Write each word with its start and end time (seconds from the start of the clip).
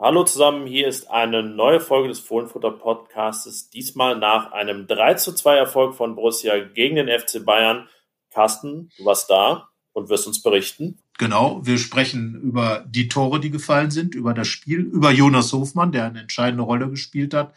Hallo 0.00 0.22
zusammen, 0.22 0.68
hier 0.68 0.86
ist 0.86 1.10
eine 1.10 1.42
neue 1.42 1.80
Folge 1.80 2.06
des 2.06 2.20
Fohlenfutter 2.20 2.70
Podcasts, 2.70 3.68
diesmal 3.68 4.16
nach 4.16 4.52
einem 4.52 4.86
3 4.86 5.14
zu 5.14 5.34
2 5.34 5.56
Erfolg 5.56 5.96
von 5.96 6.14
Borussia 6.14 6.56
gegen 6.60 6.94
den 6.94 7.08
FC 7.08 7.44
Bayern. 7.44 7.88
Carsten, 8.30 8.90
du 8.96 9.06
warst 9.06 9.28
da 9.28 9.70
und 9.92 10.08
wirst 10.08 10.28
uns 10.28 10.40
berichten. 10.40 11.02
Genau, 11.18 11.66
wir 11.66 11.78
sprechen 11.78 12.40
über 12.40 12.84
die 12.86 13.08
Tore, 13.08 13.40
die 13.40 13.50
gefallen 13.50 13.90
sind, 13.90 14.14
über 14.14 14.34
das 14.34 14.46
Spiel, 14.46 14.82
über 14.82 15.10
Jonas 15.10 15.52
Hofmann, 15.52 15.90
der 15.90 16.04
eine 16.04 16.20
entscheidende 16.20 16.62
Rolle 16.62 16.88
gespielt 16.88 17.34
hat 17.34 17.52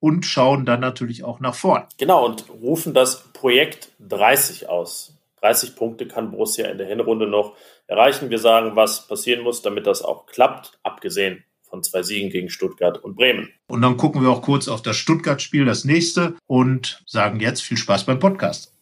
und 0.00 0.24
schauen 0.24 0.64
dann 0.64 0.80
natürlich 0.80 1.24
auch 1.24 1.40
nach 1.40 1.54
vorn. 1.54 1.84
Genau, 1.98 2.24
und 2.24 2.46
rufen 2.48 2.94
das 2.94 3.24
Projekt 3.34 3.90
30 4.00 4.66
aus. 4.66 5.18
30 5.42 5.76
Punkte 5.76 6.08
kann 6.08 6.30
Borussia 6.30 6.68
in 6.68 6.78
der 6.78 6.86
Hinrunde 6.86 7.26
noch 7.26 7.54
erreichen. 7.86 8.30
Wir 8.30 8.38
sagen, 8.38 8.76
was 8.76 9.06
passieren 9.06 9.44
muss, 9.44 9.60
damit 9.60 9.86
das 9.86 10.00
auch 10.00 10.24
klappt, 10.24 10.78
abgesehen 10.82 11.44
von 11.72 11.82
zwei 11.82 12.02
Siegen 12.02 12.28
gegen 12.28 12.50
Stuttgart 12.50 13.02
und 13.02 13.16
Bremen. 13.16 13.48
Und 13.66 13.80
dann 13.80 13.96
gucken 13.96 14.20
wir 14.20 14.28
auch 14.28 14.42
kurz 14.42 14.68
auf 14.68 14.82
das 14.82 14.94
Stuttgart-Spiel, 14.96 15.64
das 15.64 15.86
nächste, 15.86 16.34
und 16.46 17.02
sagen 17.06 17.40
jetzt 17.40 17.62
viel 17.62 17.78
Spaß 17.78 18.04
beim 18.04 18.18
Podcast. 18.18 18.74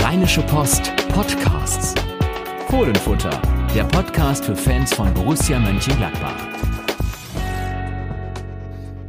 Rheinische 0.00 0.42
Post 0.42 0.92
Podcasts. 1.14 1.94
Fohlenfutter, 2.68 3.40
der 3.74 3.84
Podcast 3.84 4.44
für 4.44 4.54
Fans 4.54 4.92
von 4.92 5.14
Borussia 5.14 5.58
Mönchengladbach. 5.58 6.36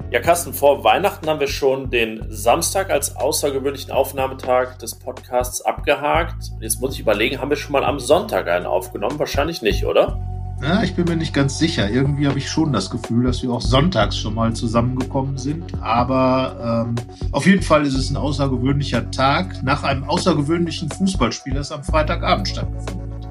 Ja, 0.10 0.22
Carsten, 0.22 0.54
vor 0.54 0.86
Weihnachten 0.86 1.28
haben 1.28 1.42
wir 1.42 1.48
schon 1.48 1.90
den 1.90 2.28
Samstag 2.30 2.92
als 2.92 3.18
außergewöhnlichen 3.18 3.92
Aufnahmetag 3.92 4.78
des 4.78 4.98
Podcasts 4.98 5.62
abgehakt. 5.62 6.52
Jetzt 6.62 6.80
muss 6.80 6.94
ich 6.94 7.02
überlegen, 7.02 7.42
haben 7.42 7.50
wir 7.50 7.58
schon 7.58 7.74
mal 7.74 7.84
am 7.84 8.00
Sonntag 8.00 8.48
einen 8.48 8.66
aufgenommen? 8.66 9.20
Wahrscheinlich 9.20 9.62
nicht, 9.62 9.86
oder? 9.86 10.39
Ja, 10.62 10.84
ich 10.84 10.94
bin 10.94 11.06
mir 11.06 11.16
nicht 11.16 11.34
ganz 11.34 11.58
sicher. 11.58 11.90
Irgendwie 11.90 12.28
habe 12.28 12.38
ich 12.38 12.50
schon 12.50 12.74
das 12.74 12.90
Gefühl, 12.90 13.24
dass 13.24 13.42
wir 13.42 13.52
auch 13.52 13.62
sonntags 13.62 14.18
schon 14.18 14.36
mal 14.36 14.54
zusammengekommen 14.54 15.38
sind. 15.38 15.74
Aber 15.82 16.86
ähm, 16.88 16.96
auf 17.32 17.46
jeden 17.46 17.62
Fall 17.62 17.86
ist 17.86 17.96
es 17.96 18.10
ein 18.10 18.18
außergewöhnlicher 18.18 19.10
Tag 19.10 19.64
nach 19.64 19.84
einem 19.84 20.04
außergewöhnlichen 20.04 20.90
Fußballspiel, 20.92 21.54
das 21.54 21.72
am 21.72 21.84
Freitagabend 21.84 22.50
stattgefunden 22.50 23.14
hat. 23.14 23.30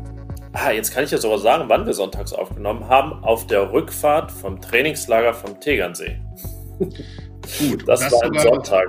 Ah, 0.55 0.73
jetzt 0.73 0.93
kann 0.93 1.05
ich 1.05 1.11
ja 1.11 1.19
sogar 1.19 1.39
sagen, 1.39 1.65
wann 1.69 1.85
wir 1.85 1.93
sonntags 1.93 2.33
aufgenommen 2.33 2.89
haben. 2.89 3.23
Auf 3.23 3.47
der 3.47 3.73
Rückfahrt 3.73 4.33
vom 4.33 4.61
Trainingslager 4.61 5.35
vom 5.35 5.61
Tegernsee. 5.61 6.19
Gut, 6.79 7.87
das, 7.87 8.01
das 8.01 8.13
war 8.13 8.25
ein 8.25 8.39
Sonntag. 8.39 8.87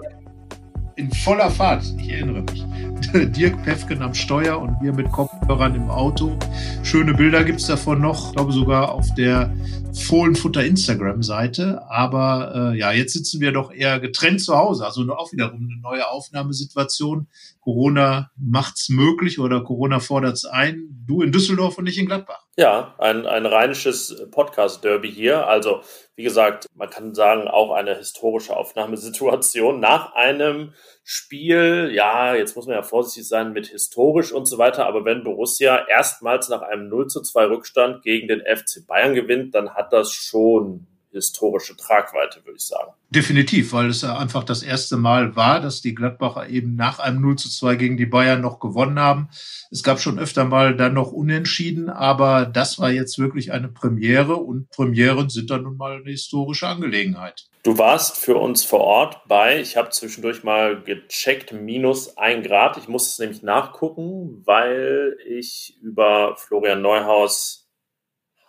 In 0.95 1.11
voller 1.11 1.51
Fahrt, 1.51 1.83
ich 1.97 2.09
erinnere 2.09 2.43
mich. 2.43 2.65
Dirk 3.31 3.61
Pefken 3.63 4.01
am 4.01 4.13
Steuer 4.13 4.59
und 4.59 4.81
wir 4.81 4.93
mit 4.93 5.11
Kopfhörern 5.49 5.73
im 5.73 5.89
Auto. 5.89 6.37
Schöne 6.83 7.15
Bilder 7.15 7.43
gibt 7.43 7.59
es 7.59 7.65
davon 7.65 7.99
noch, 8.01 8.27
ich 8.27 8.35
glaube 8.35 8.51
sogar 8.51 8.91
auf 8.91 9.07
der 9.15 9.51
Fohlenfutter 9.93 10.63
Instagram-Seite. 10.63 11.81
Aber 11.89 12.71
äh, 12.73 12.77
ja, 12.77 12.91
jetzt 12.91 13.13
sitzen 13.13 13.41
wir 13.41 13.51
doch 13.51 13.71
eher 13.71 13.99
getrennt 13.99 14.41
zu 14.41 14.55
Hause. 14.55 14.85
Also 14.85 15.01
auch 15.11 15.31
wiederum 15.31 15.67
eine 15.67 15.81
neue 15.81 16.07
Aufnahmesituation. 16.07 17.27
Corona 17.61 18.31
macht's 18.37 18.89
möglich 18.89 19.39
oder 19.39 19.63
Corona 19.63 19.99
fordert's 19.99 20.45
ein. 20.45 21.03
Du 21.07 21.21
in 21.21 21.31
Düsseldorf 21.31 21.77
und 21.77 21.85
nicht 21.85 21.97
in 21.97 22.05
Gladbach. 22.05 22.45
Ja, 22.57 22.93
ein, 22.97 23.25
ein 23.25 23.45
rheinisches 23.45 24.23
Podcast-Derby 24.31 25.11
hier. 25.11 25.47
Also, 25.47 25.81
wie 26.15 26.23
gesagt, 26.23 26.67
man 26.75 26.89
kann 26.89 27.13
sagen, 27.15 27.47
auch 27.47 27.71
eine 27.71 27.95
historische 27.95 28.55
Aufnahmesituation 28.55 29.79
nach 29.79 30.13
einem 30.13 30.73
Spiel. 31.03 31.91
Ja, 31.93 32.35
jetzt 32.35 32.55
muss 32.55 32.67
man 32.67 32.75
ja 32.75 32.83
vorsichtig 32.83 33.27
sein 33.27 33.53
mit 33.53 33.67
historisch 33.67 34.31
und 34.31 34.45
so 34.45 34.57
weiter. 34.57 34.85
Aber 34.85 35.05
wenn 35.05 35.23
Borussia 35.39 35.87
erstmals 35.87 36.49
nach 36.49 36.63
einem 36.63 36.89
0 36.89 37.07
zu 37.07 37.21
2 37.21 37.45
Rückstand 37.45 38.03
gegen 38.03 38.27
den 38.27 38.41
FC 38.41 38.85
Bayern 38.85 39.15
gewinnt, 39.15 39.55
dann 39.55 39.73
hat 39.73 39.93
das 39.93 40.11
schon 40.11 40.85
historische 41.19 41.75
Tragweite, 41.77 42.41
würde 42.45 42.57
ich 42.57 42.65
sagen. 42.65 42.91
Definitiv, 43.09 43.73
weil 43.73 43.89
es 43.89 44.01
ja 44.01 44.17
einfach 44.17 44.43
das 44.43 44.63
erste 44.63 44.97
Mal 44.97 45.35
war, 45.35 45.61
dass 45.61 45.81
die 45.81 45.95
Gladbacher 45.95 46.47
eben 46.47 46.75
nach 46.75 46.99
einem 46.99 47.21
0 47.21 47.37
zu 47.37 47.49
2 47.49 47.75
gegen 47.75 47.97
die 47.97 48.05
Bayern 48.05 48.41
noch 48.41 48.59
gewonnen 48.59 48.99
haben. 48.99 49.29
Es 49.71 49.83
gab 49.83 49.99
schon 49.99 50.19
öfter 50.19 50.45
mal 50.45 50.75
dann 50.75 50.93
noch 50.93 51.11
Unentschieden, 51.11 51.89
aber 51.89 52.45
das 52.45 52.79
war 52.79 52.91
jetzt 52.91 53.17
wirklich 53.17 53.51
eine 53.51 53.67
Premiere 53.67 54.35
und 54.35 54.69
Premieren 54.69 55.29
sind 55.29 55.49
dann 55.49 55.63
nun 55.63 55.77
mal 55.77 55.97
eine 55.97 56.11
historische 56.11 56.67
Angelegenheit. 56.67 57.49
Du 57.63 57.77
warst 57.77 58.17
für 58.17 58.37
uns 58.37 58.63
vor 58.63 58.79
Ort 58.79 59.27
bei, 59.27 59.59
ich 59.59 59.75
habe 59.75 59.89
zwischendurch 59.89 60.43
mal 60.43 60.81
gecheckt, 60.81 61.51
minus 61.51 62.17
ein 62.17 62.41
Grad. 62.41 62.77
Ich 62.77 62.87
muss 62.87 63.11
es 63.11 63.19
nämlich 63.19 63.43
nachgucken, 63.43 64.41
weil 64.45 65.17
ich 65.27 65.77
über 65.81 66.35
Florian 66.37 66.81
Neuhaus 66.81 67.58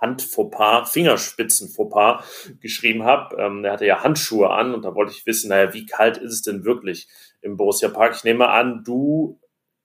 Handfauxpas, 0.01 0.91
Fingerspitzenfauxpas 0.91 2.25
geschrieben 2.61 3.05
habe. 3.05 3.37
Ähm, 3.37 3.65
er 3.65 3.73
hatte 3.73 3.87
ja 3.87 4.03
Handschuhe 4.03 4.51
an 4.51 4.75
und 4.75 4.85
da 4.85 4.95
wollte 4.95 5.13
ich 5.13 5.27
wissen, 5.27 5.51
naja, 5.51 5.73
wie 5.75 5.87
kalt 5.87 6.17
ist 6.17 6.33
es 6.33 6.43
denn 6.43 6.65
wirklich 6.65 7.09
im 7.43 7.57
Borussia 7.57 7.89
Park? 7.89 8.15
Ich 8.17 8.25
nehme 8.25 8.49
an, 8.49 8.83
du 8.85 9.39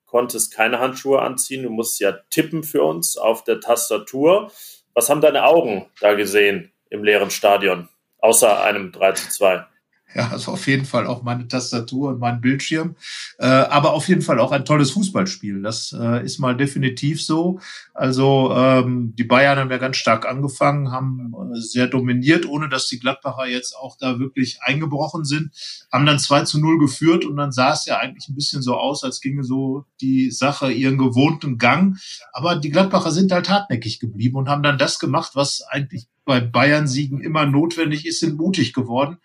konntest 0.06 0.54
keine 0.54 0.78
Handschuhe 0.78 1.20
anziehen, 1.20 1.62
du 1.62 1.70
musst 1.70 2.00
ja 2.00 2.12
tippen 2.30 2.62
für 2.62 2.82
uns 2.82 3.16
auf 3.16 3.44
der 3.44 3.60
Tastatur. 3.60 4.50
Was 4.94 5.10
haben 5.10 5.20
deine 5.20 5.44
Augen 5.44 5.86
da 6.00 6.14
gesehen 6.14 6.72
im 6.88 7.04
leeren 7.04 7.30
Stadion, 7.30 7.88
außer 8.18 8.62
einem 8.62 8.92
3 8.92 9.12
zu 9.12 9.28
2? 9.28 9.66
Ja, 10.14 10.28
also 10.28 10.52
auf 10.52 10.66
jeden 10.68 10.84
Fall 10.84 11.06
auch 11.06 11.22
meine 11.22 11.48
Tastatur 11.48 12.10
und 12.10 12.20
mein 12.20 12.40
Bildschirm. 12.40 12.94
Äh, 13.38 13.46
aber 13.46 13.92
auf 13.92 14.08
jeden 14.08 14.22
Fall 14.22 14.38
auch 14.38 14.52
ein 14.52 14.64
tolles 14.64 14.92
Fußballspiel. 14.92 15.62
Das 15.62 15.94
äh, 15.98 16.24
ist 16.24 16.38
mal 16.38 16.56
definitiv 16.56 17.22
so. 17.22 17.58
Also 17.92 18.54
ähm, 18.56 19.14
die 19.16 19.24
Bayern 19.24 19.58
haben 19.58 19.70
ja 19.70 19.78
ganz 19.78 19.96
stark 19.96 20.26
angefangen, 20.26 20.92
haben 20.92 21.34
äh, 21.34 21.60
sehr 21.60 21.88
dominiert, 21.88 22.46
ohne 22.46 22.68
dass 22.68 22.86
die 22.86 23.00
Gladbacher 23.00 23.46
jetzt 23.48 23.74
auch 23.76 23.96
da 23.98 24.20
wirklich 24.20 24.60
eingebrochen 24.62 25.24
sind. 25.24 25.50
Haben 25.92 26.06
dann 26.06 26.20
2 26.20 26.44
zu 26.44 26.60
0 26.60 26.78
geführt 26.78 27.24
und 27.24 27.36
dann 27.36 27.50
sah 27.50 27.72
es 27.72 27.84
ja 27.84 27.98
eigentlich 27.98 28.28
ein 28.28 28.36
bisschen 28.36 28.62
so 28.62 28.76
aus, 28.76 29.02
als 29.02 29.20
ginge 29.20 29.42
so 29.42 29.86
die 30.00 30.30
Sache 30.30 30.70
ihren 30.70 30.98
gewohnten 30.98 31.58
Gang. 31.58 31.98
Aber 32.32 32.54
die 32.54 32.70
Gladbacher 32.70 33.10
sind 33.10 33.32
halt 33.32 33.50
hartnäckig 33.50 33.98
geblieben 33.98 34.36
und 34.36 34.48
haben 34.48 34.62
dann 34.62 34.78
das 34.78 35.00
gemacht, 35.00 35.32
was 35.34 35.62
eigentlich 35.62 36.06
bei 36.24 36.40
Bayern-Siegen 36.40 37.20
immer 37.20 37.44
notwendig 37.44 38.06
ist, 38.06 38.20
sind 38.20 38.36
mutig 38.36 38.72
geworden 38.72 39.18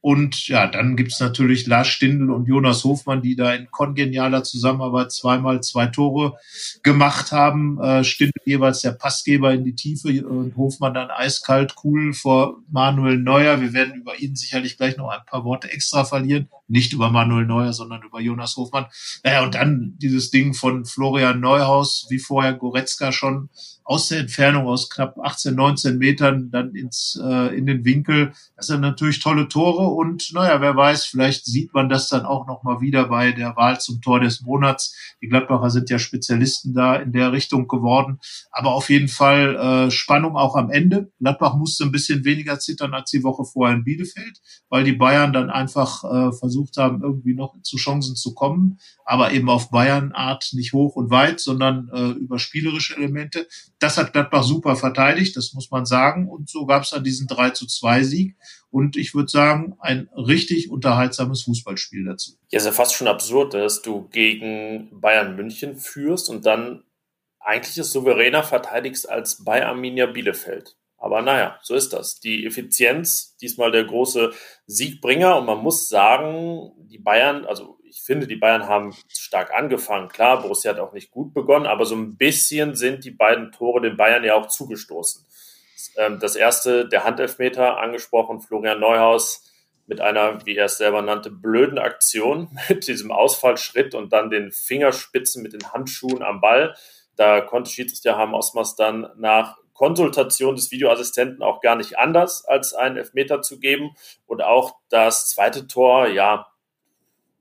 und 0.00 0.46
ja, 0.48 0.66
dann 0.66 0.96
gibt's 0.96 1.18
natürlich 1.18 1.66
Lars 1.66 1.88
Stindl 1.88 2.30
und 2.30 2.46
Jonas 2.46 2.84
Hofmann, 2.84 3.22
die 3.22 3.34
da 3.34 3.52
in 3.52 3.70
kongenialer 3.70 4.44
Zusammenarbeit 4.44 5.12
zweimal 5.12 5.62
zwei 5.62 5.86
Tore 5.86 6.38
gemacht 6.82 7.32
haben. 7.32 7.80
Äh, 7.80 8.04
Stindl 8.04 8.40
jeweils 8.44 8.82
der 8.82 8.92
Passgeber 8.92 9.52
in 9.52 9.64
die 9.64 9.74
Tiefe 9.74 10.26
und 10.26 10.56
Hofmann 10.56 10.94
dann 10.94 11.10
eiskalt 11.10 11.74
cool 11.82 12.12
vor 12.12 12.58
Manuel 12.70 13.18
Neuer. 13.18 13.60
Wir 13.60 13.72
werden 13.72 13.94
über 13.94 14.18
ihn 14.18 14.36
sicherlich 14.36 14.76
gleich 14.76 14.96
noch 14.96 15.08
ein 15.08 15.24
paar 15.26 15.44
Worte 15.44 15.70
extra 15.70 16.04
verlieren. 16.04 16.48
Nicht 16.68 16.92
über 16.92 17.10
Manuel 17.10 17.46
Neuer, 17.46 17.72
sondern 17.72 18.02
über 18.02 18.20
Jonas 18.20 18.56
Hofmann. 18.56 18.86
Naja, 19.22 19.44
und 19.44 19.54
dann 19.54 19.94
dieses 19.98 20.30
Ding 20.30 20.54
von 20.54 20.84
Florian 20.84 21.40
Neuhaus, 21.40 22.06
wie 22.10 22.18
vorher 22.18 22.54
Goretzka 22.54 23.12
schon 23.12 23.48
aus 23.86 24.08
der 24.08 24.18
Entfernung 24.18 24.66
aus 24.66 24.90
knapp 24.90 25.16
18, 25.16 25.54
19 25.54 25.98
Metern 25.98 26.50
dann 26.50 26.74
ins, 26.74 27.20
äh, 27.22 27.56
in 27.56 27.66
den 27.66 27.84
Winkel. 27.84 28.32
Das 28.56 28.66
sind 28.66 28.80
natürlich 28.80 29.20
tolle 29.20 29.46
Tore 29.46 29.86
und 29.86 30.32
naja, 30.32 30.60
wer 30.60 30.74
weiß, 30.76 31.06
vielleicht 31.06 31.44
sieht 31.44 31.72
man 31.72 31.88
das 31.88 32.08
dann 32.08 32.26
auch 32.26 32.48
nochmal 32.48 32.80
wieder 32.80 33.08
bei 33.08 33.30
der 33.30 33.54
Wahl 33.54 33.80
zum 33.80 34.00
Tor 34.00 34.18
des 34.18 34.40
Monats. 34.42 34.96
Die 35.22 35.28
Gladbacher 35.28 35.70
sind 35.70 35.88
ja 35.88 36.00
Spezialisten 36.00 36.74
da 36.74 36.96
in 36.96 37.12
der 37.12 37.30
Richtung 37.30 37.68
geworden. 37.68 38.18
Aber 38.50 38.72
auf 38.72 38.90
jeden 38.90 39.08
Fall 39.08 39.54
äh, 39.54 39.90
Spannung 39.92 40.36
auch 40.36 40.56
am 40.56 40.70
Ende. 40.70 41.12
Gladbach 41.20 41.54
musste 41.54 41.84
ein 41.84 41.92
bisschen 41.92 42.24
weniger 42.24 42.58
zittern 42.58 42.92
als 42.92 43.12
die 43.12 43.22
Woche 43.22 43.44
vorher 43.44 43.76
in 43.76 43.84
Bielefeld, 43.84 44.40
weil 44.68 44.82
die 44.82 44.94
Bayern 44.94 45.32
dann 45.32 45.48
einfach 45.48 46.02
äh, 46.02 46.32
versucht 46.32 46.55
haben, 46.76 47.02
irgendwie 47.02 47.34
noch 47.34 47.60
zu 47.62 47.76
Chancen 47.76 48.16
zu 48.16 48.34
kommen. 48.34 48.78
Aber 49.04 49.32
eben 49.32 49.48
auf 49.48 49.70
Bayern-Art 49.70 50.50
nicht 50.52 50.72
hoch 50.72 50.96
und 50.96 51.10
weit, 51.10 51.40
sondern 51.40 51.90
äh, 51.92 52.10
über 52.18 52.38
spielerische 52.38 52.96
Elemente. 52.96 53.46
Das 53.78 53.98
hat 53.98 54.12
Gladbach 54.12 54.42
super 54.42 54.76
verteidigt, 54.76 55.36
das 55.36 55.52
muss 55.52 55.70
man 55.70 55.86
sagen. 55.86 56.28
Und 56.28 56.48
so 56.48 56.66
gab 56.66 56.82
es 56.82 56.90
dann 56.90 57.04
diesen 57.04 57.26
3 57.26 57.50
zu 57.50 57.66
2 57.66 58.02
Sieg. 58.02 58.36
Und 58.70 58.96
ich 58.96 59.14
würde 59.14 59.28
sagen, 59.28 59.76
ein 59.80 60.08
richtig 60.16 60.70
unterhaltsames 60.70 61.44
Fußballspiel 61.44 62.04
dazu. 62.04 62.32
Ja, 62.50 62.58
ist 62.58 62.66
ja 62.66 62.72
fast 62.72 62.94
schon 62.94 63.08
absurd, 63.08 63.54
dass 63.54 63.82
du 63.82 64.08
gegen 64.08 64.88
Bayern 65.00 65.36
München 65.36 65.76
führst 65.76 66.28
und 66.28 66.46
dann 66.46 66.82
eigentlich 67.40 67.78
es 67.78 67.92
souveräner 67.92 68.42
verteidigst 68.42 69.08
als 69.08 69.44
bei 69.44 69.64
Arminia 69.64 70.06
Bielefeld. 70.06 70.76
Aber 71.06 71.22
naja, 71.22 71.56
so 71.62 71.76
ist 71.76 71.92
das. 71.92 72.18
Die 72.18 72.44
Effizienz, 72.44 73.36
diesmal 73.36 73.70
der 73.70 73.84
große 73.84 74.32
Siegbringer. 74.66 75.38
Und 75.38 75.46
man 75.46 75.58
muss 75.58 75.88
sagen, 75.88 76.72
die 76.78 76.98
Bayern, 76.98 77.46
also 77.46 77.78
ich 77.84 78.02
finde, 78.02 78.26
die 78.26 78.34
Bayern 78.34 78.66
haben 78.66 78.92
stark 79.06 79.54
angefangen. 79.54 80.08
Klar, 80.08 80.42
Borussia 80.42 80.72
hat 80.72 80.80
auch 80.80 80.92
nicht 80.92 81.12
gut 81.12 81.32
begonnen, 81.32 81.66
aber 81.66 81.86
so 81.86 81.94
ein 81.94 82.16
bisschen 82.16 82.74
sind 82.74 83.04
die 83.04 83.12
beiden 83.12 83.52
Tore 83.52 83.80
den 83.80 83.96
Bayern 83.96 84.24
ja 84.24 84.34
auch 84.34 84.48
zugestoßen. 84.48 85.24
Ähm, 85.96 86.18
das 86.18 86.34
erste, 86.34 86.88
der 86.88 87.04
Handelfmeter 87.04 87.78
angesprochen, 87.78 88.40
Florian 88.40 88.80
Neuhaus 88.80 89.44
mit 89.86 90.00
einer, 90.00 90.44
wie 90.44 90.56
er 90.56 90.64
es 90.64 90.78
selber 90.78 91.02
nannte, 91.02 91.30
blöden 91.30 91.78
Aktion 91.78 92.48
mit 92.68 92.88
diesem 92.88 93.12
Ausfallschritt 93.12 93.94
und 93.94 94.12
dann 94.12 94.28
den 94.28 94.50
Fingerspitzen 94.50 95.40
mit 95.40 95.52
den 95.52 95.72
Handschuhen 95.72 96.24
am 96.24 96.40
Ball. 96.40 96.74
Da 97.14 97.42
konnte 97.42 97.70
Schiedsrichter 97.70 98.18
Ham 98.18 98.34
Osmas 98.34 98.74
dann 98.74 99.08
nach 99.16 99.56
Konsultation 99.76 100.56
des 100.56 100.70
Videoassistenten 100.70 101.42
auch 101.42 101.60
gar 101.60 101.76
nicht 101.76 101.98
anders, 101.98 102.44
als 102.44 102.74
einen 102.74 102.96
Elfmeter 102.96 103.42
zu 103.42 103.60
geben. 103.60 103.94
Und 104.26 104.42
auch 104.42 104.76
das 104.88 105.28
zweite 105.28 105.66
Tor, 105.66 106.08
ja, 106.08 106.46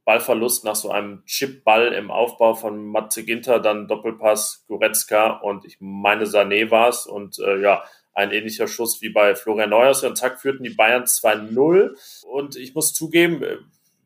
Ballverlust 0.04 0.64
nach 0.64 0.76
so 0.76 0.92
einem 0.92 1.26
Chipball 1.26 1.92
im 1.94 2.12
Aufbau 2.12 2.54
von 2.54 2.86
Matze 2.86 3.26
Ginter, 3.26 3.60
dann 3.60 3.88
Doppelpass 3.88 4.64
Goretzka 4.68 5.32
und 5.32 5.66
ich 5.66 5.78
meine 5.80 6.26
Sané 6.26 6.70
war 6.70 6.90
es 6.90 7.08
und 7.08 7.40
äh, 7.40 7.60
ja, 7.60 7.84
ein 8.14 8.32
ähnlicher 8.32 8.68
Schuss 8.68 9.02
wie 9.02 9.10
bei 9.10 9.34
Florian 9.36 9.72
Neuers 9.72 10.04
und 10.04 10.16
zack 10.16 10.40
führten 10.40 10.64
die 10.64 10.70
Bayern 10.70 11.06
2-0 11.06 11.98
und 12.28 12.56
ich 12.56 12.76
muss 12.76 12.94
zugeben, 12.94 13.42
äh, 13.42 13.58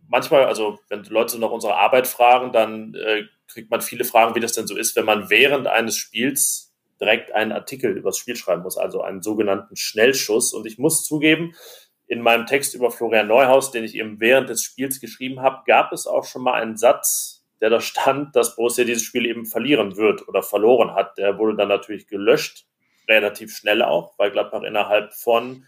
manchmal, 0.07 0.45
also 0.45 0.79
wenn 0.87 1.03
Leute 1.03 1.37
nach 1.37 1.51
unserer 1.51 1.75
Arbeit 1.75 2.07
fragen, 2.07 2.53
dann 2.53 2.93
äh, 2.95 3.23
kriegt 3.49 3.69
man 3.69 3.81
viele 3.81 4.05
Fragen, 4.05 4.35
wie 4.35 4.39
das 4.39 4.53
denn 4.53 4.67
so 4.67 4.77
ist, 4.77 4.95
wenn 4.95 5.05
man 5.05 5.29
während 5.29 5.67
eines 5.67 5.97
Spiels 5.97 6.68
direkt 6.99 7.33
einen 7.33 7.51
Artikel 7.51 7.95
über 7.95 8.09
das 8.09 8.17
Spiel 8.17 8.35
schreiben 8.35 8.63
muss, 8.63 8.77
also 8.77 9.01
einen 9.01 9.21
sogenannten 9.21 9.75
Schnellschuss 9.75 10.53
und 10.53 10.65
ich 10.65 10.77
muss 10.77 11.03
zugeben, 11.03 11.53
in 12.07 12.21
meinem 12.21 12.47
Text 12.47 12.73
über 12.73 12.89
Florian 12.89 13.27
Neuhaus, 13.27 13.71
den 13.71 13.83
ich 13.83 13.95
eben 13.95 14.19
während 14.19 14.49
des 14.49 14.63
Spiels 14.63 14.99
geschrieben 14.99 15.41
habe, 15.41 15.61
gab 15.67 15.93
es 15.93 16.07
auch 16.07 16.25
schon 16.25 16.41
mal 16.41 16.59
einen 16.59 16.75
Satz, 16.75 17.45
der 17.61 17.69
da 17.69 17.81
stand, 17.81 18.35
dass 18.35 18.55
Borussia 18.55 18.83
dieses 18.83 19.03
Spiel 19.03 19.27
eben 19.27 19.45
verlieren 19.45 19.95
wird 19.95 20.27
oder 20.27 20.41
verloren 20.41 20.95
hat. 20.95 21.17
Der 21.17 21.37
wurde 21.37 21.55
dann 21.55 21.67
natürlich 21.67 22.07
gelöscht, 22.07 22.65
relativ 23.07 23.55
schnell 23.55 23.83
auch, 23.83 24.17
weil 24.17 24.31
Gladbach 24.31 24.63
innerhalb 24.63 25.13
von 25.13 25.65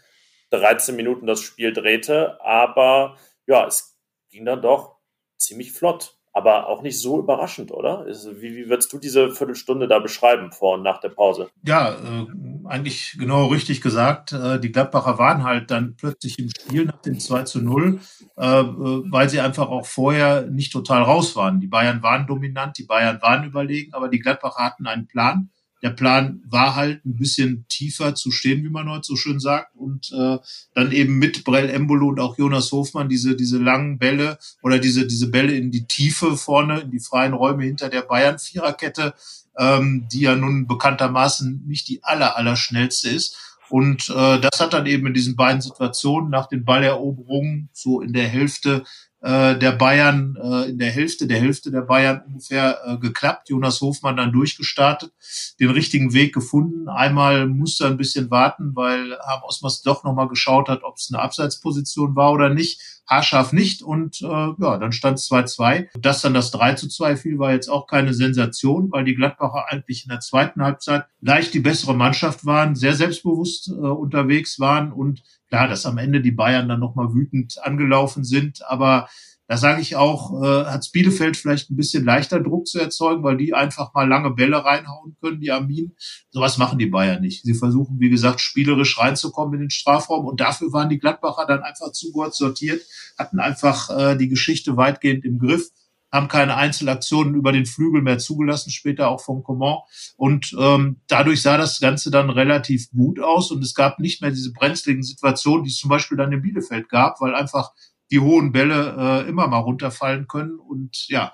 13 0.50 0.96
Minuten 0.96 1.26
das 1.26 1.40
Spiel 1.40 1.72
drehte. 1.72 2.40
Aber 2.40 3.16
ja, 3.46 3.66
es 3.66 3.96
ging 4.30 4.44
dann 4.44 4.62
doch 4.62 4.96
ziemlich 5.36 5.72
flott 5.72 6.18
aber 6.32 6.68
auch 6.68 6.82
nicht 6.82 6.98
so 6.98 7.18
überraschend, 7.18 7.72
oder? 7.72 8.06
Wie, 8.06 8.56
wie 8.56 8.68
würdest 8.68 8.92
du 8.92 8.98
diese 8.98 9.30
Viertelstunde 9.30 9.86
da 9.86 9.98
beschreiben 9.98 10.50
vor 10.50 10.74
und 10.74 10.82
nach 10.82 10.98
der 10.98 11.10
Pause? 11.10 11.50
Ja, 11.66 11.90
äh, 11.92 12.26
eigentlich 12.64 13.16
genau 13.18 13.46
richtig 13.46 13.80
gesagt. 13.82 14.32
Äh, 14.32 14.58
die 14.58 14.72
Gladbacher 14.72 15.18
waren 15.18 15.44
halt 15.44 15.70
dann 15.70 15.94
plötzlich 15.96 16.38
im 16.38 16.48
Spiel 16.48 16.86
nach 16.86 17.02
dem 17.02 17.20
2 17.20 17.42
zu 17.42 17.62
0, 17.62 18.00
äh, 18.36 18.60
äh, 18.60 18.64
weil 18.64 19.28
sie 19.28 19.40
einfach 19.40 19.68
auch 19.68 19.86
vorher 19.86 20.46
nicht 20.46 20.72
total 20.72 21.02
raus 21.02 21.36
waren. 21.36 21.60
Die 21.60 21.68
Bayern 21.68 22.02
waren 22.02 22.26
dominant, 22.26 22.78
die 22.78 22.84
Bayern 22.84 23.20
waren 23.20 23.44
überlegen, 23.44 23.92
aber 23.92 24.08
die 24.08 24.18
Gladbacher 24.18 24.64
hatten 24.64 24.86
einen 24.86 25.06
Plan 25.06 25.50
der 25.82 25.90
Plan 25.90 26.40
war 26.46 26.76
halt 26.76 27.04
ein 27.04 27.16
bisschen 27.16 27.66
tiefer 27.68 28.14
zu 28.14 28.30
stehen, 28.30 28.62
wie 28.64 28.70
man 28.70 28.88
heute 28.88 29.04
so 29.04 29.16
schön 29.16 29.40
sagt, 29.40 29.74
und 29.76 30.12
äh, 30.12 30.38
dann 30.74 30.92
eben 30.92 31.18
mit 31.18 31.44
Brell 31.44 31.68
Embolo 31.68 32.08
und 32.08 32.20
auch 32.20 32.38
Jonas 32.38 32.70
Hofmann 32.70 33.08
diese 33.08 33.36
diese 33.36 33.58
langen 33.58 33.98
Bälle 33.98 34.38
oder 34.62 34.78
diese 34.78 35.06
diese 35.06 35.30
Bälle 35.30 35.54
in 35.54 35.70
die 35.70 35.86
Tiefe 35.86 36.36
vorne 36.36 36.80
in 36.80 36.90
die 36.90 37.00
freien 37.00 37.34
Räume 37.34 37.64
hinter 37.64 37.88
der 37.88 38.02
Bayern 38.02 38.38
Viererkette, 38.38 39.14
ähm, 39.58 40.06
die 40.12 40.20
ja 40.20 40.36
nun 40.36 40.66
bekanntermaßen 40.66 41.64
nicht 41.66 41.88
die 41.88 42.02
aller 42.04 42.36
aller 42.36 42.56
schnellste 42.56 43.10
ist. 43.10 43.36
Und 43.68 44.10
äh, 44.10 44.38
das 44.38 44.60
hat 44.60 44.74
dann 44.74 44.86
eben 44.86 45.06
in 45.06 45.14
diesen 45.14 45.34
beiden 45.34 45.62
Situationen 45.62 46.30
nach 46.30 46.46
den 46.46 46.64
Balleroberungen 46.64 47.70
so 47.72 48.02
in 48.02 48.12
der 48.12 48.28
Hälfte 48.28 48.84
äh, 49.22 49.56
der 49.56 49.72
Bayern 49.72 50.36
äh, 50.42 50.70
in 50.70 50.78
der 50.78 50.90
Hälfte, 50.90 51.26
der 51.28 51.38
Hälfte 51.38 51.70
der 51.70 51.82
Bayern 51.82 52.22
ungefähr 52.26 52.80
äh, 52.84 52.96
geklappt. 52.98 53.48
Jonas 53.48 53.80
Hofmann 53.80 54.16
dann 54.16 54.32
durchgestartet, 54.32 55.12
den 55.60 55.70
richtigen 55.70 56.12
Weg 56.12 56.34
gefunden. 56.34 56.88
Einmal 56.88 57.46
musste 57.46 57.84
er 57.84 57.90
ein 57.90 57.96
bisschen 57.96 58.30
warten, 58.30 58.74
weil 58.74 59.16
Harm 59.20 59.42
Osmers 59.44 59.82
doch 59.82 60.02
nochmal 60.02 60.28
geschaut 60.28 60.68
hat, 60.68 60.82
ob 60.82 60.96
es 60.96 61.10
eine 61.12 61.22
Abseitsposition 61.22 62.16
war 62.16 62.32
oder 62.32 62.48
nicht. 62.48 63.01
Haarscharf 63.12 63.52
nicht 63.52 63.82
und 63.82 64.22
äh, 64.22 64.26
ja, 64.26 64.78
dann 64.78 64.92
stand 64.92 65.18
es 65.18 65.30
2-2. 65.30 65.88
Dass 66.00 66.22
dann 66.22 66.34
das 66.34 66.50
3 66.50 66.74
zu 66.74 66.88
2 66.88 67.16
fiel, 67.16 67.38
war 67.38 67.52
jetzt 67.52 67.68
auch 67.68 67.86
keine 67.86 68.14
Sensation, 68.14 68.90
weil 68.90 69.04
die 69.04 69.14
Gladbacher 69.14 69.66
eigentlich 69.68 70.04
in 70.04 70.10
der 70.10 70.20
zweiten 70.20 70.62
Halbzeit 70.62 71.04
leicht 71.20 71.54
die 71.54 71.60
bessere 71.60 71.94
Mannschaft 71.94 72.46
waren, 72.46 72.74
sehr 72.74 72.94
selbstbewusst 72.94 73.68
äh, 73.68 73.72
unterwegs 73.72 74.58
waren 74.58 74.92
und 74.92 75.22
Klar, 75.52 75.68
dass 75.68 75.84
am 75.84 75.98
Ende 75.98 76.22
die 76.22 76.30
Bayern 76.30 76.66
dann 76.66 76.80
nochmal 76.80 77.12
wütend 77.12 77.58
angelaufen 77.62 78.24
sind, 78.24 78.66
aber 78.66 79.10
da 79.52 79.58
sage 79.58 79.82
ich 79.82 79.96
auch, 79.96 80.42
äh, 80.42 80.64
hat 80.64 80.88
Bielefeld 80.92 81.36
vielleicht 81.36 81.70
ein 81.70 81.76
bisschen 81.76 82.06
leichter 82.06 82.40
Druck 82.40 82.66
zu 82.66 82.80
erzeugen, 82.80 83.22
weil 83.22 83.36
die 83.36 83.52
einfach 83.52 83.92
mal 83.92 84.08
lange 84.08 84.30
Bälle 84.30 84.64
reinhauen 84.64 85.14
können, 85.20 85.40
die 85.40 85.50
Armin. 85.50 85.94
Sowas 86.30 86.56
machen 86.56 86.78
die 86.78 86.86
Bayern 86.86 87.20
nicht. 87.20 87.42
Sie 87.42 87.52
versuchen, 87.52 88.00
wie 88.00 88.08
gesagt, 88.08 88.40
spielerisch 88.40 88.98
reinzukommen 88.98 89.52
in 89.52 89.60
den 89.60 89.70
Strafraum 89.70 90.24
und 90.24 90.40
dafür 90.40 90.72
waren 90.72 90.88
die 90.88 90.98
Gladbacher 90.98 91.44
dann 91.46 91.62
einfach 91.62 91.92
zu 91.92 92.12
gut 92.12 92.32
sortiert, 92.32 92.80
hatten 93.18 93.40
einfach 93.40 93.90
äh, 93.90 94.16
die 94.16 94.30
Geschichte 94.30 94.78
weitgehend 94.78 95.26
im 95.26 95.38
Griff 95.38 95.68
haben 96.12 96.28
keine 96.28 96.56
Einzelaktionen 96.56 97.34
über 97.34 97.52
den 97.52 97.64
Flügel 97.64 98.02
mehr 98.02 98.18
zugelassen, 98.18 98.70
später 98.70 99.08
auch 99.08 99.22
von 99.22 99.42
Coman. 99.42 99.78
Und 100.16 100.54
ähm, 100.60 101.00
dadurch 101.08 101.40
sah 101.40 101.56
das 101.56 101.80
Ganze 101.80 102.10
dann 102.10 102.28
relativ 102.28 102.90
gut 102.90 103.18
aus 103.18 103.50
und 103.50 103.64
es 103.64 103.74
gab 103.74 103.98
nicht 103.98 104.20
mehr 104.20 104.30
diese 104.30 104.52
brenzligen 104.52 105.02
Situationen, 105.02 105.64
die 105.64 105.70
es 105.70 105.78
zum 105.78 105.88
Beispiel 105.88 106.18
dann 106.18 106.30
in 106.30 106.42
Bielefeld 106.42 106.90
gab, 106.90 107.22
weil 107.22 107.34
einfach 107.34 107.72
die 108.12 108.20
hohen 108.20 108.52
Bälle 108.52 109.24
äh, 109.26 109.28
immer 109.28 109.48
mal 109.48 109.60
runterfallen 109.60 110.28
können. 110.28 110.58
Und 110.58 111.08
ja, 111.08 111.32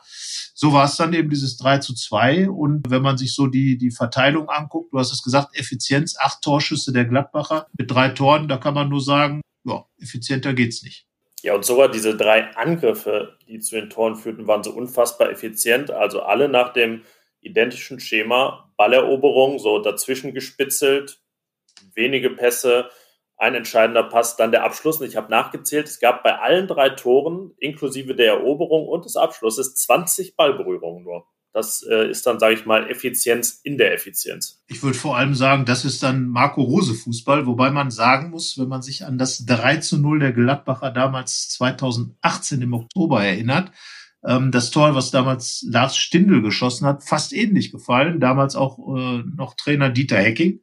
so 0.54 0.72
war 0.72 0.84
es 0.84 0.96
dann 0.96 1.12
eben 1.12 1.28
dieses 1.28 1.56
3 1.58 1.78
zu 1.78 1.92
2. 1.94 2.48
Und 2.48 2.90
wenn 2.90 3.02
man 3.02 3.18
sich 3.18 3.34
so 3.34 3.48
die, 3.48 3.76
die 3.76 3.90
Verteilung 3.90 4.48
anguckt, 4.48 4.92
du 4.92 4.98
hast 4.98 5.12
es 5.12 5.22
gesagt, 5.22 5.58
Effizienz, 5.58 6.16
acht 6.18 6.40
Torschüsse 6.40 6.92
der 6.92 7.04
Gladbacher 7.04 7.66
mit 7.76 7.90
drei 7.90 8.10
Toren, 8.10 8.46
da 8.46 8.56
kann 8.56 8.74
man 8.74 8.88
nur 8.88 9.02
sagen, 9.02 9.42
ja, 9.64 9.84
effizienter 10.00 10.54
geht's 10.54 10.82
nicht. 10.84 11.06
Ja, 11.42 11.54
und 11.54 11.64
sogar 11.64 11.90
diese 11.90 12.16
drei 12.16 12.54
Angriffe, 12.56 13.36
die 13.48 13.58
zu 13.58 13.74
den 13.74 13.90
Toren 13.90 14.16
führten, 14.16 14.46
waren 14.46 14.62
so 14.62 14.70
unfassbar 14.70 15.30
effizient. 15.30 15.90
Also 15.90 16.22
alle 16.22 16.48
nach 16.48 16.72
dem 16.72 17.02
identischen 17.40 18.00
Schema. 18.00 18.72
Balleroberung, 18.76 19.58
so 19.58 19.80
dazwischen 19.80 20.32
gespitzelt, 20.32 21.20
wenige 21.94 22.30
Pässe, 22.30 22.88
ein 23.38 23.54
entscheidender 23.54 24.02
Pass, 24.02 24.36
dann 24.36 24.50
der 24.50 24.64
Abschluss. 24.64 25.00
Und 25.00 25.06
ich 25.06 25.16
habe 25.16 25.30
nachgezählt, 25.30 25.86
es 25.86 26.00
gab 26.00 26.22
bei 26.22 26.38
allen 26.38 26.66
drei 26.66 26.90
Toren, 26.90 27.52
inklusive 27.58 28.14
der 28.14 28.34
Eroberung 28.34 28.86
und 28.88 29.04
des 29.04 29.16
Abschlusses, 29.16 29.74
20 29.76 30.36
Ballberührungen 30.36 31.04
nur. 31.04 31.24
Das 31.54 31.84
äh, 31.88 32.10
ist 32.10 32.26
dann, 32.26 32.38
sage 32.38 32.54
ich 32.54 32.66
mal, 32.66 32.90
Effizienz 32.90 33.60
in 33.62 33.78
der 33.78 33.94
Effizienz. 33.94 34.62
Ich 34.66 34.82
würde 34.82 34.98
vor 34.98 35.16
allem 35.16 35.34
sagen, 35.34 35.64
das 35.64 35.84
ist 35.84 36.02
dann 36.02 36.28
Marco 36.28 36.62
Rose 36.62 36.94
Fußball, 36.94 37.46
wobei 37.46 37.70
man 37.70 37.90
sagen 37.90 38.30
muss, 38.30 38.58
wenn 38.58 38.68
man 38.68 38.82
sich 38.82 39.06
an 39.06 39.18
das 39.18 39.46
3 39.46 39.78
zu 39.78 39.98
0 39.98 40.18
der 40.18 40.32
Gladbacher 40.32 40.90
damals 40.90 41.48
2018 41.50 42.60
im 42.60 42.74
Oktober 42.74 43.24
erinnert, 43.24 43.72
ähm, 44.24 44.50
das 44.50 44.70
Tor, 44.70 44.94
was 44.94 45.10
damals 45.10 45.64
Lars 45.68 45.96
Stindl 45.96 46.42
geschossen 46.42 46.86
hat, 46.86 47.02
fast 47.02 47.32
ähnlich 47.32 47.72
gefallen. 47.72 48.20
Damals 48.20 48.54
auch 48.54 48.78
äh, 48.96 49.22
noch 49.36 49.54
Trainer 49.54 49.90
Dieter 49.90 50.18
Hecking 50.18 50.60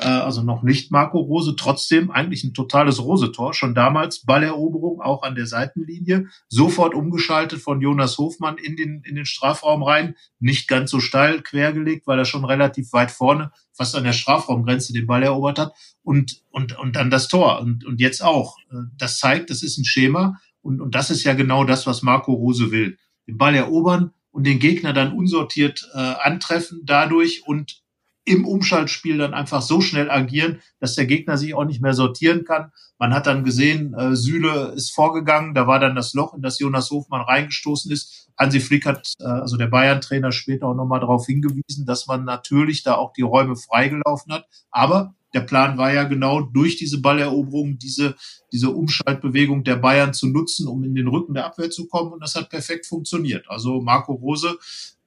äh, 0.00 0.06
also 0.06 0.42
noch 0.42 0.62
nicht 0.62 0.90
Marco 0.90 1.18
Rose, 1.18 1.54
trotzdem 1.56 2.10
eigentlich 2.10 2.44
ein 2.44 2.54
totales 2.54 3.00
Rose-Tor. 3.00 3.54
Schon 3.54 3.74
damals 3.74 4.20
Balleroberung 4.20 5.00
auch 5.00 5.22
an 5.22 5.34
der 5.34 5.46
Seitenlinie, 5.46 6.28
sofort 6.48 6.94
umgeschaltet 6.94 7.60
von 7.60 7.80
Jonas 7.80 8.18
Hofmann 8.18 8.58
in 8.58 8.76
den, 8.76 9.02
in 9.04 9.14
den 9.14 9.26
Strafraum 9.26 9.82
rein, 9.82 10.16
nicht 10.40 10.68
ganz 10.68 10.90
so 10.90 11.00
steil 11.00 11.42
quergelegt, 11.42 12.06
weil 12.06 12.18
er 12.18 12.24
schon 12.24 12.44
relativ 12.44 12.92
weit 12.92 13.10
vorne, 13.10 13.52
fast 13.72 13.94
an 13.96 14.04
der 14.04 14.12
Strafraumgrenze 14.12 14.92
den 14.92 15.06
Ball 15.06 15.22
erobert 15.22 15.58
hat 15.58 15.74
und, 16.02 16.42
und, 16.50 16.78
und 16.78 16.96
dann 16.96 17.10
das 17.10 17.28
Tor 17.28 17.60
und, 17.60 17.84
und 17.84 18.00
jetzt 18.00 18.22
auch. 18.22 18.58
Äh, 18.70 18.86
das 18.98 19.18
zeigt, 19.18 19.50
das 19.50 19.62
ist 19.62 19.78
ein 19.78 19.84
Schema 19.84 20.40
und, 20.62 20.80
und 20.80 20.94
das 20.94 21.10
ist 21.10 21.24
ja 21.24 21.34
genau 21.34 21.64
das, 21.64 21.86
was 21.86 22.02
Marco 22.02 22.32
Rose 22.32 22.70
will. 22.70 22.98
Den 23.26 23.38
Ball 23.38 23.54
erobern 23.54 24.12
und 24.30 24.44
den 24.46 24.58
Gegner 24.58 24.92
dann 24.92 25.12
unsortiert 25.12 25.88
äh, 25.94 25.98
antreffen 25.98 26.82
dadurch 26.84 27.46
und 27.46 27.83
im 28.24 28.46
Umschaltspiel 28.46 29.18
dann 29.18 29.34
einfach 29.34 29.62
so 29.62 29.80
schnell 29.80 30.10
agieren, 30.10 30.60
dass 30.80 30.94
der 30.94 31.06
Gegner 31.06 31.36
sich 31.36 31.54
auch 31.54 31.64
nicht 31.64 31.82
mehr 31.82 31.94
sortieren 31.94 32.44
kann. 32.44 32.72
Man 32.98 33.12
hat 33.12 33.26
dann 33.26 33.44
gesehen, 33.44 33.94
äh, 33.94 34.16
Süle 34.16 34.72
ist 34.76 34.94
vorgegangen, 34.94 35.54
da 35.54 35.66
war 35.66 35.78
dann 35.78 35.94
das 35.94 36.14
Loch, 36.14 36.34
in 36.34 36.42
das 36.42 36.58
Jonas 36.58 36.90
Hofmann 36.90 37.22
reingestoßen 37.22 37.92
ist. 37.92 38.30
Hansi 38.38 38.60
Flick 38.60 38.86
hat, 38.86 39.12
äh, 39.20 39.24
also 39.24 39.56
der 39.56 39.66
Bayern-Trainer, 39.66 40.32
später 40.32 40.68
auch 40.68 40.74
nochmal 40.74 41.00
darauf 41.00 41.26
hingewiesen, 41.26 41.84
dass 41.86 42.06
man 42.06 42.24
natürlich 42.24 42.82
da 42.82 42.94
auch 42.94 43.12
die 43.12 43.22
Räume 43.22 43.56
freigelaufen 43.56 44.32
hat. 44.32 44.46
Aber 44.70 45.14
der 45.34 45.40
Plan 45.40 45.76
war 45.76 45.92
ja 45.92 46.04
genau 46.04 46.40
durch 46.40 46.76
diese 46.76 47.00
Balleroberung, 47.00 47.76
diese, 47.78 48.14
diese 48.52 48.70
Umschaltbewegung 48.70 49.64
der 49.64 49.76
Bayern 49.76 50.14
zu 50.14 50.28
nutzen, 50.28 50.68
um 50.68 50.84
in 50.84 50.94
den 50.94 51.08
Rücken 51.08 51.34
der 51.34 51.46
Abwehr 51.46 51.70
zu 51.70 51.88
kommen. 51.88 52.12
Und 52.12 52.22
das 52.22 52.36
hat 52.36 52.50
perfekt 52.50 52.86
funktioniert. 52.86 53.44
Also 53.48 53.80
Marco 53.80 54.12
Rose 54.12 54.56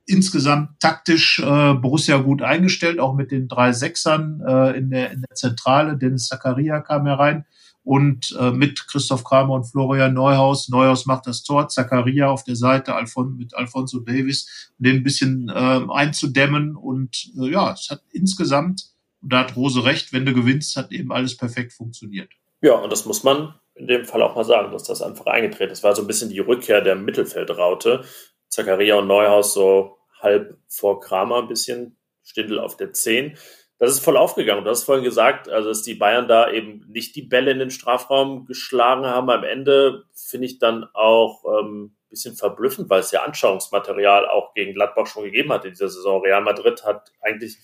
insgesamt 0.07 0.79
taktisch 0.79 1.39
äh, 1.39 1.73
Borussia 1.73 2.17
gut 2.17 2.41
eingestellt, 2.41 2.99
auch 2.99 3.13
mit 3.13 3.31
den 3.31 3.47
drei 3.47 3.73
Sechsern 3.73 4.41
äh, 4.45 4.77
in, 4.77 4.89
der, 4.89 5.11
in 5.11 5.21
der 5.21 5.35
Zentrale. 5.35 5.97
Dennis 5.97 6.27
Zakaria 6.27 6.79
kam 6.79 7.05
herein 7.05 7.45
und 7.83 8.35
äh, 8.39 8.51
mit 8.51 8.87
Christoph 8.87 9.23
Kramer 9.23 9.53
und 9.53 9.65
Florian 9.65 10.13
Neuhaus. 10.13 10.67
Neuhaus 10.69 11.05
macht 11.05 11.27
das 11.27 11.43
Tor, 11.43 11.69
Zakaria 11.69 12.29
auf 12.29 12.43
der 12.43 12.55
Seite, 12.55 12.95
Alfon 12.95 13.37
mit 13.37 13.55
Alfonso 13.55 13.99
Davis, 13.99 14.71
den 14.77 14.97
ein 14.97 15.03
bisschen 15.03 15.49
äh, 15.49 15.81
einzudämmen. 15.89 16.75
Und 16.75 17.31
äh, 17.39 17.51
ja, 17.51 17.71
es 17.71 17.89
hat 17.89 18.01
insgesamt, 18.11 18.83
und 19.21 19.31
da 19.31 19.39
hat 19.39 19.55
Rose 19.55 19.85
recht, 19.85 20.11
wenn 20.11 20.25
du 20.25 20.33
gewinnst, 20.33 20.75
hat 20.75 20.91
eben 20.91 21.11
alles 21.11 21.37
perfekt 21.37 21.71
funktioniert. 21.71 22.29
Ja, 22.61 22.73
und 22.73 22.91
das 22.91 23.05
muss 23.05 23.23
man 23.23 23.53
in 23.75 23.87
dem 23.87 24.05
Fall 24.05 24.21
auch 24.21 24.35
mal 24.35 24.43
sagen, 24.43 24.71
dass 24.71 24.83
das 24.83 25.01
einfach 25.01 25.27
eingetreten 25.27 25.71
ist. 25.71 25.83
War 25.83 25.95
so 25.95 26.01
ein 26.01 26.07
bisschen 26.07 26.29
die 26.29 26.39
Rückkehr 26.39 26.81
der 26.81 26.95
Mittelfeldraute. 26.95 28.03
Zakaria 28.49 28.95
und 28.95 29.07
Neuhaus 29.07 29.53
so 29.53 29.96
halb 30.19 30.57
vor 30.67 30.99
Kramer 30.99 31.37
ein 31.39 31.47
bisschen, 31.47 31.97
Stindel 32.23 32.59
auf 32.59 32.75
der 32.75 32.91
10. 32.91 33.37
das 33.79 33.91
ist 33.91 34.03
voll 34.03 34.17
aufgegangen. 34.17 34.63
Du 34.63 34.69
hast 34.69 34.83
vorhin 34.83 35.03
gesagt, 35.03 35.47
also 35.49 35.69
dass 35.69 35.81
die 35.81 35.95
Bayern 35.95 36.27
da 36.27 36.51
eben 36.51 36.85
nicht 36.89 37.15
die 37.15 37.21
Bälle 37.21 37.51
in 37.51 37.59
den 37.59 37.69
Strafraum 37.69 38.45
geschlagen 38.45 39.05
haben. 39.05 39.29
Am 39.29 39.43
Ende 39.43 40.03
finde 40.13 40.47
ich 40.47 40.59
dann 40.59 40.85
auch 40.93 41.43
ähm, 41.59 41.97
bisschen 42.09 42.35
verblüffend, 42.35 42.89
weil 42.89 43.01
es 43.01 43.11
ja 43.11 43.23
Anschauungsmaterial 43.23 44.27
auch 44.27 44.53
gegen 44.53 44.73
Gladbach 44.73 45.07
schon 45.07 45.23
gegeben 45.23 45.51
hat 45.51 45.65
in 45.65 45.71
dieser 45.71 45.89
Saison. 45.89 46.21
Real 46.21 46.41
Madrid 46.41 46.83
hat 46.83 47.11
eigentlich 47.21 47.57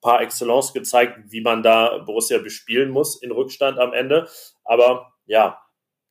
par 0.00 0.22
excellence 0.22 0.72
gezeigt, 0.72 1.18
wie 1.28 1.42
man 1.42 1.62
da 1.62 1.98
Borussia 1.98 2.38
bespielen 2.38 2.90
muss 2.90 3.20
in 3.22 3.30
Rückstand 3.30 3.78
am 3.78 3.92
Ende. 3.92 4.28
Aber 4.64 5.12
ja, 5.26 5.60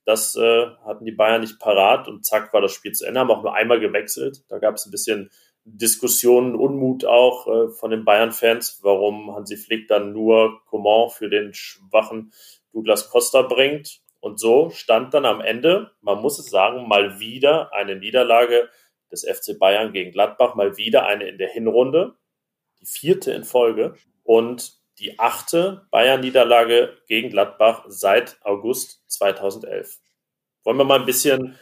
das 0.05 0.35
äh, 0.35 0.67
hatten 0.85 1.05
die 1.05 1.11
Bayern 1.11 1.41
nicht 1.41 1.59
parat 1.59 2.07
und 2.07 2.25
zack 2.25 2.53
war 2.53 2.61
das 2.61 2.71
Spiel 2.71 2.91
zu 2.91 3.05
Ende. 3.05 3.19
Haben 3.19 3.31
auch 3.31 3.43
nur 3.43 3.55
einmal 3.55 3.79
gewechselt. 3.79 4.43
Da 4.49 4.59
gab 4.59 4.75
es 4.75 4.85
ein 4.85 4.91
bisschen 4.91 5.31
Diskussionen, 5.77 6.55
Unmut 6.55 7.05
auch 7.05 7.47
äh, 7.47 7.69
von 7.69 7.91
den 7.91 8.05
Bayern-Fans, 8.05 8.79
warum 8.83 9.35
Hansi 9.35 9.57
Flick 9.57 9.87
dann 9.87 10.13
nur 10.13 10.61
Coman 10.65 11.09
für 11.09 11.29
den 11.29 11.53
schwachen 11.53 12.31
Douglas 12.73 13.09
Costa 13.09 13.43
bringt. 13.43 14.01
Und 14.19 14.39
so 14.39 14.69
stand 14.69 15.13
dann 15.13 15.25
am 15.25 15.41
Ende, 15.41 15.91
man 16.01 16.21
muss 16.21 16.39
es 16.39 16.49
sagen, 16.49 16.87
mal 16.87 17.19
wieder 17.19 17.73
eine 17.73 17.95
Niederlage 17.95 18.69
des 19.11 19.25
FC 19.25 19.57
Bayern 19.57 19.93
gegen 19.93 20.11
Gladbach, 20.11 20.55
mal 20.55 20.77
wieder 20.77 21.05
eine 21.05 21.27
in 21.27 21.37
der 21.37 21.49
Hinrunde, 21.49 22.15
die 22.79 22.85
vierte 22.85 23.31
in 23.31 23.43
Folge 23.43 23.95
und 24.23 24.79
die 24.99 25.17
achte 25.17 25.87
Bayern-Niederlage 25.91 26.97
gegen 27.07 27.29
Gladbach 27.29 27.85
seit 27.87 28.37
August 28.43 29.03
2011. 29.07 29.99
Wollen 30.63 30.77
wir 30.77 30.83
mal 30.83 30.99
ein 30.99 31.05
bisschen 31.05 31.57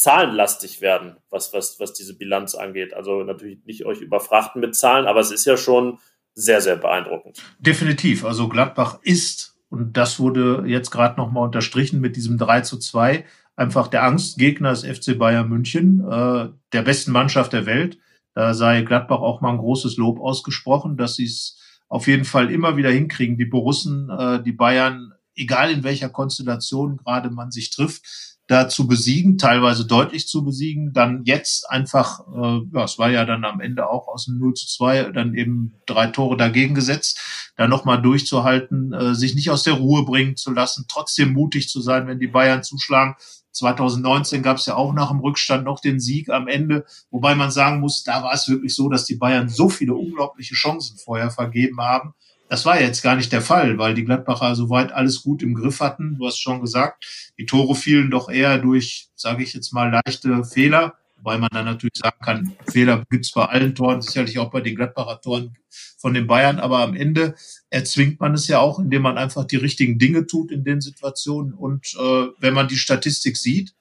zahlenlastig 0.00 0.80
werden, 0.80 1.18
was, 1.28 1.52
was, 1.52 1.78
was 1.78 1.92
diese 1.92 2.16
Bilanz 2.16 2.54
angeht. 2.54 2.94
Also 2.94 3.22
natürlich 3.22 3.58
nicht 3.66 3.84
euch 3.84 4.00
überfrachten 4.00 4.62
mit 4.62 4.74
Zahlen, 4.74 5.06
aber 5.06 5.20
es 5.20 5.30
ist 5.30 5.44
ja 5.44 5.58
schon 5.58 5.98
sehr, 6.32 6.62
sehr 6.62 6.76
beeindruckend. 6.76 7.42
Definitiv. 7.58 8.24
Also 8.24 8.48
Gladbach 8.48 8.98
ist, 9.02 9.58
und 9.68 9.98
das 9.98 10.18
wurde 10.18 10.64
jetzt 10.66 10.90
gerade 10.90 11.20
nochmal 11.20 11.44
unterstrichen 11.44 12.00
mit 12.00 12.16
diesem 12.16 12.38
3 12.38 12.62
zu 12.62 12.78
2, 12.78 13.26
einfach 13.56 13.88
der 13.88 14.04
Angstgegner 14.04 14.70
des 14.70 14.84
FC 14.84 15.18
Bayern 15.18 15.50
München, 15.50 16.00
äh, 16.10 16.48
der 16.72 16.82
besten 16.82 17.12
Mannschaft 17.12 17.52
der 17.52 17.66
Welt. 17.66 17.98
Da 18.32 18.54
sei 18.54 18.80
Gladbach 18.80 19.20
auch 19.20 19.42
mal 19.42 19.50
ein 19.50 19.58
großes 19.58 19.98
Lob 19.98 20.18
ausgesprochen, 20.18 20.96
dass 20.96 21.16
sie 21.16 21.26
es 21.26 21.58
auf 21.88 22.06
jeden 22.06 22.24
Fall 22.24 22.50
immer 22.50 22.78
wieder 22.78 22.90
hinkriegen, 22.90 23.36
die 23.36 23.44
Borussen, 23.44 24.08
äh, 24.08 24.42
die 24.42 24.52
Bayern, 24.52 25.12
egal 25.36 25.70
in 25.70 25.84
welcher 25.84 26.08
Konstellation 26.08 26.96
gerade 26.96 27.28
man 27.28 27.50
sich 27.50 27.68
trifft, 27.68 28.29
da 28.50 28.68
zu 28.68 28.88
besiegen, 28.88 29.38
teilweise 29.38 29.86
deutlich 29.86 30.26
zu 30.26 30.44
besiegen, 30.44 30.92
dann 30.92 31.22
jetzt 31.24 31.70
einfach, 31.70 32.18
äh, 32.34 32.60
ja, 32.74 32.82
es 32.82 32.98
war 32.98 33.08
ja 33.08 33.24
dann 33.24 33.44
am 33.44 33.60
Ende 33.60 33.88
auch 33.88 34.08
aus 34.08 34.24
dem 34.24 34.38
0 34.38 34.54
zu 34.54 34.66
2 34.66 35.12
dann 35.12 35.34
eben 35.34 35.74
drei 35.86 36.08
Tore 36.08 36.36
dagegen 36.36 36.74
gesetzt, 36.74 37.20
da 37.56 37.68
nochmal 37.68 38.02
durchzuhalten, 38.02 38.92
äh, 38.92 39.14
sich 39.14 39.36
nicht 39.36 39.50
aus 39.50 39.62
der 39.62 39.74
Ruhe 39.74 40.04
bringen 40.04 40.34
zu 40.34 40.50
lassen, 40.50 40.86
trotzdem 40.88 41.32
mutig 41.32 41.68
zu 41.68 41.80
sein, 41.80 42.08
wenn 42.08 42.18
die 42.18 42.26
Bayern 42.26 42.64
zuschlagen. 42.64 43.14
2019 43.52 44.42
gab 44.42 44.56
es 44.56 44.66
ja 44.66 44.74
auch 44.74 44.92
nach 44.94 45.10
dem 45.10 45.20
Rückstand 45.20 45.64
noch 45.64 45.78
den 45.78 46.00
Sieg 46.00 46.28
am 46.28 46.48
Ende, 46.48 46.86
wobei 47.12 47.36
man 47.36 47.52
sagen 47.52 47.78
muss, 47.78 48.02
da 48.02 48.24
war 48.24 48.34
es 48.34 48.48
wirklich 48.48 48.74
so, 48.74 48.88
dass 48.88 49.04
die 49.04 49.16
Bayern 49.16 49.48
so 49.48 49.68
viele 49.68 49.94
unglaubliche 49.94 50.56
Chancen 50.56 50.98
vorher 50.98 51.30
vergeben 51.30 51.80
haben, 51.80 52.14
das 52.50 52.66
war 52.66 52.80
jetzt 52.80 53.02
gar 53.02 53.14
nicht 53.14 53.30
der 53.30 53.42
Fall, 53.42 53.78
weil 53.78 53.94
die 53.94 54.04
Gladbacher 54.04 54.56
soweit 54.56 54.90
alles 54.90 55.22
gut 55.22 55.40
im 55.40 55.54
Griff 55.54 55.78
hatten. 55.78 56.16
Du 56.16 56.26
hast 56.26 56.40
schon 56.40 56.60
gesagt, 56.60 57.32
die 57.38 57.46
Tore 57.46 57.76
fielen 57.76 58.10
doch 58.10 58.28
eher 58.28 58.58
durch, 58.58 59.08
sage 59.14 59.44
ich 59.44 59.54
jetzt 59.54 59.72
mal, 59.72 59.88
leichte 60.04 60.42
Fehler. 60.42 60.94
Wobei 61.18 61.38
man 61.38 61.50
dann 61.52 61.66
natürlich 61.66 61.94
sagen 61.94 62.16
kann, 62.20 62.56
Fehler 62.66 63.04
gibt's 63.08 63.30
bei 63.30 63.44
allen 63.44 63.76
Toren, 63.76 64.02
sicherlich 64.02 64.40
auch 64.40 64.50
bei 64.50 64.62
den 64.62 64.74
Gladbacher 64.74 65.20
Toren 65.20 65.56
von 65.96 66.12
den 66.12 66.26
Bayern. 66.26 66.58
Aber 66.58 66.80
am 66.80 66.96
Ende 66.96 67.36
erzwingt 67.68 68.18
man 68.18 68.34
es 68.34 68.48
ja 68.48 68.58
auch, 68.58 68.80
indem 68.80 69.02
man 69.02 69.16
einfach 69.16 69.44
die 69.44 69.56
richtigen 69.56 70.00
Dinge 70.00 70.26
tut 70.26 70.50
in 70.50 70.64
den 70.64 70.80
Situationen. 70.80 71.54
Und 71.54 71.94
äh, 72.00 72.26
wenn 72.40 72.54
man 72.54 72.66
die 72.66 72.78
Statistik 72.78 73.36
sieht, 73.36 73.74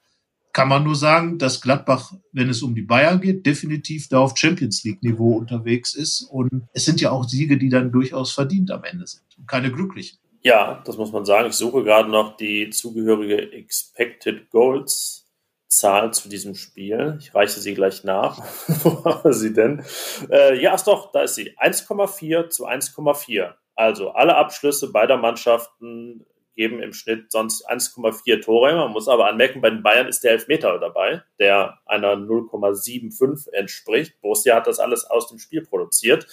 kann 0.59 0.67
man 0.67 0.83
nur 0.83 0.95
sagen, 0.95 1.37
dass 1.37 1.61
Gladbach, 1.61 2.11
wenn 2.33 2.49
es 2.49 2.61
um 2.61 2.75
die 2.75 2.81
Bayern 2.81 3.21
geht, 3.21 3.45
definitiv 3.45 4.09
da 4.09 4.19
auf 4.19 4.35
Champions 4.35 4.83
League 4.83 5.01
Niveau 5.01 5.37
unterwegs 5.37 5.95
ist. 5.95 6.23
Und 6.23 6.67
es 6.73 6.83
sind 6.83 6.99
ja 6.99 7.11
auch 7.11 7.23
Siege, 7.23 7.57
die 7.57 7.69
dann 7.69 7.93
durchaus 7.93 8.33
verdient 8.33 8.69
am 8.69 8.83
Ende 8.83 9.07
sind 9.07 9.23
und 9.37 9.47
keine 9.47 9.71
glücklichen. 9.71 10.19
Ja, 10.41 10.83
das 10.85 10.97
muss 10.97 11.13
man 11.13 11.23
sagen. 11.23 11.47
Ich 11.47 11.55
suche 11.55 11.85
gerade 11.85 12.09
noch 12.09 12.35
die 12.35 12.71
zugehörige 12.71 13.53
Expected 13.53 14.49
Goals 14.49 15.29
Zahl 15.69 16.11
zu 16.11 16.27
diesem 16.27 16.55
Spiel. 16.55 17.17
Ich 17.21 17.33
reiche 17.33 17.61
sie 17.61 17.73
gleich 17.73 18.03
nach. 18.03 18.39
Wo 18.83 19.05
haben 19.05 19.31
sie 19.31 19.53
denn? 19.53 19.81
Äh, 20.29 20.61
ja, 20.61 20.75
ist 20.75 20.87
doch, 20.87 21.13
da 21.13 21.21
ist 21.21 21.35
sie. 21.35 21.57
1,4 21.57 22.49
zu 22.49 22.67
1,4. 22.67 23.53
Also 23.75 24.09
alle 24.09 24.35
Abschlüsse 24.35 24.91
beider 24.91 25.15
Mannschaften 25.15 26.25
geben 26.59 26.83
im 26.83 26.91
Schnitt 26.91 27.31
sonst 27.31 27.65
1,4 27.69 28.41
Tore. 28.41 28.75
Man 28.75 28.91
muss 28.91 29.07
aber 29.07 29.27
anmerken, 29.27 29.61
bei 29.61 29.69
den 29.69 29.81
Bayern 29.81 30.09
ist 30.09 30.25
der 30.25 30.33
Elfmeter 30.33 30.77
dabei, 30.77 31.23
der 31.39 31.79
einer 31.85 32.15
0,75 32.17 33.53
entspricht. 33.53 34.19
Borussia 34.19 34.57
hat 34.57 34.67
das 34.67 34.79
alles 34.79 35.05
aus 35.05 35.29
dem 35.29 35.39
Spiel 35.39 35.61
produziert. 35.61 36.27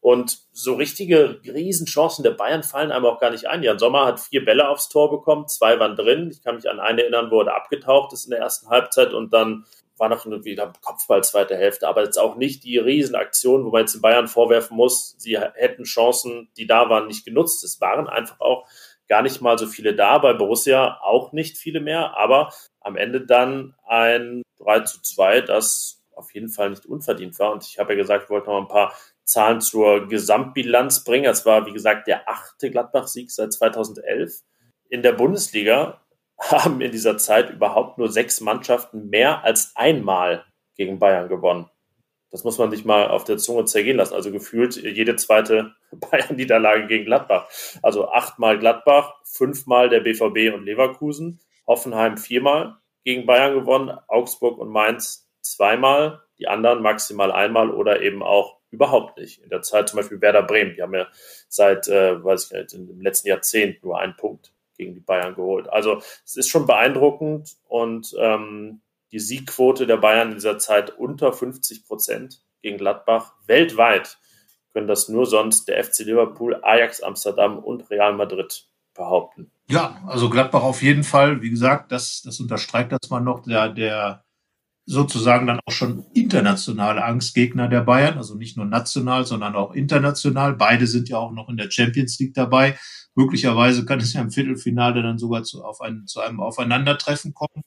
Und 0.00 0.38
so 0.52 0.74
richtige 0.74 1.40
Riesenchancen 1.44 2.22
der 2.22 2.30
Bayern 2.30 2.62
fallen 2.62 2.92
einem 2.92 3.06
auch 3.06 3.18
gar 3.18 3.30
nicht 3.30 3.48
ein. 3.48 3.64
Jan 3.64 3.80
Sommer 3.80 4.06
hat 4.06 4.20
vier 4.20 4.44
Bälle 4.44 4.68
aufs 4.68 4.88
Tor 4.88 5.10
bekommen, 5.10 5.48
zwei 5.48 5.80
waren 5.80 5.96
drin. 5.96 6.30
Ich 6.30 6.42
kann 6.42 6.54
mich 6.54 6.70
an 6.70 6.78
einen 6.78 7.00
erinnern, 7.00 7.32
wo 7.32 7.40
er 7.40 7.56
abgetaucht 7.56 8.12
ist 8.12 8.24
in 8.24 8.30
der 8.30 8.38
ersten 8.38 8.68
Halbzeit 8.68 9.12
und 9.12 9.32
dann 9.32 9.64
war 9.96 10.08
noch 10.08 10.26
wieder 10.26 10.72
Kopfball 10.82 11.22
zweite 11.22 11.56
Hälfte, 11.56 11.86
aber 11.86 12.02
jetzt 12.02 12.18
auch 12.18 12.34
nicht 12.36 12.64
die 12.64 12.78
Riesenaktion, 12.78 13.64
wo 13.64 13.70
man 13.70 13.82
jetzt 13.82 13.94
den 13.94 14.00
Bayern 14.00 14.26
vorwerfen 14.26 14.76
muss, 14.76 15.14
sie 15.18 15.38
hätten 15.38 15.84
Chancen, 15.84 16.48
die 16.56 16.66
da 16.66 16.88
waren, 16.88 17.06
nicht 17.06 17.24
genutzt. 17.24 17.62
Es 17.62 17.80
waren 17.80 18.08
einfach 18.08 18.40
auch 18.40 18.66
gar 19.08 19.22
nicht 19.22 19.40
mal 19.40 19.58
so 19.58 19.66
viele 19.66 19.94
da, 19.94 20.18
bei 20.18 20.32
Borussia 20.32 20.98
auch 21.02 21.32
nicht 21.32 21.58
viele 21.58 21.80
mehr, 21.80 22.16
aber 22.16 22.52
am 22.80 22.96
Ende 22.96 23.26
dann 23.26 23.74
ein 23.86 24.42
3 24.58 24.80
zu 24.80 25.02
2, 25.02 25.42
das 25.42 26.02
auf 26.14 26.32
jeden 26.34 26.48
Fall 26.48 26.70
nicht 26.70 26.86
unverdient 26.86 27.38
war. 27.38 27.52
Und 27.52 27.64
ich 27.64 27.78
habe 27.78 27.92
ja 27.92 27.98
gesagt, 27.98 28.24
ich 28.24 28.30
wollte 28.30 28.50
noch 28.50 28.60
ein 28.60 28.68
paar 28.68 28.94
Zahlen 29.24 29.60
zur 29.60 30.08
Gesamtbilanz 30.08 31.04
bringen. 31.04 31.30
Es 31.30 31.46
war, 31.46 31.66
wie 31.66 31.72
gesagt, 31.72 32.06
der 32.06 32.28
achte 32.28 32.70
Gladbach-Sieg 32.70 33.30
seit 33.30 33.52
2011. 33.52 34.42
In 34.88 35.02
der 35.02 35.12
Bundesliga 35.12 36.00
haben 36.38 36.80
in 36.80 36.92
dieser 36.92 37.18
Zeit 37.18 37.50
überhaupt 37.50 37.98
nur 37.98 38.10
sechs 38.10 38.40
Mannschaften 38.40 39.08
mehr 39.08 39.44
als 39.44 39.72
einmal 39.74 40.44
gegen 40.76 40.98
Bayern 40.98 41.28
gewonnen. 41.28 41.68
Das 42.32 42.44
muss 42.44 42.58
man 42.58 42.70
sich 42.70 42.84
mal 42.84 43.08
auf 43.08 43.24
der 43.24 43.36
Zunge 43.36 43.66
zergehen 43.66 43.98
lassen. 43.98 44.14
Also 44.14 44.32
gefühlt 44.32 44.74
jede 44.76 45.16
zweite 45.16 45.74
Bayern-Niederlage 45.92 46.86
gegen 46.86 47.04
Gladbach. 47.04 47.48
Also 47.82 48.08
achtmal 48.08 48.58
Gladbach, 48.58 49.14
fünfmal 49.24 49.90
der 49.90 50.00
BVB 50.00 50.54
und 50.54 50.64
Leverkusen, 50.64 51.40
Hoffenheim 51.66 52.16
viermal 52.16 52.76
gegen 53.04 53.26
Bayern 53.26 53.54
gewonnen, 53.54 53.96
Augsburg 54.08 54.58
und 54.58 54.70
Mainz 54.70 55.28
zweimal, 55.42 56.22
die 56.38 56.48
anderen 56.48 56.82
maximal 56.82 57.30
einmal 57.30 57.70
oder 57.70 58.00
eben 58.00 58.22
auch 58.22 58.58
überhaupt 58.70 59.18
nicht. 59.18 59.42
In 59.42 59.50
der 59.50 59.62
Zeit 59.62 59.88
zum 59.88 59.98
Beispiel 59.98 60.20
Werder 60.20 60.42
Bremen, 60.42 60.74
die 60.74 60.82
haben 60.82 60.94
ja 60.94 61.06
seit, 61.48 61.88
äh, 61.88 62.24
weiß 62.24 62.50
ich 62.50 62.52
nicht, 62.52 62.74
im 62.74 63.00
letzten 63.00 63.28
Jahrzehnt 63.28 63.84
nur 63.84 63.98
einen 63.98 64.16
Punkt 64.16 64.54
gegen 64.78 64.94
die 64.94 65.00
Bayern 65.00 65.34
geholt. 65.34 65.68
Also 65.68 65.98
es 66.24 66.36
ist 66.36 66.48
schon 66.48 66.66
beeindruckend 66.66 67.56
und 67.68 68.14
ähm, 68.18 68.80
die 69.12 69.20
Siegquote 69.20 69.86
der 69.86 69.98
Bayern 69.98 70.28
in 70.28 70.34
dieser 70.34 70.58
Zeit 70.58 70.90
unter 70.90 71.32
50 71.32 71.86
Prozent 71.86 72.40
gegen 72.62 72.78
Gladbach. 72.78 73.34
Weltweit 73.46 74.18
können 74.72 74.88
das 74.88 75.08
nur 75.08 75.26
sonst 75.26 75.68
der 75.68 75.82
FC 75.84 76.00
Liverpool, 76.00 76.58
Ajax 76.62 77.02
Amsterdam 77.02 77.58
und 77.58 77.90
Real 77.90 78.14
Madrid 78.14 78.66
behaupten. 78.94 79.50
Ja, 79.68 80.02
also 80.06 80.30
Gladbach 80.30 80.62
auf 80.62 80.82
jeden 80.82 81.04
Fall. 81.04 81.42
Wie 81.42 81.50
gesagt, 81.50 81.92
das, 81.92 82.22
das 82.22 82.40
unterstreicht 82.40 82.92
das 82.92 83.10
mal 83.10 83.20
noch. 83.20 83.42
Der, 83.42 83.68
der 83.68 84.24
sozusagen 84.84 85.46
dann 85.46 85.60
auch 85.64 85.72
schon 85.72 86.04
internationale 86.12 87.04
Angstgegner 87.04 87.68
der 87.68 87.82
Bayern, 87.82 88.18
also 88.18 88.34
nicht 88.34 88.56
nur 88.56 88.66
national, 88.66 89.24
sondern 89.24 89.54
auch 89.54 89.72
international. 89.72 90.54
Beide 90.54 90.86
sind 90.86 91.08
ja 91.08 91.18
auch 91.18 91.32
noch 91.32 91.48
in 91.48 91.56
der 91.56 91.70
Champions 91.70 92.18
League 92.18 92.34
dabei. 92.34 92.78
Möglicherweise 93.14 93.84
kann 93.84 94.00
es 94.00 94.12
ja 94.12 94.22
im 94.22 94.30
Viertelfinale 94.30 95.02
dann 95.02 95.18
sogar 95.18 95.44
zu, 95.44 95.64
auf 95.64 95.80
ein, 95.80 96.06
zu 96.06 96.20
einem 96.20 96.40
Aufeinandertreffen 96.40 97.34
kommen. 97.34 97.62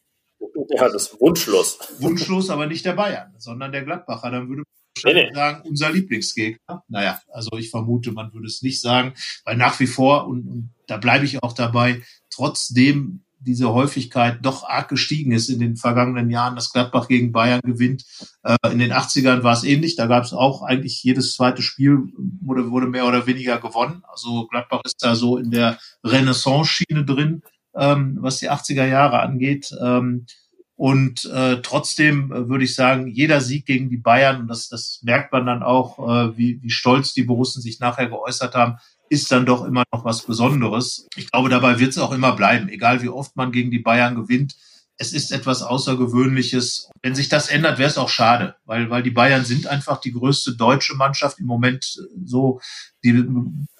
Ja, 0.70 0.90
das 0.90 1.08
ist 1.08 1.22
wunschlos. 1.22 1.80
Wunschlos, 2.00 2.50
aber 2.50 2.68
nicht 2.68 2.86
der 2.86 2.94
Bayern, 2.94 3.34
sondern 3.38 3.72
der 3.72 3.84
Gladbacher. 3.84 4.32
Dann 4.32 4.50
würde 4.50 4.64
man 4.64 5.14
nee, 5.14 5.24
nee. 5.26 5.34
sagen, 5.34 5.68
unser 5.68 5.92
Lieblingsgegner. 5.92 6.84
Naja, 6.88 7.20
also 7.32 7.52
ich 7.58 7.70
vermute, 7.70 8.12
man 8.12 8.34
würde 8.34 8.48
es 8.48 8.62
nicht 8.62 8.82
sagen, 8.82 9.14
weil 9.44 9.58
nach 9.58 9.80
wie 9.80 9.88
vor, 9.88 10.28
und, 10.28 10.48
und 10.48 10.70
da 10.88 10.98
bleibe 10.98 11.26
ich 11.26 11.44
auch 11.44 11.54
dabei, 11.54 12.02
trotzdem 12.30 13.26
diese 13.46 13.72
Häufigkeit 13.74 14.40
doch 14.42 14.68
arg 14.68 14.90
gestiegen 14.90 15.32
ist 15.32 15.50
in 15.50 15.60
den 15.60 15.78
vergangenen 15.78 16.30
Jahren, 16.30 16.56
dass 16.56 16.72
Gladbach 16.72 17.08
gegen 17.08 17.32
Bayern 17.32 17.62
gewinnt. 17.62 18.04
Äh, 18.44 18.56
in 18.72 18.80
den 18.80 18.92
80ern 18.92 19.44
war 19.44 19.54
es 19.54 19.64
ähnlich. 19.64 19.96
Da 19.96 20.08
gab 20.08 20.24
es 20.24 20.34
auch 20.34 20.64
eigentlich 20.64 21.04
jedes 21.04 21.36
zweite 21.36 21.62
Spiel 21.62 22.00
wurde, 22.42 22.72
wurde 22.72 22.88
mehr 22.88 23.06
oder 23.06 23.28
weniger 23.28 23.60
gewonnen. 23.60 24.04
Also 24.08 24.48
Gladbach 24.48 24.82
ist 24.84 25.04
da 25.04 25.16
so 25.16 25.38
in 25.38 25.52
der 25.52 25.78
Renaissance-Schiene 26.04 27.06
drin, 27.06 27.44
ähm, 27.76 28.18
was 28.20 28.40
die 28.40 28.50
80er 28.50 28.86
Jahre 28.86 29.20
angeht. 29.20 29.72
Und 30.78 31.26
äh, 31.26 31.62
trotzdem 31.62 32.32
äh, 32.32 32.50
würde 32.50 32.66
ich 32.66 32.76
sagen, 32.76 33.08
jeder 33.08 33.40
Sieg 33.40 33.66
gegen 33.66 33.90
die 33.90 33.98
Bayern, 33.98 34.42
und 34.42 34.48
das, 34.48 34.68
das 34.68 35.00
merkt 35.04 35.32
man 35.32 35.46
dann 35.46 35.64
auch, 35.64 36.00
äh, 36.00 36.38
wie, 36.38 36.62
wie 36.62 36.70
stolz 36.70 37.14
die 37.14 37.24
Borussen 37.24 37.62
sich 37.62 37.80
nachher 37.80 38.08
geäußert 38.08 38.56
haben, 38.56 38.78
ist 39.10 39.32
dann 39.32 39.46
doch 39.46 39.64
immer 39.64 39.84
noch 39.94 40.04
was 40.04 40.26
Besonderes. 40.26 41.08
Ich 41.16 41.32
glaube, 41.32 41.50
dabei 41.50 41.80
wird 41.80 41.92
es 41.92 41.98
auch 41.98 42.12
immer 42.12 42.36
bleiben, 42.36 42.68
egal 42.70 43.02
wie 43.02 43.10
oft 43.10 43.36
man 43.36 43.52
gegen 43.52 43.72
die 43.72 43.80
Bayern 43.80 44.16
gewinnt. 44.16 44.56
Es 44.98 45.14
ist 45.14 45.32
etwas 45.32 45.62
Außergewöhnliches. 45.62 46.90
Wenn 47.02 47.16
sich 47.16 47.30
das 47.30 47.50
ändert, 47.50 47.78
wäre 47.78 47.90
es 47.90 47.98
auch 47.98 48.10
schade, 48.10 48.56
weil, 48.66 48.90
weil 48.90 49.04
die 49.04 49.12
Bayern 49.12 49.46
sind 49.46 49.68
einfach 49.68 50.02
die 50.02 50.14
größte 50.14 50.56
deutsche 50.56 50.96
Mannschaft 50.96 51.40
im 51.40 51.46
Moment 51.46 52.02
so 52.26 52.60
die 53.04 53.24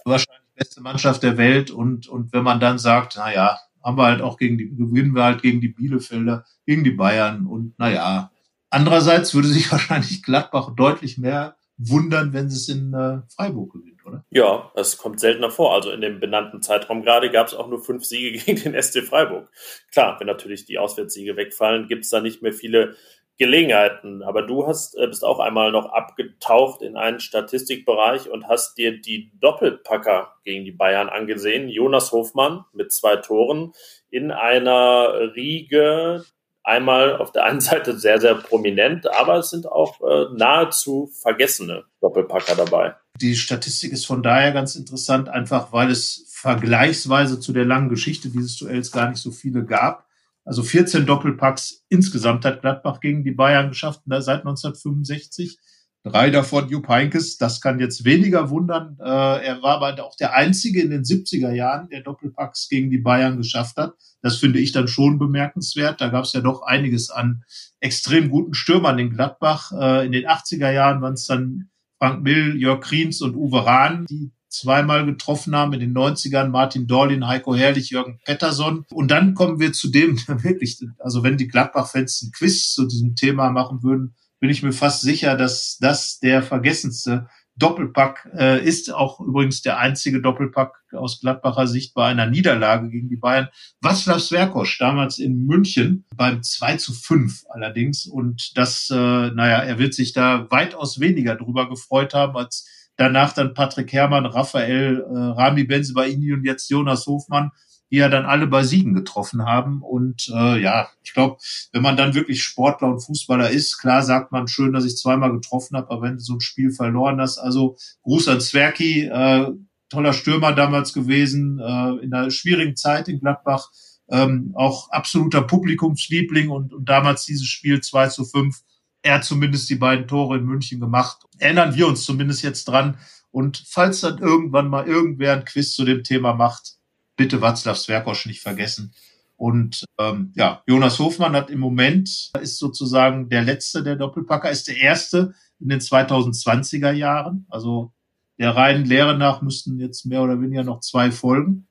wahrscheinlich 0.04 0.44
beste 0.56 0.82
Mannschaft 0.82 1.24
der 1.24 1.38
Welt. 1.38 1.72
Und, 1.72 2.08
und 2.08 2.32
wenn 2.34 2.44
man 2.44 2.60
dann 2.60 2.80
sagt, 2.80 3.16
na 3.18 3.34
ja, 3.34 3.60
haben 3.86 3.98
wir 3.98 4.06
halt 4.06 4.22
auch 4.22 4.38
gegen 4.38 4.58
die, 4.58 4.76
gewinnen 4.76 5.14
wir 5.14 5.24
halt 5.24 5.44
gegen 5.44 5.62
die 5.62 5.70
Bielefelder, 5.70 6.44
gegen 6.66 6.84
die 6.84 6.92
Bayern 6.92 7.46
und 7.46 7.76
na 7.78 7.92
ja. 7.92 8.32
Andererseits 8.72 9.34
würde 9.36 9.48
sich 9.48 9.72
wahrscheinlich 9.72 10.24
Gladbach 10.24 10.76
deutlich 10.76 11.18
mehr 11.18 11.56
wundern, 11.78 12.34
wenn 12.34 12.50
sie 12.50 12.56
es 12.56 12.70
in 12.70 12.94
äh, 12.94 13.22
Freiburg 13.34 13.74
gewinnt, 13.74 14.06
oder? 14.06 14.26
Ja, 14.30 14.72
es 14.76 14.98
kommt 14.98 15.20
seltener 15.20 15.52
vor. 15.52 15.74
Also 15.74 15.92
in 15.92 16.02
dem 16.02 16.20
benannten 16.20 16.62
Zeitraum 16.62 17.04
gerade 17.04 17.30
gab 17.30 17.48
es 17.48 17.54
auch 17.54 17.68
nur 17.68 17.84
fünf 17.84 18.06
Siege 18.06 18.40
gegen 18.46 18.74
den 18.74 18.82
SC 18.82 19.04
Freiburg. 19.04 19.50
Klar, 19.92 20.20
wenn 20.20 20.28
natürlich 20.28 20.66
die 20.66 20.80
Auswärtssiege 20.80 21.36
wegfallen, 21.36 21.88
gibt 21.88 22.06
es 22.06 22.10
da 22.10 22.22
nicht 22.22 22.42
mehr 22.42 22.54
viele 22.54 22.96
Gelegenheiten. 23.38 24.24
Aber 24.24 24.42
du 24.44 24.66
hast, 24.66 24.96
äh, 24.98 25.08
bist 25.08 25.26
auch 25.26 25.40
einmal 25.40 25.72
noch 25.72 25.92
abgetaucht 25.92 26.82
in 26.82 26.96
einen 26.98 27.20
Statistikbereich 27.20 28.30
und 28.30 28.48
hast 28.48 28.78
dir 28.78 29.00
die 29.00 29.32
Doppelpacker 29.40 30.34
gegen 30.44 30.66
die 30.66 30.72
Bayern 30.72 31.10
angesehen. 31.10 31.70
Jonas 31.70 32.12
Hofmann 32.12 32.66
mit 32.74 32.92
zwei 32.92 33.18
Toren 33.18 33.74
in 34.10 34.32
einer 34.32 35.34
Riege, 35.36 36.24
einmal 36.64 37.18
auf 37.18 37.32
der 37.32 37.46
einen 37.46 37.62
Seite 37.62 37.98
sehr, 37.98 38.20
sehr 38.20 38.36
prominent, 38.36 39.12
aber 39.14 39.38
es 39.38 39.50
sind 39.50 39.68
auch 39.68 40.02
äh, 40.02 40.26
nahezu 40.36 41.12
vergessene 41.22 41.84
Doppelpacker 42.02 42.56
dabei. 42.56 42.96
Die 43.22 43.36
Statistik 43.36 43.94
ist 43.94 44.06
von 44.06 44.24
daher 44.24 44.52
ganz 44.52 44.76
interessant, 44.76 45.30
einfach 45.30 45.72
weil 45.72 45.90
es 45.90 46.26
vergleichsweise 46.30 47.40
zu 47.40 47.54
der 47.54 47.66
langen 47.66 47.90
Geschichte 47.90 48.30
dieses 48.30 48.58
Duells 48.58 48.92
gar 48.92 49.10
nicht 49.10 49.22
so 49.22 49.32
viele 49.32 49.64
gab. 49.64 50.05
Also 50.46 50.62
14 50.64 51.06
Doppelpacks 51.06 51.84
insgesamt 51.90 52.46
hat 52.46 52.62
Gladbach 52.62 53.00
gegen 53.00 53.24
die 53.24 53.32
Bayern 53.32 53.70
geschafft 53.70 54.02
seit 54.06 54.40
1965. 54.40 55.58
Drei 56.04 56.30
davon 56.30 56.70
Jupp 56.70 56.88
Heinkes, 56.88 57.38
das 57.38 57.62
kann 57.62 57.80
jetzt 57.80 58.06
weniger 58.06 58.52
wundern. 58.52 58.96
Äh, 59.00 59.04
er 59.44 59.64
war 59.64 59.82
aber 59.82 60.04
auch 60.04 60.16
der 60.16 60.36
Einzige 60.36 60.84
in 60.84 60.92
den 60.92 61.02
70er 61.02 61.52
Jahren, 61.52 61.90
der 61.90 62.02
Doppelpacks 62.02 62.70
gegen 62.70 62.92
die 62.92 63.00
Bayern 63.00 63.38
geschafft 63.38 63.78
hat. 63.78 63.96
Das 64.22 64.38
finde 64.38 64.60
ich 64.60 64.72
dann 64.72 64.88
schon 64.88 65.18
bemerkenswert. 65.18 66.00
Da 66.00 66.10
gab 66.10 66.26
es 66.26 66.34
ja 66.34 66.42
doch 66.42 66.62
einiges 66.62 67.10
an 67.10 67.44
extrem 67.80 68.30
guten 68.30 68.54
Stürmern 68.54 69.00
in 69.00 69.10
Gladbach. 69.10 69.72
Äh, 69.72 70.06
in 70.06 70.12
den 70.12 70.28
80er 70.28 70.70
Jahren 70.70 71.02
waren 71.02 71.14
es 71.14 71.26
dann 71.26 71.72
Frank 71.98 72.22
Mill, 72.22 72.56
Jörg 72.56 72.82
Kriens 72.82 73.24
und 73.24 73.36
Uwe 73.36 73.66
Rahn, 73.66 74.06
die 74.06 74.32
zweimal 74.56 75.06
getroffen 75.06 75.56
haben. 75.56 75.74
In 75.74 75.80
den 75.80 75.94
90ern 75.94 76.50
Martin 76.50 76.88
Dorlin, 76.88 77.28
Heiko 77.28 77.56
Herrlich, 77.56 77.90
Jürgen 77.90 78.20
Pettersson. 78.26 78.86
Und 78.92 79.12
dann 79.12 79.34
kommen 79.34 79.60
wir 79.60 79.74
zu 79.74 79.90
dem, 79.90 80.18
wirklich, 80.28 80.80
also 81.00 81.24
wenn 81.24 81.38
die 81.38 81.48
Gladbach-Fans 81.48 82.24
ein 82.24 82.32
Quiz 82.32 82.74
zu 82.74 82.88
diesem 82.88 83.16
Thema 83.16 83.50
machen 83.52 83.84
würden, 83.84 84.16
bin 84.40 84.50
ich 84.50 84.64
mir 84.64 84.74
fast 84.74 85.02
sicher, 85.02 85.36
dass 85.38 85.78
das 85.80 86.20
der 86.20 86.44
vergessenste 86.44 87.28
Doppelpack 87.58 88.30
äh, 88.38 88.66
ist. 88.66 88.94
Auch 88.94 89.20
übrigens 89.20 89.62
der 89.62 89.80
einzige 89.80 90.22
Doppelpack 90.22 90.74
aus 90.92 91.22
Gladbacher 91.22 91.68
Sicht 91.68 91.94
bei 91.94 92.06
einer 92.06 92.26
Niederlage 92.26 92.90
gegen 92.90 93.10
die 93.10 93.16
Bayern. 93.16 93.48
Václav 93.82 94.20
Sverkosch, 94.20 94.78
damals 94.78 95.20
in 95.20 95.46
München, 95.46 96.06
beim 96.16 96.44
2 96.44 96.78
zu 96.78 96.94
5 96.94 97.46
allerdings. 97.50 98.06
Und 98.06 98.58
das, 98.58 98.90
äh, 98.92 98.96
naja, 98.96 99.60
er 99.60 99.80
wird 99.80 99.94
sich 99.94 100.12
da 100.12 100.48
weitaus 100.52 101.00
weniger 101.00 101.36
drüber 101.36 101.70
gefreut 101.70 102.14
haben, 102.14 102.36
als 102.36 102.68
danach 102.98 103.34
dann 103.34 103.54
Patrick 103.54 103.92
Herrmann, 103.94 104.26
Raphael, 104.26 105.00
äh, 105.02 105.18
Rami 105.18 105.64
Benzebaini 105.64 106.34
und 106.34 106.46
jetzt 106.46 106.70
Jonas 106.70 107.06
Hofmann 107.06 107.52
die 107.92 107.98
ja 107.98 108.10
dann 108.10 108.26
alle 108.26 108.48
bei 108.48 108.64
Siegen 108.64 108.94
getroffen 108.94 109.46
haben. 109.46 109.82
Und 109.82 110.30
äh, 110.34 110.62
ja, 110.62 110.90
ich 111.04 111.14
glaube, 111.14 111.38
wenn 111.72 111.82
man 111.82 111.98
dann 111.98 112.14
wirklich 112.14 112.44
Sportler 112.44 112.90
und 112.90 113.00
Fußballer 113.00 113.50
ist, 113.50 113.78
klar 113.78 114.04
sagt 114.04 114.32
man 114.32 114.48
schön, 114.48 114.74
dass 114.74 114.86
ich 114.86 114.98
zweimal 114.98 115.32
getroffen 115.32 115.78
habe, 115.78 115.92
aber 115.92 116.02
wenn 116.02 116.18
du 116.18 116.20
so 116.20 116.34
ein 116.34 116.42
Spiel 116.42 116.72
verloren 116.72 117.22
hast, 117.22 117.38
also 117.38 117.78
Gruß 118.04 118.28
an 118.30 118.42
Zwerki, 118.42 119.04
äh, 119.04 119.52
toller 119.90 120.14
Stürmer 120.14 120.54
damals 120.54 120.94
gewesen, 120.94 121.60
äh, 121.60 122.04
in 122.04 122.14
einer 122.14 122.32
schwierigen 122.32 122.76
Zeit 122.76 123.08
in 123.08 123.20
Gladbach, 123.20 123.70
ähm, 124.10 124.52
auch 124.56 124.90
absoluter 124.90 125.42
Publikumsliebling 125.42 126.50
und, 126.50 126.74
und 126.74 126.90
damals 126.90 127.26
dieses 127.26 127.48
Spiel 127.48 127.82
2 127.82 128.08
zu 128.10 128.26
5, 128.26 128.62
er 129.06 129.22
zumindest 129.22 129.70
die 129.70 129.76
beiden 129.76 130.08
Tore 130.08 130.38
in 130.38 130.46
München 130.46 130.80
gemacht. 130.80 131.26
Erinnern 131.38 131.76
wir 131.76 131.88
uns 131.88 132.04
zumindest 132.04 132.42
jetzt 132.44 132.66
dran. 132.66 132.98
Und 133.30 133.64
falls 133.68 134.02
dann 134.02 134.18
irgendwann 134.18 134.68
mal 134.68 134.88
irgendwer 134.88 135.34
ein 135.34 135.46
Quiz 135.46 135.76
zu 135.76 135.86
dem 135.86 136.04
Thema 136.04 136.34
macht, 136.34 136.74
bitte 137.16 137.38
Václav 137.38 137.76
Sverkosch 137.76 138.26
nicht 138.26 138.42
vergessen. 138.42 138.94
Und 139.38 139.86
ähm, 140.00 140.32
ja, 140.36 140.64
Jonas 140.66 140.98
Hofmann 140.98 141.36
hat 141.36 141.52
im 141.52 141.60
Moment, 141.60 142.32
ist 142.42 142.58
sozusagen 142.58 143.30
der 143.30 143.44
letzte 143.44 143.84
der 143.84 143.96
Doppelpacker, 143.96 144.50
ist 144.50 144.70
der 144.70 144.78
erste 144.78 145.36
in 145.60 145.70
den 145.70 145.82
2020er 145.82 146.92
Jahren. 146.92 147.46
Also 147.50 147.94
der 148.40 148.56
reinen 148.56 148.86
Lehre 148.86 149.16
nach 149.16 149.42
müssten 149.42 149.80
jetzt 149.80 150.06
mehr 150.06 150.24
oder 150.24 150.42
weniger 150.42 150.64
noch 150.64 150.80
zwei 150.80 151.12
folgen 151.12 151.68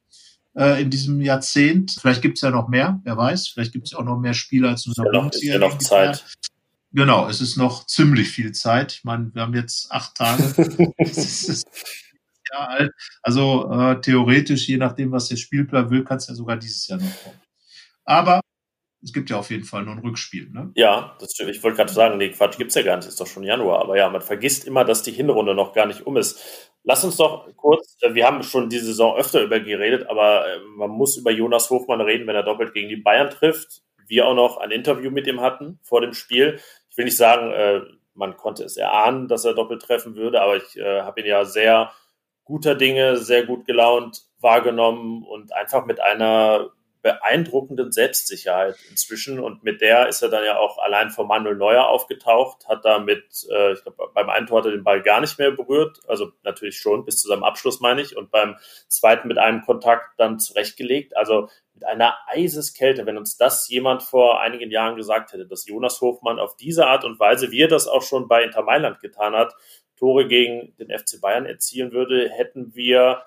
äh, 0.56 0.80
in 0.80 0.90
diesem 0.90 1.20
Jahrzehnt. 1.20 1.96
Vielleicht 2.00 2.22
gibt's 2.22 2.42
ja 2.42 2.50
noch 2.50 2.68
mehr, 2.68 3.00
wer 3.02 3.16
weiß. 3.16 3.48
Vielleicht 3.48 3.72
gibt's 3.72 3.90
ja 3.90 3.98
auch 3.98 4.04
noch 4.04 4.20
mehr 4.20 4.34
Spieler 4.34 4.68
als 4.68 4.86
nur 4.86 4.94
ja, 5.04 5.10
noch, 5.10 5.32
ist 5.32 5.42
ja 5.42 5.58
noch 5.58 5.78
Zeit. 5.78 6.24
Genau, 6.94 7.28
es 7.28 7.40
ist 7.40 7.56
noch 7.56 7.86
ziemlich 7.86 8.28
viel 8.30 8.52
Zeit. 8.52 8.92
Ich 8.92 9.04
meine, 9.04 9.30
wir 9.34 9.42
haben 9.42 9.54
jetzt 9.54 9.90
acht 9.90 10.16
Tage. 10.16 10.42
es 10.98 11.48
ist, 11.48 11.66
Jahre 12.54 12.68
alt. 12.68 12.92
Also 13.22 13.70
äh, 13.70 14.00
theoretisch, 14.00 14.68
je 14.68 14.76
nachdem, 14.76 15.12
was 15.12 15.28
der 15.28 15.36
Spielplan 15.36 15.90
will, 15.90 16.04
kann 16.04 16.18
es 16.18 16.28
ja 16.28 16.34
sogar 16.34 16.56
dieses 16.56 16.86
Jahr 16.88 17.00
noch 17.00 17.22
kommen. 17.22 17.40
Aber 18.04 18.40
es 19.02 19.12
gibt 19.12 19.28
ja 19.28 19.38
auf 19.38 19.50
jeden 19.50 19.64
Fall 19.64 19.82
nur 19.82 19.94
ein 19.94 20.00
Rückspiel. 20.00 20.50
Ne? 20.50 20.72
Ja, 20.76 21.16
das 21.20 21.32
stimmt. 21.32 21.50
Ich 21.50 21.62
wollte 21.62 21.76
gerade 21.76 21.92
sagen, 21.92 22.16
nee, 22.16 22.30
Quatsch 22.30 22.56
gibt's 22.56 22.74
ja 22.74 22.82
gar 22.82 22.96
nicht, 22.96 23.06
ist 23.06 23.20
doch 23.20 23.26
schon 23.26 23.42
Januar. 23.42 23.80
Aber 23.80 23.98
ja, 23.98 24.08
man 24.08 24.22
vergisst 24.22 24.64
immer, 24.64 24.84
dass 24.84 25.02
die 25.02 25.12
Hinrunde 25.12 25.54
noch 25.54 25.74
gar 25.74 25.86
nicht 25.86 26.06
um 26.06 26.16
ist. 26.16 26.70
Lass 26.84 27.04
uns 27.04 27.16
doch 27.16 27.48
kurz, 27.56 27.96
äh, 28.00 28.14
wir 28.14 28.26
haben 28.26 28.42
schon 28.42 28.70
diese 28.70 28.86
Saison 28.86 29.16
öfter 29.16 29.42
über 29.42 29.60
geredet, 29.60 30.08
aber 30.08 30.46
äh, 30.46 30.60
man 30.76 30.90
muss 30.90 31.16
über 31.16 31.30
Jonas 31.30 31.68
Hofmann 31.70 32.00
reden, 32.00 32.26
wenn 32.26 32.36
er 32.36 32.42
doppelt 32.42 32.72
gegen 32.72 32.88
die 32.88 32.96
Bayern 32.96 33.30
trifft. 33.30 33.82
Wir 34.06 34.26
auch 34.26 34.34
noch 34.34 34.58
ein 34.58 34.70
Interview 34.70 35.10
mit 35.10 35.26
ihm 35.26 35.40
hatten 35.40 35.78
vor 35.82 36.02
dem 36.02 36.12
Spiel. 36.12 36.60
Ich 36.94 36.98
will 36.98 37.06
nicht 37.06 37.16
sagen, 37.16 37.50
äh, 37.50 37.80
man 38.14 38.36
konnte 38.36 38.62
es 38.62 38.76
erahnen, 38.76 39.26
dass 39.26 39.44
er 39.44 39.54
doppelt 39.54 39.82
treffen 39.82 40.14
würde, 40.14 40.40
aber 40.40 40.54
ich 40.54 40.76
habe 40.80 41.20
ihn 41.20 41.26
ja 41.26 41.44
sehr 41.44 41.90
guter 42.44 42.76
Dinge, 42.76 43.16
sehr 43.16 43.44
gut 43.44 43.66
gelaunt 43.66 44.22
wahrgenommen 44.40 45.24
und 45.24 45.52
einfach 45.52 45.84
mit 45.84 45.98
einer 46.00 46.70
beeindruckenden 47.04 47.92
Selbstsicherheit 47.92 48.76
inzwischen. 48.90 49.38
Und 49.38 49.62
mit 49.62 49.80
der 49.82 50.08
ist 50.08 50.22
er 50.22 50.30
dann 50.30 50.44
ja 50.44 50.56
auch 50.56 50.78
allein 50.78 51.10
vor 51.10 51.26
Manuel 51.26 51.56
Neuer 51.56 51.86
aufgetaucht, 51.86 52.66
hat 52.66 52.84
damit, 52.84 53.46
äh, 53.50 53.72
ich 53.72 53.82
glaube, 53.82 54.10
beim 54.14 54.30
einen 54.30 54.46
Tor 54.46 54.58
hat 54.58 54.66
er 54.66 54.72
den 54.72 54.84
Ball 54.84 55.02
gar 55.02 55.20
nicht 55.20 55.38
mehr 55.38 55.50
berührt, 55.50 56.00
also 56.08 56.32
natürlich 56.44 56.78
schon 56.78 57.04
bis 57.04 57.20
zu 57.20 57.28
seinem 57.28 57.44
Abschluss 57.44 57.80
meine 57.80 58.00
ich, 58.00 58.16
und 58.16 58.30
beim 58.30 58.56
zweiten 58.88 59.28
mit 59.28 59.38
einem 59.38 59.62
Kontakt 59.62 60.18
dann 60.18 60.38
zurechtgelegt. 60.38 61.14
Also 61.16 61.50
mit 61.74 61.84
einer 61.84 62.14
Eiseskälte, 62.28 63.04
wenn 63.06 63.18
uns 63.18 63.36
das 63.36 63.68
jemand 63.68 64.02
vor 64.02 64.40
einigen 64.40 64.70
Jahren 64.70 64.96
gesagt 64.96 65.32
hätte, 65.32 65.46
dass 65.46 65.66
Jonas 65.66 66.00
Hofmann 66.00 66.38
auf 66.38 66.56
diese 66.56 66.86
Art 66.86 67.04
und 67.04 67.18
Weise, 67.18 67.50
wie 67.50 67.60
er 67.60 67.68
das 67.68 67.86
auch 67.86 68.02
schon 68.02 68.28
bei 68.28 68.42
Inter 68.44 68.62
Mailand 68.62 69.00
getan 69.00 69.34
hat, 69.34 69.54
Tore 69.96 70.26
gegen 70.26 70.74
den 70.78 70.96
FC 70.96 71.20
Bayern 71.20 71.46
erzielen 71.46 71.92
würde, 71.92 72.30
hätten 72.30 72.74
wir 72.74 73.22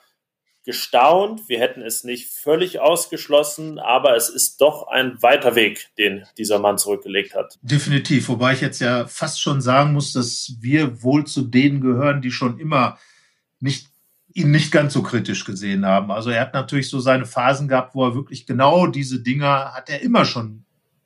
gestaunt. 0.68 1.48
Wir 1.48 1.60
hätten 1.60 1.82
es 1.82 2.04
nicht 2.04 2.30
völlig 2.30 2.82
ausgeschlossen, 2.82 3.80
aber 3.80 4.18
es 4.18 4.28
ist 4.28 4.60
doch 4.60 4.88
ein 4.88 5.22
weiter 5.24 5.56
Weg, 5.56 5.88
den 5.98 6.26
dieser 6.38 6.60
Mann 6.60 6.78
zurückgelegt 6.78 7.36
hat. 7.36 7.58
Definitiv, 7.62 8.28
wobei 8.28 8.52
ich 8.52 8.60
jetzt 8.60 8.82
ja 8.82 9.08
fast 9.08 9.42
schon 9.42 9.62
sagen 9.62 9.94
muss, 9.94 10.12
dass 10.12 10.58
wir 10.60 11.02
wohl 11.04 11.26
zu 11.26 11.44
denen 11.44 11.80
gehören, 11.80 12.22
die 12.22 12.32
schon 12.32 12.60
immer 12.60 13.00
nicht 13.62 13.88
ihn 14.38 14.52
nicht 14.52 14.72
ganz 14.72 14.94
so 14.94 15.02
kritisch 15.02 15.46
gesehen 15.46 15.84
haben. 15.86 16.12
Also 16.12 16.30
er 16.30 16.42
hat 16.42 16.54
natürlich 16.54 16.90
so 16.90 17.00
seine 17.00 17.26
Phasen 17.26 17.68
gehabt, 17.68 17.96
wo 17.96 18.06
er 18.06 18.14
wirklich 18.14 18.46
genau 18.46 18.86
diese 18.86 19.24
Dinger 19.24 19.74
hat 19.74 19.90
er 19.90 20.02
immer 20.04 20.26
schon 20.26 20.64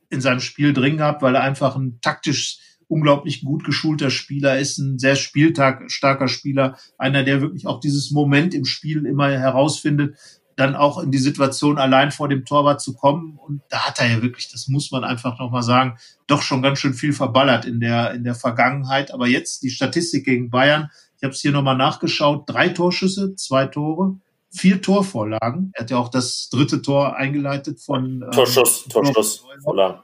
in 0.10 0.20
seinem 0.20 0.42
Spiel 0.42 0.74
drin 0.74 0.98
gehabt, 0.98 1.22
weil 1.22 1.36
er 1.36 1.44
einfach 1.44 1.78
ein 1.78 2.00
taktisch 2.02 2.60
unglaublich 2.90 3.46
gut 3.46 3.64
geschulter 3.64 4.10
Spieler 4.10 4.60
ist, 4.60 4.78
ein 4.80 5.00
sehr 5.00 5.16
spieltag-starker 5.16 6.28
Spieler, 6.28 6.78
einer, 6.98 7.24
der 7.24 7.40
wirklich 7.40 7.66
auch 7.68 7.80
dieses 7.80 8.12
Moment 8.12 8.54
im 8.54 8.66
Spiel 8.66 9.06
immer 9.06 9.30
herausfindet, 9.30 10.18
dann 10.58 10.76
auch 10.76 11.02
in 11.02 11.10
die 11.10 11.18
Situation 11.18 11.78
allein 11.78 12.12
vor 12.12 12.28
dem 12.28 12.44
Torwart 12.44 12.82
zu 12.82 12.94
kommen. 12.94 13.38
Und 13.38 13.62
da 13.70 13.88
hat 13.88 14.02
er 14.02 14.10
ja 14.10 14.22
wirklich, 14.22 14.52
das 14.52 14.68
muss 14.68 14.92
man 14.92 15.06
einfach 15.06 15.40
nochmal 15.40 15.64
sagen, 15.64 15.98
doch 16.28 16.42
schon 16.42 16.62
ganz 16.62 16.80
schön 16.80 16.94
viel 16.94 17.14
verballert 17.14 17.64
in 17.64 17.80
der, 17.80 18.14
in 18.14 18.26
der 18.26 18.36
Vergangenheit. 18.36 19.14
Aber 19.14 19.26
jetzt 19.26 19.64
die 19.64 19.70
Statistik 19.70 20.26
gegen 20.26 20.50
Bayern, 20.50 20.90
ich 21.22 21.24
habe 21.24 21.34
es 21.34 21.42
hier 21.42 21.52
nochmal 21.52 21.78
nachgeschaut, 21.78 22.50
drei 22.50 22.70
Torschüsse, 22.70 23.36
zwei 23.36 23.68
Tore, 23.68 24.16
vier 24.50 24.82
Torvorlagen. 24.82 25.72
Er 25.76 25.84
hat 25.84 25.92
ja 25.92 26.00
auch 26.00 26.10
das 26.10 26.50
dritte 26.52 26.82
Tor 26.82 27.16
eingeleitet 27.16 27.80
von 27.80 28.24
ähm, 28.24 28.32
Torschuss, 28.32 28.86
Torschuss, 28.86 29.46
Vorlagen. 29.64 30.00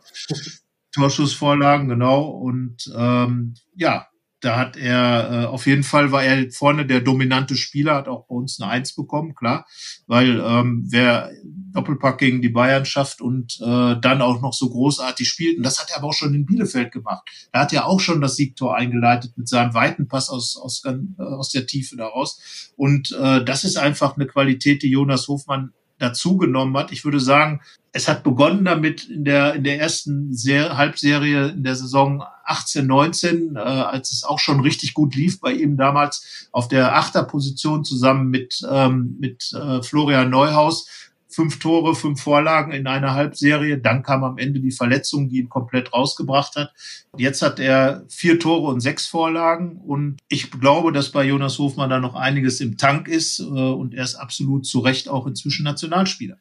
Torschussvorlagen, 0.94 1.88
genau. 1.88 2.22
Und 2.22 2.94
ähm, 2.96 3.56
ja, 3.76 4.06
da 4.40 4.58
hat 4.58 4.78
er 4.78 5.32
äh, 5.32 5.46
auf 5.46 5.66
jeden 5.66 5.84
Fall 5.84 6.12
war 6.12 6.24
er 6.24 6.52
vorne 6.52 6.86
der 6.86 7.02
dominante 7.02 7.56
Spieler, 7.56 7.96
hat 7.96 8.08
auch 8.08 8.28
bei 8.28 8.36
uns 8.36 8.60
eine 8.60 8.72
Eins 8.72 8.94
bekommen, 8.94 9.34
klar, 9.34 9.66
weil 10.06 10.40
ähm, 10.40 10.86
wer 10.90 11.32
Doppelpack 11.44 12.20
gegen 12.20 12.42
die 12.42 12.50
Bayern 12.50 12.86
schafft 12.86 13.22
und 13.22 13.60
äh, 13.62 13.96
dann 14.00 14.22
auch 14.22 14.42
noch 14.42 14.54
so 14.54 14.70
großartig 14.70 15.28
spielt, 15.28 15.58
und 15.58 15.64
das 15.64 15.80
hat 15.80 15.90
er 15.92 15.98
aber 15.98 16.08
auch 16.08 16.14
schon 16.14 16.34
in 16.34 16.46
Bielefeld 16.46 16.92
gemacht. 16.92 17.28
Da 17.52 17.62
hat 17.62 17.74
er 17.74 17.88
auch 17.88 18.00
schon 18.00 18.22
das 18.22 18.36
Siegtor 18.36 18.76
eingeleitet 18.76 19.38
mit 19.38 19.48
seinem 19.48 19.74
weiten 19.74 20.08
Pass 20.08 20.30
aus 20.30 20.58
aus, 20.58 20.84
äh, 20.86 21.22
aus 21.22 21.50
der 21.50 21.66
Tiefe 21.66 21.96
daraus. 21.96 22.72
Und 22.76 23.12
äh, 23.12 23.44
das 23.44 23.64
ist 23.64 23.78
einfach 23.78 24.16
eine 24.16 24.28
Qualität, 24.28 24.84
die 24.84 24.92
Jonas 24.92 25.28
Hofmann 25.28 25.74
dazugenommen 26.00 26.76
hat. 26.78 26.92
Ich 26.92 27.06
würde 27.06 27.20
sagen, 27.20 27.62
es 27.92 28.08
hat 28.08 28.24
begonnen 28.24 28.66
damit 28.66 29.06
in 29.06 29.26
der, 29.26 29.56
in 29.56 29.64
der 29.64 29.80
ersten 29.80 30.34
Ser 30.34 30.78
Halbserie 30.78 31.50
in 31.50 31.64
der 31.64 31.76
Saison 31.76 32.24
18, 32.46 32.86
19, 32.86 33.56
äh, 33.56 33.60
als 33.60 34.12
es 34.12 34.24
auch 34.24 34.40
schon 34.40 34.60
richtig 34.60 34.94
gut 34.94 35.16
lief 35.16 35.40
bei 35.40 35.52
ihm 35.52 35.78
damals 35.78 36.48
auf 36.52 36.68
der 36.68 36.96
Achterposition 36.96 37.84
zusammen 37.84 38.30
mit, 38.30 38.62
ähm, 38.70 39.18
mit 39.20 39.52
äh, 39.54 39.82
Florian 39.82 40.30
Neuhaus. 40.30 41.07
Fünf 41.38 41.60
Tore, 41.60 41.94
fünf 41.94 42.20
Vorlagen 42.20 42.72
in 42.72 42.88
einer 42.88 43.14
Halbserie. 43.14 43.78
Dann 43.78 44.02
kam 44.02 44.24
am 44.24 44.40
Ende 44.40 44.60
die 44.60 44.72
Verletzung, 44.72 45.30
die 45.30 45.38
ihn 45.38 45.50
komplett 45.50 45.94
rausgebracht 45.94 46.56
hat. 46.56 46.74
Jetzt 47.16 47.44
hat 47.44 47.60
er 47.60 48.06
vier 48.10 48.40
Tore 48.40 48.72
und 48.72 48.80
sechs 48.80 49.06
Vorlagen. 49.06 49.80
Und 49.86 50.18
ich 50.30 50.50
glaube, 50.50 50.92
dass 50.92 51.12
bei 51.12 51.24
Jonas 51.24 51.60
Hofmann 51.60 51.92
da 51.92 52.00
noch 52.00 52.16
einiges 52.16 52.60
im 52.60 52.76
Tank 52.76 53.08
ist. 53.08 53.40
Äh, 53.40 53.44
und 53.44 53.94
er 53.94 54.04
ist 54.04 54.16
absolut 54.16 54.66
zu 54.66 54.80
Recht 54.80 55.10
auch 55.10 55.28
inzwischen 55.28 55.64
Nationalspieler. 55.64 56.38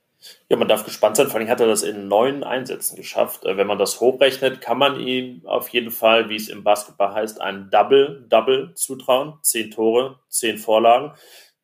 Ja, 0.49 0.57
man 0.57 0.67
darf 0.67 0.87
gespannt 0.87 1.17
sein. 1.17 1.27
Vor 1.27 1.41
allem 1.41 1.49
hat 1.51 1.61
er 1.61 1.67
das 1.67 1.83
in 1.83 2.09
neun 2.09 2.43
Einsätzen 2.43 2.97
geschafft. 2.97 3.45
Äh, 3.45 3.59
wenn 3.59 3.67
man 3.67 3.77
das 3.77 4.01
hochrechnet, 4.01 4.63
kann 4.63 4.79
man 4.79 4.99
ihm 4.99 5.43
auf 5.45 5.69
jeden 5.69 5.91
Fall, 5.91 6.31
wie 6.31 6.37
es 6.37 6.49
im 6.49 6.65
Basketball 6.65 7.13
heißt, 7.13 7.39
ein 7.43 7.69
Double-Double 7.69 8.73
zutrauen. 8.75 9.35
Zehn 9.43 9.71
Tore, 9.71 10.21
zehn 10.31 10.57
Vorlagen. 10.57 11.13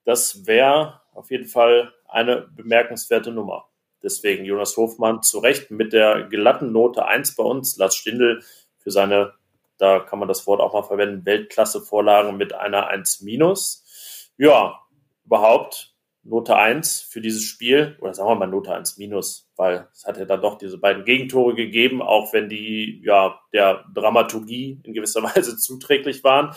Das 0.05 0.47
wäre 0.47 1.01
auf 1.15 1.31
jeden 1.31 1.47
Fall 1.47 1.95
eine 2.13 2.49
bemerkenswerte 2.55 3.31
Nummer. 3.31 3.69
Deswegen 4.03 4.45
Jonas 4.45 4.77
Hofmann 4.77 5.23
zu 5.23 5.39
Recht 5.39 5.71
mit 5.71 5.93
der 5.93 6.25
glatten 6.25 6.73
Note 6.73 7.07
1 7.07 7.37
bei 7.37 7.45
uns. 7.45 7.77
Lars 7.77 7.95
Stindl 7.95 8.43
für 8.79 8.91
seine, 8.91 9.35
da 9.79 10.01
kann 10.01 10.19
man 10.19 10.29
das 10.29 10.47
Wort 10.47 10.61
auch 10.61 10.73
mal 10.73 10.83
verwenden, 10.83 11.25
Weltklasse-Vorlagen 11.25 12.37
mit 12.37 12.53
einer 12.53 12.89
1 12.89 13.21
minus. 13.23 14.31
Ja, 14.37 14.81
überhaupt 15.25 15.95
Note 16.25 16.57
1 16.57 17.03
für 17.03 17.21
dieses 17.21 17.43
Spiel, 17.43 17.97
oder 18.01 18.15
sagen 18.15 18.29
wir 18.29 18.35
mal 18.37 18.47
Note 18.47 18.73
1 18.75 18.99
minus, 18.99 19.51
weil 19.57 19.89
es 19.93 20.05
hat 20.05 20.19
ja 20.19 20.25
dann 20.25 20.41
doch 20.41 20.57
diese 20.57 20.79
beiden 20.79 21.05
Gegentore 21.05 21.55
gegeben, 21.55 22.01
auch 22.01 22.33
wenn 22.33 22.49
die 22.49 23.03
ja 23.05 23.41
der 23.53 23.85
Dramaturgie 23.95 24.81
in 24.85 24.95
gewisser 24.95 25.23
Weise 25.35 25.57
zuträglich 25.57 26.23
waren. 26.25 26.55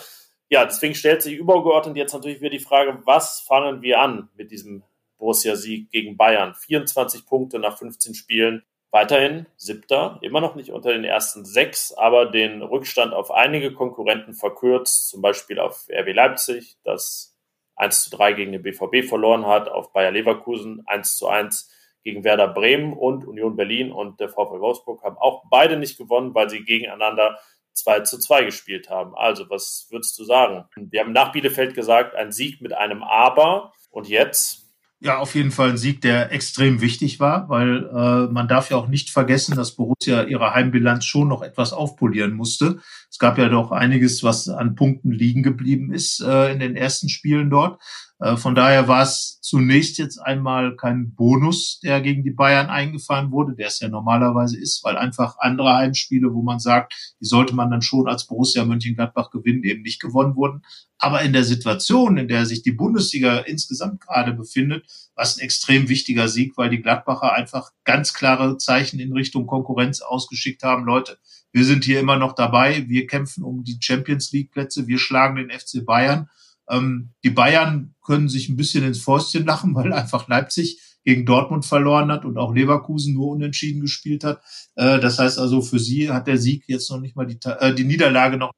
Ja, 0.48 0.64
deswegen 0.64 0.94
stellt 0.94 1.22
sich 1.22 1.36
übergeordnet 1.36 1.96
jetzt 1.96 2.12
natürlich 2.12 2.40
wieder 2.40 2.50
die 2.50 2.60
Frage, 2.60 3.00
was 3.04 3.40
fangen 3.40 3.82
wir 3.82 4.00
an 4.00 4.28
mit 4.36 4.52
diesem 4.52 4.84
Borussia-Sieg 5.18 5.90
gegen 5.90 6.16
Bayern? 6.16 6.54
24 6.54 7.26
Punkte 7.26 7.58
nach 7.58 7.78
15 7.78 8.14
Spielen. 8.14 8.62
Weiterhin 8.90 9.46
siebter, 9.56 10.18
immer 10.22 10.40
noch 10.40 10.54
nicht 10.54 10.70
unter 10.70 10.92
den 10.92 11.04
ersten 11.04 11.44
sechs, 11.44 11.92
aber 11.92 12.26
den 12.26 12.62
Rückstand 12.62 13.12
auf 13.12 13.30
einige 13.30 13.74
Konkurrenten 13.74 14.32
verkürzt, 14.32 15.08
zum 15.08 15.20
Beispiel 15.20 15.58
auf 15.58 15.86
RW 15.90 16.12
Leipzig, 16.12 16.76
das 16.84 17.36
1 17.74 18.04
zu 18.04 18.16
3 18.16 18.32
gegen 18.32 18.52
den 18.52 18.62
BVB 18.62 19.06
verloren 19.06 19.46
hat, 19.46 19.68
auf 19.68 19.92
Bayer 19.92 20.12
Leverkusen 20.12 20.82
1 20.86 21.16
zu 21.16 21.28
1 21.28 21.70
gegen 22.04 22.24
Werder 22.24 22.48
Bremen 22.48 22.92
und 22.92 23.26
Union 23.26 23.56
Berlin 23.56 23.92
und 23.92 24.20
der 24.20 24.28
VfL 24.28 24.60
Wolfsburg 24.60 25.02
haben 25.02 25.18
auch 25.18 25.44
beide 25.50 25.76
nicht 25.76 25.98
gewonnen, 25.98 26.34
weil 26.34 26.48
sie 26.48 26.64
gegeneinander 26.64 27.38
2 27.72 28.00
zu 28.00 28.18
2 28.18 28.44
gespielt 28.44 28.88
haben. 28.88 29.14
Also, 29.14 29.50
was 29.50 29.88
würdest 29.90 30.18
du 30.18 30.24
sagen? 30.24 30.64
Wir 30.76 31.00
haben 31.00 31.12
nach 31.12 31.32
Bielefeld 31.32 31.74
gesagt, 31.74 32.14
ein 32.14 32.32
Sieg 32.32 32.60
mit 32.60 32.72
einem 32.72 33.02
Aber. 33.02 33.72
Und 33.90 34.08
jetzt? 34.08 34.65
Ja, 34.98 35.18
auf 35.18 35.34
jeden 35.34 35.50
Fall 35.50 35.70
ein 35.70 35.76
Sieg, 35.76 36.00
der 36.00 36.32
extrem 36.32 36.80
wichtig 36.80 37.20
war, 37.20 37.50
weil 37.50 37.84
äh, 37.84 38.32
man 38.32 38.48
darf 38.48 38.70
ja 38.70 38.78
auch 38.78 38.88
nicht 38.88 39.10
vergessen, 39.10 39.54
dass 39.54 39.76
Borussia 39.76 40.22
ihre 40.22 40.54
Heimbilanz 40.54 41.04
schon 41.04 41.28
noch 41.28 41.42
etwas 41.42 41.74
aufpolieren 41.74 42.32
musste. 42.32 42.78
Es 43.10 43.18
gab 43.18 43.36
ja 43.36 43.50
doch 43.50 43.72
einiges, 43.72 44.22
was 44.22 44.48
an 44.48 44.74
Punkten 44.74 45.12
liegen 45.12 45.42
geblieben 45.42 45.92
ist 45.92 46.20
äh, 46.22 46.50
in 46.50 46.60
den 46.60 46.76
ersten 46.76 47.10
Spielen 47.10 47.50
dort. 47.50 47.78
Äh, 48.18 48.36
von 48.36 48.54
daher 48.54 48.88
war 48.88 49.02
es 49.02 49.40
zunächst 49.42 49.98
jetzt 49.98 50.18
einmal 50.18 50.74
kein 50.76 51.14
Bonus, 51.14 51.80
der 51.80 52.00
gegen 52.00 52.22
die 52.24 52.30
Bayern 52.30 52.68
eingefahren 52.68 53.30
wurde, 53.30 53.54
der 53.54 53.66
es 53.66 53.80
ja 53.80 53.88
normalerweise 53.88 54.58
ist, 54.58 54.82
weil 54.84 54.96
einfach 54.96 55.36
andere 55.38 55.74
Heimspiele, 55.74 56.32
wo 56.32 56.42
man 56.42 56.58
sagt, 56.58 56.94
die 57.20 57.26
sollte 57.26 57.54
man 57.54 57.70
dann 57.70 57.82
schon 57.82 58.08
als 58.08 58.26
Borussia 58.26 58.64
Mönchengladbach 58.64 59.30
gewinnen, 59.30 59.64
eben 59.64 59.82
nicht 59.82 60.00
gewonnen 60.00 60.34
wurden. 60.34 60.62
Aber 60.98 61.20
in 61.22 61.34
der 61.34 61.44
Situation, 61.44 62.16
in 62.16 62.28
der 62.28 62.46
sich 62.46 62.62
die 62.62 62.72
Bundesliga 62.72 63.38
insgesamt 63.38 64.00
gerade 64.00 64.32
befindet, 64.32 64.86
war 65.14 65.24
es 65.24 65.36
ein 65.36 65.44
extrem 65.44 65.90
wichtiger 65.90 66.28
Sieg, 66.28 66.56
weil 66.56 66.70
die 66.70 66.80
Gladbacher 66.80 67.34
einfach 67.34 67.70
ganz 67.84 68.14
klare 68.14 68.56
Zeichen 68.56 68.98
in 68.98 69.12
Richtung 69.12 69.46
Konkurrenz 69.46 70.00
ausgeschickt 70.00 70.62
haben. 70.62 70.86
Leute, 70.86 71.18
wir 71.52 71.64
sind 71.64 71.84
hier 71.84 72.00
immer 72.00 72.16
noch 72.16 72.34
dabei, 72.34 72.88
wir 72.88 73.06
kämpfen 73.06 73.44
um 73.44 73.62
die 73.62 73.78
Champions 73.78 74.32
League 74.32 74.52
Plätze, 74.52 74.86
wir 74.86 74.98
schlagen 74.98 75.36
den 75.36 75.50
FC 75.50 75.84
Bayern 75.84 76.30
ähm, 76.68 77.10
die 77.24 77.30
Bayern 77.30 77.94
können 78.04 78.28
sich 78.28 78.48
ein 78.48 78.56
bisschen 78.56 78.84
ins 78.84 79.02
Fäustchen 79.02 79.46
lachen, 79.46 79.74
weil 79.76 79.92
einfach 79.92 80.28
Leipzig 80.28 80.80
gegen 81.04 81.24
Dortmund 81.24 81.64
verloren 81.64 82.10
hat 82.10 82.24
und 82.24 82.36
auch 82.36 82.52
Leverkusen 82.52 83.14
nur 83.14 83.28
unentschieden 83.28 83.80
gespielt 83.80 84.24
hat. 84.24 84.40
Äh, 84.74 84.98
das 84.98 85.18
heißt 85.18 85.38
also, 85.38 85.62
für 85.62 85.78
sie 85.78 86.10
hat 86.10 86.26
der 86.26 86.38
Sieg 86.38 86.64
jetzt 86.66 86.90
noch 86.90 87.00
nicht 87.00 87.14
mal 87.14 87.26
die, 87.26 87.38
äh, 87.44 87.74
die 87.74 87.84
Niederlage 87.84 88.36
noch 88.36 88.52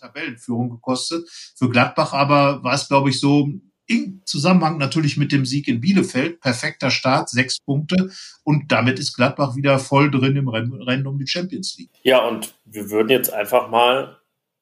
Tabellenführung 0.00 0.70
gekostet. 0.70 1.28
Für 1.56 1.68
Gladbach 1.68 2.12
aber 2.12 2.64
war 2.64 2.74
es, 2.74 2.88
glaube 2.88 3.10
ich, 3.10 3.20
so 3.20 3.48
im 3.86 4.22
Zusammenhang 4.24 4.78
natürlich 4.78 5.16
mit 5.16 5.32
dem 5.32 5.44
Sieg 5.44 5.68
in 5.68 5.80
Bielefeld. 5.80 6.40
Perfekter 6.40 6.90
Start, 6.90 7.28
sechs 7.28 7.58
Punkte. 7.58 8.10
Und 8.44 8.70
damit 8.70 8.98
ist 8.98 9.14
Gladbach 9.14 9.56
wieder 9.56 9.78
voll 9.78 10.10
drin 10.10 10.36
im 10.36 10.48
Rennen 10.48 11.06
um 11.06 11.18
die 11.18 11.26
Champions 11.26 11.76
League. 11.76 11.90
Ja, 12.02 12.26
und 12.26 12.54
wir 12.64 12.90
würden 12.90 13.10
jetzt 13.10 13.32
einfach 13.32 13.68
mal 13.68 14.20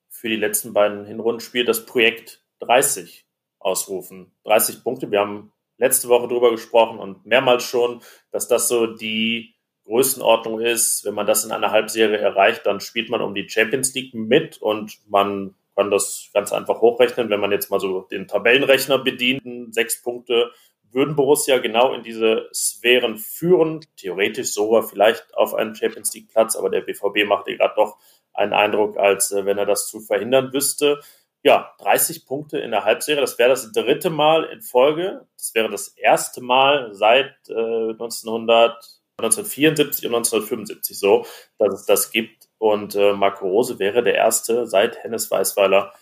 für 0.09 0.29
die 0.29 0.37
letzten 0.37 0.73
beiden 0.73 1.05
Hinrundenspiele 1.05 1.65
das 1.65 1.87
Projekt 1.87 2.38
30 2.61 3.27
ausrufen. 3.59 4.33
30 4.45 4.83
Punkte. 4.83 5.11
Wir 5.11 5.21
haben 5.21 5.53
letzte 5.79 6.09
Woche 6.09 6.29
drüber 6.29 6.51
gesprochen 6.51 6.99
und 6.99 7.25
mehrmals 7.25 7.65
schon, 7.65 8.03
dass 8.31 8.49
das 8.49 8.69
so 8.69 8.87
die 8.87 9.55
Größenordnung 9.85 10.61
ist. 10.61 11.05
Wenn 11.05 11.15
man 11.15 11.27
das 11.27 11.45
in 11.45 11.53
einer 11.53 11.71
Halbserie 11.71 12.19
erreicht, 12.19 12.67
dann 12.67 12.81
spielt 12.81 13.11
man 13.11 13.23
um 13.23 13.35
die 13.35 13.49
Champions 13.49 13.95
League 13.95 14.15
mit 14.15 14.59
und 14.59 14.99
man 15.09 15.55
kann 15.77 15.91
das 15.91 16.31
ganz 16.35 16.53
einfach 16.53 16.81
hochrechnen. 16.81 17.31
Wenn 17.31 17.41
man 17.41 17.53
jetzt 17.53 17.71
mal 17.71 17.81
so 17.81 18.03
den 18.03 18.27
Tabellenrechner 18.27 18.99
bedient, 18.99 19.75
sechs 19.75 20.03
Punkte 20.03 20.51
würden 20.91 21.17
Borussia 21.17 21.59
genau 21.59 21.93
in 21.93 22.03
diese 22.03 22.49
Sphären 22.53 23.19
führen. 23.19 23.81
Theoretisch 23.97 24.53
sogar 24.53 24.83
vielleicht 24.83 25.35
auf 25.35 25.55
einen 25.55 25.75
Champions 25.75 26.15
League 26.15 26.31
Platz, 26.31 26.57
aber 26.57 26.71
der 26.71 26.81
BVB 26.81 27.27
macht 27.27 27.47
hier 27.47 27.59
gerade 27.59 27.75
doch 27.77 27.99
einen 28.33 28.53
Eindruck, 28.53 28.97
als 28.97 29.33
äh, 29.33 29.45
wenn 29.45 29.59
er 29.59 29.67
das 29.67 29.89
zu 29.89 30.01
verhindern 30.01 30.53
wüsste 30.53 31.01
ja, 31.43 31.73
30 31.79 32.27
Punkte 32.27 32.59
in 32.59 32.71
der 32.71 32.85
Halbserie. 32.85 33.21
Das 33.21 33.39
wäre 33.39 33.51
das 33.51 33.73
dritte 33.73 34.11
Mal 34.11 34.45
in 34.45 34.61
Folge. 34.63 35.27
Das 35.37 35.55
wäre 35.55 35.71
das 35.71 35.89
erste 35.89 36.43
Mal 36.43 36.95
seit 36.95 37.35
äh, 37.49 37.91
1900, 37.91 39.01
1974 39.19 40.07
und 40.07 40.15
1975 40.15 40.99
so, 40.99 41.27
dass 41.59 41.75
es 41.75 41.87
das 41.87 42.11
gibt. 42.11 42.49
Und 42.59 42.97
äh, 42.97 43.13
Marco 43.13 43.47
Rose 43.49 43.79
wäre 43.79 44.03
der 44.03 44.15
erste 44.15 44.67
seit 44.67 45.03
Hennes 45.03 45.31
Weißweiler, 45.31 45.93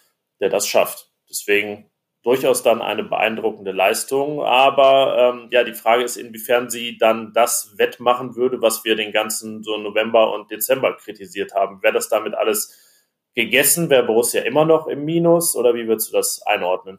der 0.40 0.48
das 0.48 0.66
schafft. 0.66 1.10
Deswegen 1.28 1.90
durchaus 2.22 2.64
dann 2.64 2.82
eine 2.82 3.04
beeindruckende 3.04 3.72
Leistung. 3.72 4.42
Aber 4.42 5.16
ähm, 5.16 5.48
ja, 5.52 5.64
die 5.64 5.74
Frage 5.74 6.02
ist, 6.02 6.16
inwiefern 6.16 6.70
sie 6.70 6.98
dann 6.98 7.32
das 7.34 7.74
wettmachen 7.76 8.34
würde, 8.34 8.60
was 8.62 8.84
wir 8.84 8.96
den 8.96 9.12
ganzen 9.12 9.62
so 9.62 9.76
November 9.76 10.32
und 10.32 10.50
Dezember 10.50 10.96
kritisiert 10.96 11.54
haben. 11.54 11.82
Wäre 11.82 11.92
das 11.92 12.08
damit 12.08 12.34
alles 12.34 12.85
gegessen? 13.36 13.90
Wäre 13.90 14.04
Borussia 14.04 14.42
immer 14.42 14.64
noch 14.64 14.88
im 14.88 15.04
Minus 15.04 15.54
oder 15.54 15.74
wie 15.74 15.86
würdest 15.86 16.12
du 16.12 16.16
das 16.16 16.42
einordnen? 16.44 16.98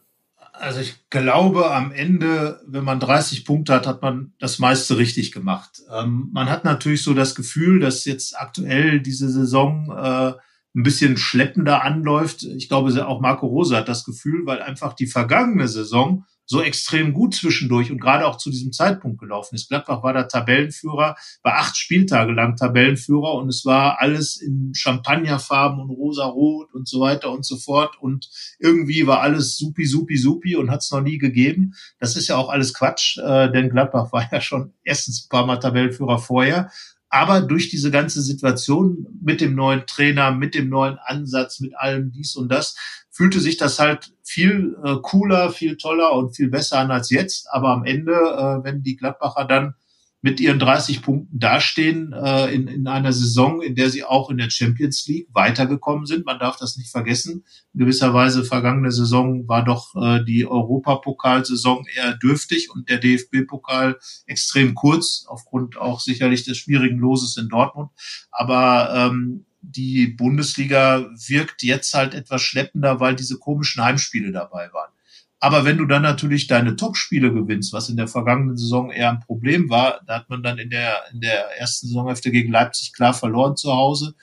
Also 0.54 0.80
ich 0.80 1.10
glaube, 1.10 1.72
am 1.72 1.92
Ende, 1.92 2.62
wenn 2.66 2.84
man 2.84 3.00
30 3.00 3.46
Punkte 3.46 3.74
hat, 3.74 3.86
hat 3.86 4.02
man 4.02 4.34
das 4.40 4.58
meiste 4.58 4.98
richtig 4.98 5.32
gemacht. 5.32 5.82
Ähm, 5.94 6.30
man 6.32 6.50
hat 6.50 6.64
natürlich 6.64 7.04
so 7.04 7.14
das 7.14 7.36
Gefühl, 7.36 7.80
dass 7.80 8.06
jetzt 8.06 8.40
aktuell 8.40 9.00
diese 9.00 9.30
Saison 9.30 9.92
äh, 9.92 10.34
ein 10.76 10.84
bisschen 10.84 11.18
schleppender 11.18 11.84
anläuft. 11.84 12.44
Ich 12.44 12.70
glaube, 12.70 13.08
auch 13.08 13.20
Marco 13.20 13.48
Rose 13.48 13.76
hat 13.76 13.88
das 13.88 14.04
Gefühl, 14.04 14.46
weil 14.46 14.62
einfach 14.62 14.94
die 14.94 15.08
vergangene 15.08 15.68
Saison 15.68 16.26
so 16.48 16.62
extrem 16.62 17.14
gut 17.14 17.36
zwischendurch 17.36 17.92
und 17.92 18.00
gerade 18.00 18.26
auch 18.26 18.38
zu 18.38 18.50
diesem 18.50 18.72
Zeitpunkt 18.72 19.20
gelaufen 19.20 19.56
ist. 19.56 19.68
Gladbach 19.68 20.02
war 20.02 20.14
der 20.14 20.30
Tabellenführer, 20.30 21.16
war 21.44 21.54
acht 21.58 21.78
Spieltage 21.78 22.32
lang 22.32 22.56
Tabellenführer 22.56 23.34
und 23.34 23.50
es 23.50 23.66
war 23.66 24.02
alles 24.02 24.42
in 24.42 24.72
Champagnerfarben 24.74 25.80
und 25.80 25.90
rosa-rot 25.90 26.74
und 26.74 26.88
so 26.88 27.02
weiter 27.02 27.32
und 27.32 27.46
so 27.46 27.58
fort 27.58 27.98
und 28.00 28.30
irgendwie 28.60 29.06
war 29.06 29.22
alles 29.22 29.58
supi, 29.58 29.86
supi, 29.86 30.18
supi 30.18 30.56
und 30.56 30.72
hat 30.72 30.82
es 30.82 30.92
noch 30.92 31.02
nie 31.02 31.18
gegeben. 31.18 31.74
Das 32.00 32.16
ist 32.16 32.30
ja 32.30 32.38
auch 32.38 32.50
alles 32.50 32.74
Quatsch, 32.74 33.18
äh, 33.18 33.52
denn 33.52 33.70
Gladbach 33.70 34.14
war 34.14 34.28
ja 34.32 34.40
schon 34.40 34.74
erstens 34.84 35.26
ein 35.26 35.30
paar 35.30 35.46
Mal 35.46 35.58
Tabellenführer 35.58 36.18
vorher 36.18 36.72
Aber 37.10 37.42
durch 37.42 37.70
diese 37.70 37.92
ganze 37.92 38.22
Situation 38.22 39.08
mit 39.22 39.40
dem 39.42 39.56
neuen 39.56 39.86
Trainer, 39.86 40.32
mit 40.32 40.56
dem 40.56 40.70
neuen 40.70 40.98
Ansatz, 40.98 41.60
mit 41.60 41.76
allem 41.78 42.12
dies 42.12 42.36
und 42.36 42.50
das, 42.50 42.76
fühlte 43.10 43.40
sich 43.40 43.58
das 43.58 43.80
halt 43.80 44.14
viel 44.24 44.76
äh, 44.84 44.98
cooler, 45.02 45.52
viel 45.52 45.78
toller 45.78 46.14
und 46.14 46.36
viel 46.36 46.50
besser 46.50 46.80
an 46.80 46.92
als 46.92 47.10
jetzt. 47.10 47.48
Aber 47.52 47.70
am 47.70 47.86
Ende, 47.86 48.12
äh, 48.12 48.64
wenn 48.64 48.84
die 48.84 48.98
Gladbacher 48.98 49.46
dann 49.46 49.76
mit 50.22 50.40
ihren 50.40 50.58
30 50.58 51.04
Punkten 51.04 51.40
dastehen 51.40 52.12
äh, 52.12 52.52
in, 52.54 52.68
in 52.68 52.88
einer 52.88 53.14
Saison, 53.14 53.62
in 53.62 53.76
der 53.76 53.90
sie 53.90 54.04
auch 54.04 54.30
in 54.30 54.38
der 54.38 54.50
Champions 54.50 55.06
League 55.08 55.28
weitergekommen 55.32 56.06
sind. 56.06 56.26
Man 56.26 56.40
darf 56.40 56.58
das 56.58 56.76
nicht 56.78 56.90
vergessen. 56.90 57.46
In 57.74 57.82
gewisser 57.82 58.14
Weise 58.14 58.44
vergangene 58.44 58.92
Saison 58.92 59.48
war 59.48 59.64
doch 59.64 59.96
äh, 59.96 60.24
die 60.26 60.48
Europapokalsaison 60.48 61.86
eher 61.96 62.16
dürftig 62.16 62.70
und 62.72 62.90
der 62.90 62.98
DFB-Pokal 62.98 64.00
extrem 64.26 64.74
kurz, 64.74 65.26
aufgrund 65.28 65.78
auch 65.78 66.00
sicherlich 66.00 66.44
des 66.44 66.58
schwierigen 66.58 66.98
Loses 66.98 67.38
in 67.38 67.50
Dortmund. 67.50 67.92
Aber 68.32 68.94
ähm, 68.96 69.46
die 69.62 70.08
Bundesliga 70.08 71.10
wirkt 71.28 71.62
jetzt 71.62 71.94
halt 71.94 72.14
etwas 72.14 72.42
schleppender, 72.42 73.00
weil 73.00 73.16
diese 73.16 73.38
komischen 73.38 73.84
Heimspiele 73.84 74.32
dabei 74.32 74.72
waren. 74.74 74.92
Aber 75.40 75.66
wenn 75.66 75.78
du 75.78 75.86
dann 75.86 76.02
natürlich 76.02 76.48
deine 76.48 76.76
Top-Spiele 76.76 77.32
gewinnst, 77.32 77.72
was 77.72 77.90
in 77.90 77.98
der 77.98 78.08
vergangenen 78.08 78.58
Saison 78.58 78.90
eher 78.90 79.12
ein 79.12 79.20
Problem 79.20 79.70
war, 79.70 80.02
da 80.08 80.16
hat 80.16 80.30
man 80.30 80.42
dann 80.42 80.58
in 80.58 80.70
der, 80.70 80.96
in 81.14 81.22
der 81.22 81.58
ersten 81.60 81.88
Saisonhälfte 81.88 82.32
gegen 82.32 82.52
Leipzig 82.52 82.94
klar 82.94 83.14
verloren 83.14 83.56
zu 83.56 83.72
Hause, 83.72 84.16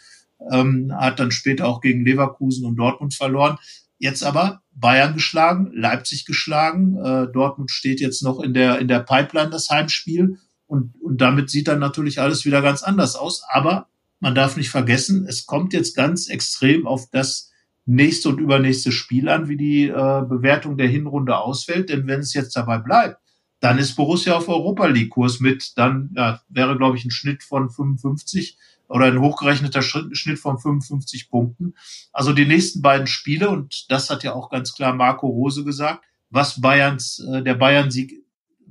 ähm, 0.51 0.93
hat 0.93 1.21
dann 1.21 1.31
später 1.31 1.67
auch 1.67 1.81
gegen 1.81 2.05
Leverkusen 2.05 2.67
und 2.67 2.77
Dortmund 2.77 3.15
verloren. 3.15 3.59
Jetzt 3.99 4.25
aber 4.25 4.63
Bayern 4.73 5.15
geschlagen, 5.15 5.71
Leipzig 5.73 6.25
geschlagen, 6.25 6.97
äh, 6.97 7.29
Dortmund 7.33 7.71
steht 7.71 8.01
jetzt 8.01 8.23
noch 8.23 8.41
in 8.41 8.53
der, 8.53 8.81
in 8.81 8.89
der 8.89 9.01
Pipeline, 9.01 9.51
das 9.51 9.71
Heimspiel. 9.71 10.39
Und, 10.67 10.95
und 11.01 11.21
damit 11.21 11.49
sieht 11.49 11.69
dann 11.69 11.79
natürlich 11.79 12.21
alles 12.21 12.45
wieder 12.45 12.61
ganz 12.61 12.83
anders 12.83 13.15
aus. 13.15 13.43
Aber 13.49 13.87
man 14.19 14.35
darf 14.35 14.57
nicht 14.57 14.71
vergessen, 14.71 15.27
es 15.29 15.47
kommt 15.47 15.73
jetzt 15.73 15.95
ganz 15.95 16.29
extrem 16.29 16.87
auf 16.87 17.09
das 17.11 17.53
nächste 17.87 18.31
und 18.31 18.41
übernächste 18.41 18.93
Spiel 18.93 19.29
an, 19.29 19.49
wie 19.49 19.57
die 19.57 19.89
äh, 19.89 20.23
Bewertung 20.27 20.77
der 20.77 20.89
Hinrunde 20.89 21.37
ausfällt. 21.37 21.91
Denn 21.91 22.07
wenn 22.07 22.21
es 22.21 22.35
jetzt 22.35 22.57
dabei 22.57 22.79
bleibt, 22.79 23.19
dann 23.61 23.79
ist 23.79 23.97
Borussia 23.97 24.37
auf 24.37 24.49
Europa 24.49 24.87
League 24.87 25.11
Kurs 25.11 25.41
mit, 25.41 25.73
dann 25.77 26.11
ja, 26.17 26.41
wäre, 26.49 26.77
glaube 26.77 26.97
ich, 26.97 27.05
ein 27.05 27.11
Schnitt 27.11 27.43
von 27.43 27.71
55 27.71 28.59
oder 28.89 29.07
ein 29.07 29.21
hochgerechneter 29.21 29.81
Schnitt 29.81 30.39
von 30.39 30.59
55 30.59 31.31
Punkten. 31.31 31.75
Also 32.13 32.33
die 32.33 32.45
nächsten 32.45 32.83
beiden 32.83 33.07
Spiele, 33.07 33.49
und 33.49 33.91
das 33.91 34.11
hat 34.11 34.23
ja 34.23 34.35
auch 34.35 34.51
ganz 34.51 34.75
klar 34.75 34.95
Marco 34.95 35.27
Rose 35.27 35.65
gesagt, 35.65 36.05
was 36.31 36.61
Bayerns, 36.61 37.27
äh, 37.33 37.43
der 37.43 37.55
Bayern-Sieg 37.55 38.25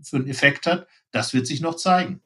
für 0.04 0.18
einen 0.18 0.28
Effekt 0.28 0.66
hat, 0.66 0.88
das 1.12 1.34
wird 1.34 1.48
sich 1.48 1.62
noch 1.62 1.76
zeigen. 1.76 2.22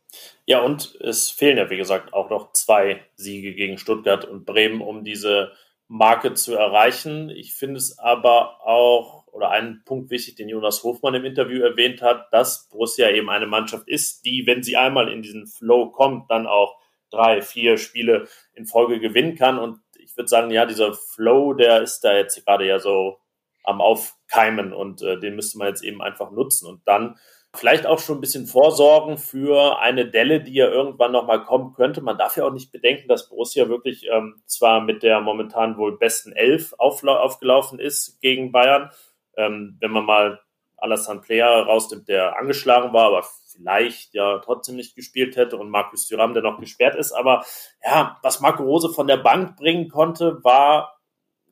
Ja, 0.45 0.61
und 0.61 0.95
es 1.01 1.29
fehlen 1.29 1.57
ja, 1.57 1.69
wie 1.69 1.77
gesagt, 1.77 2.13
auch 2.13 2.29
noch 2.29 2.53
zwei 2.53 3.01
Siege 3.15 3.53
gegen 3.53 3.77
Stuttgart 3.77 4.25
und 4.25 4.45
Bremen, 4.45 4.81
um 4.81 5.03
diese 5.03 5.51
Marke 5.87 6.33
zu 6.33 6.55
erreichen. 6.55 7.29
Ich 7.29 7.53
finde 7.53 7.77
es 7.77 7.97
aber 7.97 8.65
auch, 8.65 9.25
oder 9.31 9.51
einen 9.51 9.83
Punkt 9.85 10.09
wichtig, 10.09 10.35
den 10.35 10.49
Jonas 10.49 10.83
Hofmann 10.83 11.15
im 11.15 11.25
Interview 11.25 11.61
erwähnt 11.61 12.01
hat, 12.01 12.27
dass 12.31 12.67
Borussia 12.69 13.09
eben 13.09 13.29
eine 13.29 13.47
Mannschaft 13.47 13.87
ist, 13.87 14.25
die, 14.25 14.45
wenn 14.45 14.63
sie 14.63 14.77
einmal 14.77 15.11
in 15.11 15.21
diesen 15.21 15.47
Flow 15.47 15.89
kommt, 15.91 16.29
dann 16.29 16.47
auch 16.47 16.77
drei, 17.09 17.41
vier 17.41 17.77
Spiele 17.77 18.27
in 18.53 18.65
Folge 18.65 18.99
gewinnen 18.99 19.35
kann. 19.35 19.59
Und 19.59 19.79
ich 19.97 20.15
würde 20.17 20.27
sagen, 20.27 20.51
ja, 20.51 20.65
dieser 20.65 20.93
Flow, 20.93 21.53
der 21.53 21.81
ist 21.81 22.01
da 22.01 22.15
jetzt 22.15 22.43
gerade 22.45 22.65
ja 22.65 22.79
so 22.79 23.19
am 23.63 23.81
Aufkeimen 23.81 24.73
und 24.73 25.01
äh, 25.01 25.19
den 25.19 25.35
müsste 25.35 25.57
man 25.57 25.67
jetzt 25.67 25.83
eben 25.83 26.01
einfach 26.01 26.31
nutzen. 26.31 26.67
Und 26.67 26.81
dann 26.85 27.17
vielleicht 27.57 27.85
auch 27.85 27.99
schon 27.99 28.17
ein 28.17 28.21
bisschen 28.21 28.45
vorsorgen 28.45 29.17
für 29.17 29.79
eine 29.79 30.09
Delle, 30.09 30.41
die 30.41 30.53
ja 30.53 30.67
irgendwann 30.67 31.11
nochmal 31.11 31.43
kommen 31.43 31.73
könnte. 31.73 32.01
Man 32.01 32.17
darf 32.17 32.37
ja 32.37 32.45
auch 32.45 32.53
nicht 32.53 32.71
bedenken, 32.71 33.07
dass 33.07 33.29
Borussia 33.29 33.67
wirklich 33.67 34.07
ähm, 34.11 34.41
zwar 34.45 34.81
mit 34.81 35.03
der 35.03 35.21
momentan 35.21 35.77
wohl 35.77 35.97
besten 35.97 36.31
Elf 36.31 36.73
aufgelaufen 36.77 37.79
ist 37.79 38.19
gegen 38.21 38.51
Bayern, 38.51 38.91
ähm, 39.35 39.77
wenn 39.79 39.91
man 39.91 40.05
mal 40.05 40.39
Alassane 40.77 41.21
Player 41.21 41.63
rausnimmt, 41.65 42.07
der 42.07 42.37
angeschlagen 42.37 42.93
war, 42.93 43.07
aber 43.07 43.25
vielleicht 43.55 44.13
ja 44.13 44.39
trotzdem 44.39 44.75
nicht 44.75 44.95
gespielt 44.95 45.35
hätte 45.35 45.57
und 45.57 45.69
Markus 45.69 46.07
Thuram, 46.07 46.33
der 46.33 46.43
noch 46.43 46.59
gesperrt 46.59 46.95
ist. 46.95 47.11
Aber 47.11 47.43
ja, 47.83 48.17
was 48.21 48.39
Marco 48.41 48.63
Rose 48.63 48.89
von 48.89 49.07
der 49.07 49.17
Bank 49.17 49.57
bringen 49.57 49.89
konnte, 49.89 50.43
war 50.43 50.96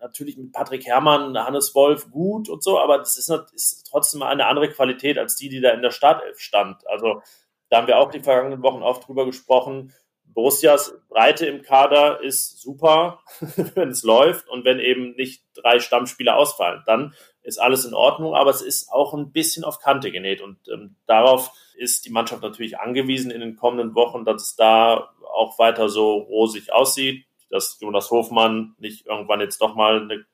natürlich 0.05 0.37
mit 0.37 0.51
Patrick 0.51 0.85
Herrmann, 0.85 1.37
Hannes 1.37 1.73
Wolf 1.73 2.11
gut 2.11 2.47
und 2.47 2.63
so, 2.63 2.79
aber 2.79 2.99
das 2.99 3.17
ist, 3.17 3.29
ist 3.53 3.87
trotzdem 3.89 4.21
eine 4.21 4.45
andere 4.45 4.69
Qualität 4.69 5.17
als 5.17 5.35
die, 5.35 5.49
die 5.49 5.61
da 5.61 5.71
in 5.71 5.81
der 5.81 5.91
Startelf 5.91 6.39
stand. 6.39 6.87
Also 6.87 7.21
da 7.69 7.77
haben 7.77 7.87
wir 7.87 7.97
auch 7.97 8.11
die 8.11 8.21
vergangenen 8.21 8.61
Wochen 8.61 8.83
oft 8.83 9.07
drüber 9.07 9.25
gesprochen. 9.25 9.93
Borussias 10.23 10.93
Breite 11.09 11.47
im 11.47 11.63
Kader 11.63 12.21
ist 12.21 12.61
super, 12.61 13.19
wenn 13.75 13.89
es 13.89 14.03
läuft 14.03 14.47
und 14.47 14.63
wenn 14.63 14.79
eben 14.79 15.15
nicht 15.15 15.43
drei 15.55 15.79
Stammspieler 15.79 16.37
ausfallen, 16.37 16.83
dann 16.85 17.15
ist 17.41 17.57
alles 17.57 17.85
in 17.85 17.93
Ordnung, 17.93 18.35
aber 18.35 18.51
es 18.51 18.61
ist 18.61 18.91
auch 18.91 19.13
ein 19.13 19.31
bisschen 19.31 19.63
auf 19.63 19.79
Kante 19.79 20.11
genäht 20.11 20.41
und 20.41 20.57
ähm, 20.71 20.97
darauf 21.07 21.51
ist 21.75 22.05
die 22.05 22.11
Mannschaft 22.11 22.43
natürlich 22.43 22.79
angewiesen 22.79 23.31
in 23.31 23.39
den 23.39 23.55
kommenden 23.55 23.95
Wochen, 23.95 24.23
dass 24.23 24.43
es 24.43 24.55
da 24.55 25.09
auch 25.33 25.57
weiter 25.57 25.89
so 25.89 26.17
rosig 26.17 26.71
aussieht 26.71 27.25
dass 27.55 27.79
Jonas 27.79 28.11
Hofmann 28.11 28.75
nicht 28.77 29.05
irgendwann 29.07 29.39
jetzt 29.39 29.61
nochmal 29.61 30.11
ein 30.11 30.25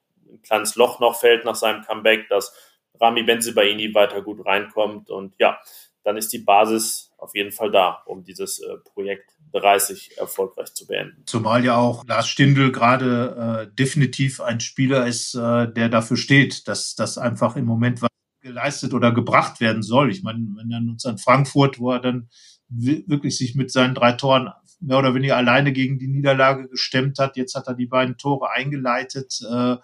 kleines 0.42 0.76
Loch 0.76 1.00
noch 1.00 1.20
fällt 1.20 1.46
nach 1.46 1.56
seinem 1.56 1.84
Comeback, 1.84 2.28
dass 2.30 2.54
Rami 3.00 3.24
Benzibaini 3.24 3.94
weiter 3.94 4.22
gut 4.22 4.46
reinkommt 4.46 5.10
und 5.10 5.36
ja, 5.40 5.60
dann 6.04 6.18
ist 6.18 6.34
die 6.34 6.40
Basis 6.40 7.12
auf 7.20 7.36
jeden 7.36 7.52
Fall 7.52 7.70
da, 7.70 8.02
um 8.08 8.24
dieses 8.24 8.60
äh, 8.60 8.78
Projekt 8.78 9.30
30 9.54 10.18
erfolgreich 10.18 10.74
zu 10.74 10.88
beenden. 10.88 11.24
Zumal 11.28 11.64
ja 11.64 11.78
auch 11.78 12.04
Lars 12.08 12.28
Stindl 12.28 12.72
gerade 12.72 13.68
äh, 13.70 13.76
definitiv 13.76 14.42
ein 14.42 14.60
Spieler 14.60 15.06
ist, 15.06 15.36
äh, 15.36 15.72
der 15.72 15.90
dafür 15.90 16.18
steht, 16.18 16.68
dass 16.68 16.96
das 16.96 17.20
einfach 17.20 17.56
im 17.56 17.66
Moment 17.66 18.02
was 18.02 18.10
geleistet 18.42 18.96
oder 18.96 19.12
gebracht 19.12 19.60
werden 19.60 19.84
soll. 19.84 20.10
Ich 20.10 20.24
meine, 20.24 20.40
wenn 20.56 20.70
dann 20.70 20.90
uns 20.90 21.06
an 21.06 21.20
Frankfurt, 21.20 21.80
wo 21.80 21.92
er 21.92 22.00
dann 22.00 22.30
wirklich 22.70 23.38
sich 23.38 23.54
mit 23.54 23.72
seinen 23.72 23.94
drei 23.94 24.14
Toren 24.14 24.50
mehr 24.82 24.98
oder 24.98 25.13
weniger 25.13 25.38
alleine 25.38 25.72
gegen 25.72 26.00
die 26.00 26.08
Niederlage 26.08 26.67
gestemmt 26.67 27.20
hat. 27.20 27.38
Jetzt 27.38 27.56
hat 27.56 27.67
er 27.67 27.76
die 27.76 27.86
beiden 27.86 28.17
Tore 28.17 28.52
eingeleitet. 28.52 29.39
Äh, 29.50 29.78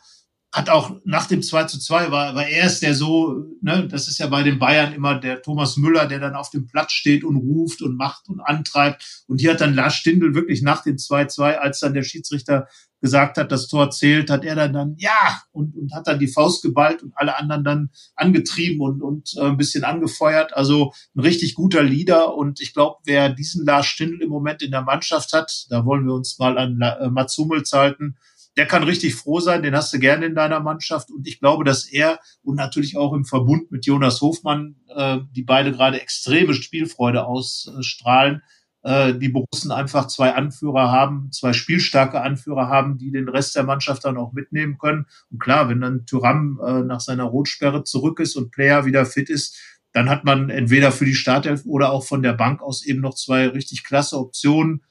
hat 0.53 0.69
auch 0.69 0.95
nach 1.03 1.27
dem 1.27 1.43
2 1.43 1.65
zu 1.65 1.79
2 1.79 2.09
war, 2.09 2.33
war 2.33 2.47
er 2.47 2.65
es, 2.65 2.79
der 2.79 2.95
so, 2.95 3.45
ne, 3.61 3.87
das 3.87 4.07
ist 4.07 4.17
ja 4.17 4.27
bei 4.27 4.43
den 4.43 4.59
Bayern 4.59 4.93
immer 4.93 5.19
der 5.19 5.41
Thomas 5.41 5.75
Müller, 5.75 6.07
der 6.07 6.19
dann 6.19 6.35
auf 6.35 6.49
dem 6.49 6.67
Platz 6.67 6.93
steht 6.93 7.23
und 7.25 7.35
ruft 7.35 7.81
und 7.81 7.97
macht 7.97 8.29
und 8.29 8.39
antreibt. 8.39 9.23
Und 9.27 9.41
hier 9.41 9.51
hat 9.51 9.61
dann 9.61 9.75
Lars 9.75 9.95
Stindl 9.95 10.33
wirklich 10.35 10.61
nach 10.61 10.83
dem 10.83 10.95
2-2, 10.95 11.55
als 11.55 11.81
dann 11.81 11.93
der 11.93 12.03
Schiedsrichter 12.03 12.67
gesagt 13.01 13.37
hat, 13.37 13.51
das 13.51 13.67
Tor 13.67 13.91
zählt, 13.91 14.29
hat 14.29 14.43
er 14.43 14.55
dann 14.55 14.73
dann 14.73 14.95
ja 14.97 15.41
und, 15.51 15.75
und 15.75 15.93
hat 15.93 16.07
dann 16.07 16.17
die 16.17 16.27
Faust 16.27 16.63
geballt 16.63 17.03
und 17.03 17.11
alle 17.15 17.37
anderen 17.37 17.63
dann 17.63 17.89
angetrieben 18.15 18.81
und, 18.81 19.01
und 19.01 19.33
äh, 19.37 19.41
ein 19.41 19.57
bisschen 19.57 19.83
angefeuert. 19.83 20.55
Also 20.55 20.93
ein 21.15 21.19
richtig 21.19 21.55
guter 21.55 21.83
Leader 21.83 22.35
und 22.35 22.61
ich 22.61 22.73
glaube, 22.73 22.97
wer 23.05 23.29
diesen 23.29 23.65
Lars 23.65 23.85
Stindl 23.85 24.23
im 24.23 24.29
Moment 24.29 24.61
in 24.61 24.71
der 24.71 24.81
Mannschaft 24.81 25.33
hat, 25.33 25.67
da 25.69 25.85
wollen 25.85 26.05
wir 26.05 26.13
uns 26.13 26.39
mal 26.39 26.57
an 26.57 26.81
äh, 26.81 27.09
Mats 27.09 27.37
Hummels 27.37 27.71
halten, 27.73 28.17
der 28.57 28.65
kann 28.65 28.83
richtig 28.83 29.15
froh 29.15 29.39
sein, 29.39 29.61
den 29.61 29.75
hast 29.75 29.93
du 29.93 29.99
gerne 29.99 30.25
in 30.25 30.35
deiner 30.35 30.59
Mannschaft 30.59 31.11
und 31.11 31.27
ich 31.27 31.39
glaube, 31.39 31.63
dass 31.63 31.85
er 31.85 32.19
und 32.41 32.55
natürlich 32.55 32.97
auch 32.97 33.13
im 33.13 33.23
Verbund 33.23 33.71
mit 33.71 33.85
Jonas 33.85 34.19
Hofmann, 34.21 34.75
äh, 34.93 35.19
die 35.31 35.43
beide 35.43 35.71
gerade 35.71 36.01
extreme 36.01 36.55
Spielfreude 36.55 37.25
ausstrahlen, 37.25 38.41
äh, 38.81 39.13
die 39.13 39.29
Borussen 39.29 39.71
einfach 39.71 40.07
zwei 40.07 40.33
Anführer 40.33 40.91
haben, 40.91 41.31
zwei 41.31 41.53
spielstarke 41.53 42.21
Anführer 42.21 42.67
haben, 42.67 42.97
die 42.97 43.11
den 43.11 43.29
Rest 43.29 43.55
der 43.55 43.63
Mannschaft 43.63 44.05
dann 44.05 44.17
auch 44.17 44.33
mitnehmen 44.33 44.79
können. 44.79 45.05
Und 45.29 45.39
klar, 45.39 45.69
wenn 45.69 45.81
dann 45.81 46.05
Thuram 46.05 46.59
äh, 46.65 46.81
nach 46.81 46.99
seiner 46.99 47.25
Rotsperre 47.25 47.83
zurück 47.83 48.19
ist 48.19 48.35
und 48.35 48.51
Player 48.51 48.85
wieder 48.85 49.05
fit 49.05 49.29
ist, 49.29 49.59
dann 49.93 50.09
hat 50.09 50.25
man 50.25 50.49
entweder 50.49 50.91
für 50.91 51.05
die 51.05 51.15
Startelf 51.15 51.63
oder 51.65 51.91
auch 51.91 52.05
von 52.05 52.21
der 52.21 52.33
Bank 52.33 52.61
aus 52.61 52.85
eben 52.85 53.01
noch 53.01 53.13
zwei 53.13 53.47
richtig 53.47 53.83
klasse 53.83 54.17
Optionen. 54.17 54.83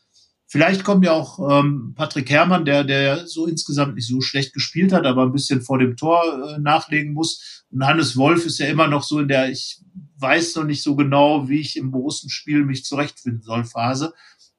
Vielleicht 0.57 0.85
kommt 0.85 1.05
ja 1.05 1.12
auch 1.12 1.61
ähm, 1.61 1.92
Patrick 1.95 2.31
Herrmann, 2.31 2.64
der, 2.64 2.83
der 2.83 3.27
so 3.27 3.45
insgesamt 3.45 3.95
nicht 3.95 4.09
so 4.09 4.23
schlecht 4.23 4.55
gespielt 4.55 4.90
hat, 4.90 5.05
aber 5.05 5.25
ein 5.25 5.33
bisschen 5.33 5.61
vor 5.61 5.79
dem 5.79 5.99
Tor 5.99 6.23
äh, 6.25 6.59
nachlegen 6.59 7.12
muss. 7.12 7.66
Und 7.71 7.87
Hannes 7.87 8.16
Wolf 8.16 8.47
ist 8.47 8.59
ja 8.59 8.66
immer 8.66 8.87
noch 8.87 9.03
so 9.03 9.21
in 9.21 9.29
der, 9.29 9.51
ich 9.51 9.83
weiß 10.19 10.57
noch 10.57 10.64
nicht 10.64 10.83
so 10.83 10.97
genau, 10.97 11.51
wie 11.51 11.61
ich 11.61 11.77
im 11.77 11.90
Borussenspiel 11.90 12.64
mich 12.64 12.87
zurechtfinden 12.87 13.42
soll, 13.42 13.64
Phase. 13.64 14.14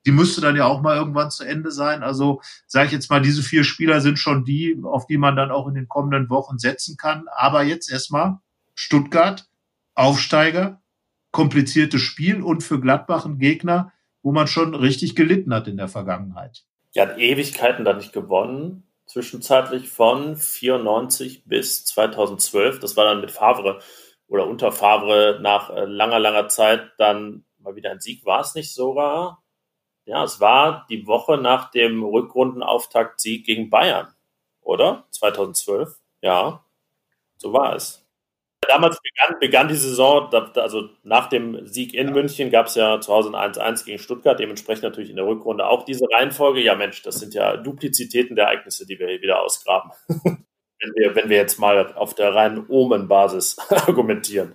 Die 0.05 0.11
müsste 0.11 0.39
dann 0.39 0.55
ja 0.55 0.65
auch 0.65 0.83
mal 0.83 0.97
irgendwann 0.97 1.31
zu 1.31 1.43
Ende 1.43 1.71
sein. 1.71 2.03
Also 2.03 2.41
sage 2.67 2.85
ich 2.85 2.91
jetzt 2.91 3.09
mal, 3.09 3.23
diese 3.23 3.41
vier 3.41 3.63
Spieler 3.63 3.99
sind 3.99 4.19
schon 4.19 4.45
die, 4.45 4.79
auf 4.83 5.07
die 5.07 5.17
man 5.17 5.35
dann 5.35 5.49
auch 5.49 5.67
in 5.67 5.73
den 5.73 5.87
kommenden 5.87 6.29
Wochen 6.29 6.59
setzen 6.59 6.95
kann. 6.95 7.25
Aber 7.35 7.63
jetzt 7.63 7.91
erstmal 7.91 8.37
Stuttgart, 8.75 9.47
Aufsteiger, 9.95 10.79
kompliziertes 11.31 12.03
Spiel 12.03 12.43
und 12.43 12.61
für 12.61 12.79
Gladbach 12.79 13.25
ein 13.25 13.39
Gegner, 13.39 13.93
wo 14.27 14.33
man 14.33 14.47
schon 14.47 14.75
richtig 14.75 15.15
gelitten 15.15 15.53
hat 15.53 15.69
in 15.69 15.77
der 15.77 15.87
Vergangenheit. 15.87 16.65
Ja, 16.91 17.03
hat 17.03 17.17
Ewigkeiten 17.17 17.85
da 17.85 17.93
nicht 17.93 18.11
gewonnen. 18.11 18.85
Zwischenzeitlich 19.05 19.89
von 19.89 20.35
94 20.35 21.45
bis 21.45 21.85
2012. 21.85 22.79
Das 22.79 22.97
war 22.97 23.05
dann 23.05 23.21
mit 23.21 23.31
Favre 23.31 23.79
oder 24.27 24.45
unter 24.45 24.73
Favre 24.73 25.39
nach 25.41 25.69
äh, 25.69 25.85
langer, 25.85 26.19
langer 26.19 26.49
Zeit 26.49 26.91
dann 26.97 27.45
mal 27.57 27.77
wieder 27.77 27.89
ein 27.89 28.01
Sieg. 28.01 28.25
War 28.25 28.41
es 28.41 28.53
nicht 28.53 28.73
sogar? 28.73 29.45
Ja, 30.03 30.25
es 30.25 30.41
war 30.41 30.85
die 30.89 31.07
Woche 31.07 31.37
nach 31.37 31.71
dem 31.71 32.03
Rückrundenauftaktsieg 32.03 33.45
gegen 33.45 33.69
Bayern, 33.69 34.13
oder? 34.59 35.07
2012. 35.11 36.01
Ja, 36.21 36.65
so 37.37 37.53
war 37.53 37.77
es. 37.77 38.05
Damals 38.67 38.99
begann, 39.01 39.39
begann 39.39 39.67
die 39.67 39.75
Saison, 39.75 40.29
also 40.55 40.89
nach 41.03 41.27
dem 41.27 41.65
Sieg 41.65 41.93
in 41.93 42.11
München 42.11 42.51
gab 42.51 42.67
es 42.67 42.75
ja 42.75 42.99
zu 42.99 43.13
Hause 43.13 43.29
ein 43.29 43.53
1-1 43.53 43.85
gegen 43.85 43.99
Stuttgart, 43.99 44.39
dementsprechend 44.39 44.83
natürlich 44.83 45.09
in 45.09 45.15
der 45.15 45.25
Rückrunde 45.25 45.65
auch 45.65 45.83
diese 45.83 46.05
Reihenfolge. 46.11 46.61
Ja, 46.61 46.75
Mensch, 46.75 47.01
das 47.01 47.19
sind 47.19 47.33
ja 47.33 47.57
Duplizitäten 47.57 48.35
der 48.35 48.45
Ereignisse, 48.45 48.85
die 48.85 48.99
wir 48.99 49.07
hier 49.07 49.21
wieder 49.21 49.41
ausgraben. 49.41 49.91
wenn, 50.79 50.93
wir, 50.95 51.15
wenn 51.15 51.29
wir 51.29 51.37
jetzt 51.37 51.59
mal 51.59 51.93
auf 51.93 52.13
der 52.13 52.33
reinen 52.33 52.65
Omen-Basis 52.67 53.57
argumentieren. 53.69 54.53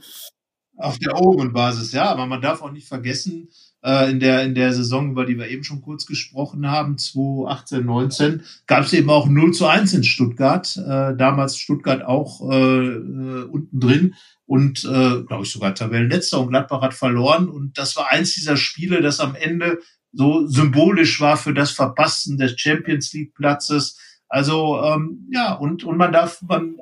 Auf 0.76 0.98
der 0.98 1.20
Omen-Basis, 1.20 1.92
ja, 1.92 2.04
aber 2.04 2.26
man 2.26 2.40
darf 2.40 2.62
auch 2.62 2.70
nicht 2.70 2.88
vergessen, 2.88 3.50
äh, 3.84 4.10
in, 4.10 4.20
der, 4.20 4.44
in 4.44 4.54
der 4.54 4.72
Saison, 4.72 5.10
über 5.10 5.26
die 5.26 5.38
wir 5.38 5.48
eben 5.48 5.64
schon 5.64 5.82
kurz 5.82 6.06
gesprochen 6.06 6.70
haben, 6.70 6.98
2018, 6.98 7.84
19, 7.84 8.42
gab 8.66 8.84
es 8.84 8.92
eben 8.92 9.10
auch 9.10 9.28
0 9.28 9.52
zu 9.52 9.66
1 9.66 9.94
in 9.94 10.04
Stuttgart. 10.04 10.76
Äh, 10.76 11.16
damals 11.16 11.58
Stuttgart 11.58 12.02
auch 12.04 12.50
äh, 12.50 12.54
äh, 12.54 13.44
unten 13.44 13.80
drin 13.80 14.14
und, 14.46 14.84
äh, 14.84 15.22
glaube 15.22 15.42
ich, 15.42 15.50
sogar 15.50 15.74
Tabellenletzter 15.74 16.40
und 16.40 16.48
Gladbach 16.48 16.82
hat 16.82 16.94
verloren. 16.94 17.48
Und 17.48 17.78
das 17.78 17.96
war 17.96 18.10
eins 18.10 18.34
dieser 18.34 18.56
Spiele, 18.56 19.00
das 19.00 19.20
am 19.20 19.34
Ende 19.34 19.78
so 20.12 20.46
symbolisch 20.46 21.20
war 21.20 21.36
für 21.36 21.54
das 21.54 21.70
Verpassen 21.70 22.36
des 22.36 22.60
Champions 22.60 23.12
League 23.12 23.34
Platzes. 23.34 23.98
Also 24.28 24.82
ähm, 24.84 25.28
ja, 25.32 25.54
und, 25.54 25.84
und 25.84 25.96
man 25.96 26.12
darf, 26.12 26.42
man 26.42 26.76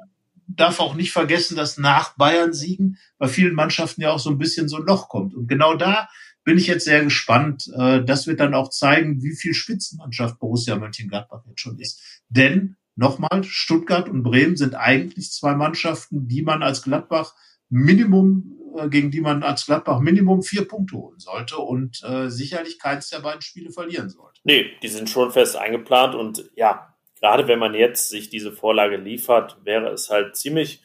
darf 0.49 0.81
auch 0.81 0.95
nicht 0.95 1.13
vergessen, 1.13 1.57
dass 1.57 1.79
nach 1.79 2.17
Bayern 2.17 2.53
siegen 2.53 2.99
bei 3.19 3.29
vielen 3.29 3.55
Mannschaften 3.55 4.03
ja 4.03 4.11
auch 4.11 4.19
so 4.19 4.31
ein 4.31 4.39
bisschen 4.39 4.69
so 4.69 4.77
ein 4.77 4.87
Loch 4.87 5.09
kommt. 5.09 5.35
Und 5.35 5.47
genau 5.47 5.75
da 5.75 6.09
bin 6.45 6.59
ich 6.59 6.67
jetzt 6.67 6.85
sehr 6.85 7.05
gespannt. 7.05 7.71
Äh, 7.77 8.05
das 8.05 8.27
wird 8.27 8.41
dann 8.41 8.55
auch 8.55 8.71
zeigen, 8.71 9.23
wie 9.23 9.35
viel 9.35 9.55
Spitzenmannschaft 9.55 10.39
Borussia 10.39 10.77
Mönchengladbach 10.77 11.43
jetzt 11.47 11.61
schon 11.61 11.79
ist. 11.79 12.23
Denn 12.29 12.77
nochmal, 12.97 13.45
Stuttgart 13.45 14.09
und 14.09 14.23
Bremen 14.23 14.57
sind 14.57 14.75
eigentlich 14.75 15.33
zwei 15.33 15.55
Mannschaften, 15.55 16.29
die 16.29 16.43
man 16.43 16.63
als 16.63 16.83
Gladbach 16.83 17.35
Minimum, 17.69 18.59
äh, 18.77 18.89
gegen 18.89 19.11
die 19.11 19.21
man 19.21 19.43
als 19.43 19.67
Gladbach 19.67 20.01
Minimum 20.01 20.43
vier 20.43 20.67
Punkte 20.67 20.97
holen 20.97 21.19
sollte 21.19 21.59
und 21.59 22.03
äh, 22.05 22.29
sicherlich 22.31 22.79
keins 22.79 23.09
der 23.11 23.21
beiden 23.21 23.43
Spiele 23.43 23.71
verlieren 23.71 24.09
sollte. 24.09 24.41
Nee, 24.45 24.67
die 24.83 24.89
sind 24.89 25.09
schon 25.09 25.31
fest 25.31 25.57
eingeplant 25.57 26.15
und 26.15 26.51
ja, 26.57 26.95
gerade 27.21 27.47
wenn 27.49 27.59
man 27.59 27.75
jetzt 27.75 28.09
sich 28.09 28.31
diese 28.31 28.53
Vorlage 28.53 28.97
liefert, 28.97 29.59
wäre 29.65 29.91
es 29.91 30.11
halt 30.11 30.37
ziemlich 30.37 30.83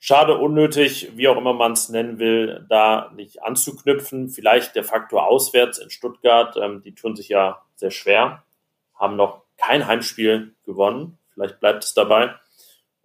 Schade, 0.00 0.38
unnötig, 0.38 1.10
wie 1.16 1.26
auch 1.28 1.36
immer 1.36 1.54
man 1.54 1.72
es 1.72 1.88
nennen 1.88 2.18
will, 2.18 2.64
da 2.68 3.10
nicht 3.16 3.42
anzuknüpfen. 3.42 4.28
Vielleicht 4.28 4.76
der 4.76 4.84
Faktor 4.84 5.26
auswärts 5.26 5.78
in 5.78 5.90
Stuttgart, 5.90 6.56
ähm, 6.56 6.82
die 6.82 6.94
tun 6.94 7.16
sich 7.16 7.28
ja 7.28 7.62
sehr 7.74 7.90
schwer, 7.90 8.44
haben 8.94 9.16
noch 9.16 9.42
kein 9.56 9.86
Heimspiel 9.86 10.54
gewonnen. 10.64 11.18
Vielleicht 11.34 11.58
bleibt 11.58 11.82
es 11.82 11.94
dabei. 11.94 12.34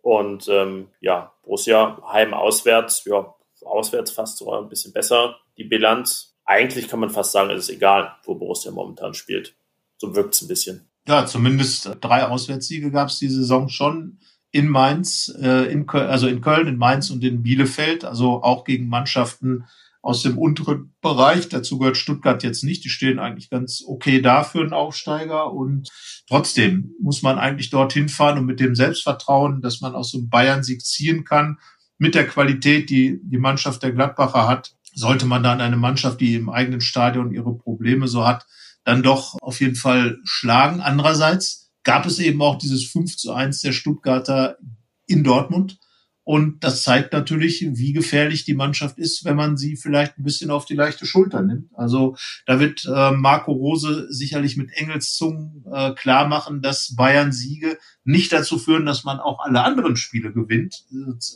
Und 0.02 0.48
ähm, 0.50 0.90
ja, 1.00 1.34
Borussia 1.44 2.00
heim 2.12 2.34
auswärts, 2.34 3.06
ja, 3.06 3.34
auswärts 3.64 4.12
fast 4.12 4.38
sogar 4.38 4.62
ein 4.62 4.70
bisschen 4.70 4.94
besser 4.94 5.38
die 5.58 5.64
Bilanz. 5.64 6.36
Eigentlich 6.46 6.90
kann 6.90 7.00
man 7.00 7.10
fast 7.10 7.32
sagen, 7.32 7.50
es 7.52 7.70
ist 7.70 7.76
egal, 7.76 8.16
wo 8.26 8.36
Borussia 8.36 8.72
momentan 8.72 9.14
spielt. 9.14 9.56
So 9.98 10.14
wirkt 10.16 10.36
es 10.36 10.42
ein 10.42 10.48
bisschen. 10.48 10.90
Ja, 11.08 11.26
zumindest 11.26 11.90
drei 12.02 12.28
Auswärtssiege 12.28 12.92
gab 12.92 13.10
es 13.10 13.20
die 13.20 13.30
Saison 13.30 13.70
schon 13.70 14.20
in 14.54 14.70
Mainz, 14.70 15.34
äh, 15.42 15.72
in 15.72 15.88
Köln, 15.88 16.10
also 16.10 16.28
in 16.28 16.40
Köln, 16.40 16.68
in 16.68 16.78
Mainz 16.78 17.10
und 17.10 17.24
in 17.24 17.42
Bielefeld, 17.42 18.06
also 18.06 18.44
auch 18.44 18.64
gegen 18.64 18.88
Mannschaften 18.88 19.66
aus 20.04 20.22
dem 20.22 20.38
unteren 20.38 20.94
Bereich. 21.02 21.50
Dazu 21.50 21.80
gehört 21.80 21.98
Stuttgart 21.98 22.44
jetzt 22.44 22.64
nicht. 22.64 22.84
Die 22.84 22.90
stehen 22.90 23.18
eigentlich 23.18 23.50
ganz 23.50 23.84
okay 23.88 24.22
da 24.22 24.44
für 24.44 24.62
einen 24.62 24.74
Aufsteiger. 24.74 25.52
Und 25.52 25.90
trotzdem 26.28 26.94
muss 27.02 27.24
man 27.24 27.40
eigentlich 27.40 27.72
dorthin 27.72 28.10
fahren 28.10 28.38
und 28.38 28.46
mit 28.46 28.60
dem 28.60 28.76
Selbstvertrauen, 28.76 29.62
dass 29.62 29.82
man 29.82 29.96
aus 29.96 30.12
so 30.12 30.20
einem 30.20 30.30
Bayern-Sieg 30.30 30.86
ziehen 30.86 31.24
kann, 31.24 31.58
mit 31.98 32.14
der 32.14 32.28
Qualität, 32.28 32.92
die 32.92 33.20
die 33.24 33.38
Mannschaft 33.40 33.82
der 33.82 33.92
Gladbacher 33.92 34.48
hat, 34.48 34.76
sollte 34.94 35.26
man 35.26 35.42
dann 35.42 35.62
eine 35.62 35.78
Mannschaft, 35.78 36.22
die 36.22 36.36
im 36.36 36.50
eigenen 36.50 36.82
Stadion 36.82 37.34
ihre 37.34 37.58
Probleme 37.58 38.08
so 38.08 38.28
hat, 38.28 38.46
dann 38.84 39.02
doch 39.02 39.38
auf 39.42 39.62
jeden 39.62 39.76
Fall 39.76 40.20
schlagen. 40.26 40.82
Andererseits 40.82 41.63
gab 41.84 42.06
es 42.06 42.20
eben 42.20 42.42
auch 42.42 42.58
dieses 42.58 42.86
5 42.86 43.18
zu 43.18 43.34
1 43.34 43.62
der 43.62 43.72
Stuttgarter 43.72 44.58
in 45.08 45.24
Dortmund. 45.24 45.80
Und 46.26 46.64
das 46.64 46.84
zeigt 46.84 47.12
natürlich, 47.12 47.66
wie 47.74 47.92
gefährlich 47.92 48.46
die 48.46 48.54
Mannschaft 48.54 48.98
ist, 48.98 49.26
wenn 49.26 49.36
man 49.36 49.58
sie 49.58 49.76
vielleicht 49.76 50.18
ein 50.18 50.24
bisschen 50.24 50.52
auf 50.52 50.64
die 50.64 50.76
leichte 50.76 51.06
Schulter 51.06 51.42
nimmt. 51.42 51.70
Also 51.76 52.16
da 52.46 52.62
wird 52.62 52.86
äh, 52.86 53.12
Marco 53.12 53.52
Rose 53.52 54.08
sicherlich 54.10 54.56
mit 54.56 54.72
Engelszungen 54.72 55.66
äh, 55.70 55.92
klar 55.96 56.30
machen, 56.30 56.62
dass 56.62 56.96
Bayern 56.96 57.34
Siege 57.34 57.78
nicht 58.06 58.32
dazu 58.32 58.58
führen, 58.58 58.86
dass 58.86 59.04
man 59.04 59.20
auch 59.20 59.40
alle 59.44 59.64
anderen 59.64 59.98
Spiele 59.98 60.32
gewinnt, 60.32 60.86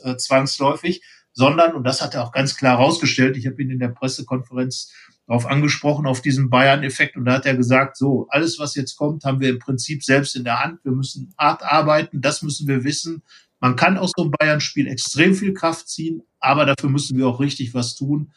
äh, 0.04 0.16
zwangsläufig, 0.16 1.04
sondern, 1.34 1.76
und 1.76 1.84
das 1.84 2.02
hat 2.02 2.16
er 2.16 2.24
auch 2.24 2.32
ganz 2.32 2.56
klar 2.56 2.80
herausgestellt, 2.80 3.36
ich 3.36 3.46
habe 3.46 3.62
ihn 3.62 3.70
in 3.70 3.80
der 3.80 3.90
Pressekonferenz 3.90 4.92
darauf 5.28 5.46
angesprochen, 5.46 6.08
auf 6.08 6.22
diesen 6.22 6.50
Bayern-Effekt. 6.50 7.18
Und 7.18 7.26
da 7.26 7.34
hat 7.34 7.46
er 7.46 7.56
gesagt, 7.56 7.98
so, 7.98 8.28
alles, 8.30 8.60
was 8.60 8.76
jetzt 8.76 8.96
kommt, 8.96 9.26
haben 9.26 9.42
wir 9.42 9.50
im 9.50 9.60
Prinzip 9.60 10.04
selbst 10.04 10.36
in 10.36 10.46
der 10.46 10.64
Hand. 10.64 10.80
Wir 10.84 10.94
müssen 10.94 11.34
hart 11.38 11.64
arbeiten, 11.64 12.22
das 12.22 12.42
müssen 12.42 12.68
wir 12.68 12.84
wissen. 12.84 13.24
Man 13.60 13.76
kann 13.76 13.98
aus 13.98 14.12
so 14.16 14.24
einem 14.24 14.32
Bayern-Spiel 14.40 14.88
extrem 14.88 15.34
viel 15.34 15.54
Kraft 15.54 15.90
ziehen, 15.90 16.24
aber 16.40 16.66
dafür 16.66 16.90
müssen 16.90 17.18
wir 17.18 17.28
auch 17.28 17.40
richtig 17.40 17.74
was 17.74 17.96
tun. 17.96 18.32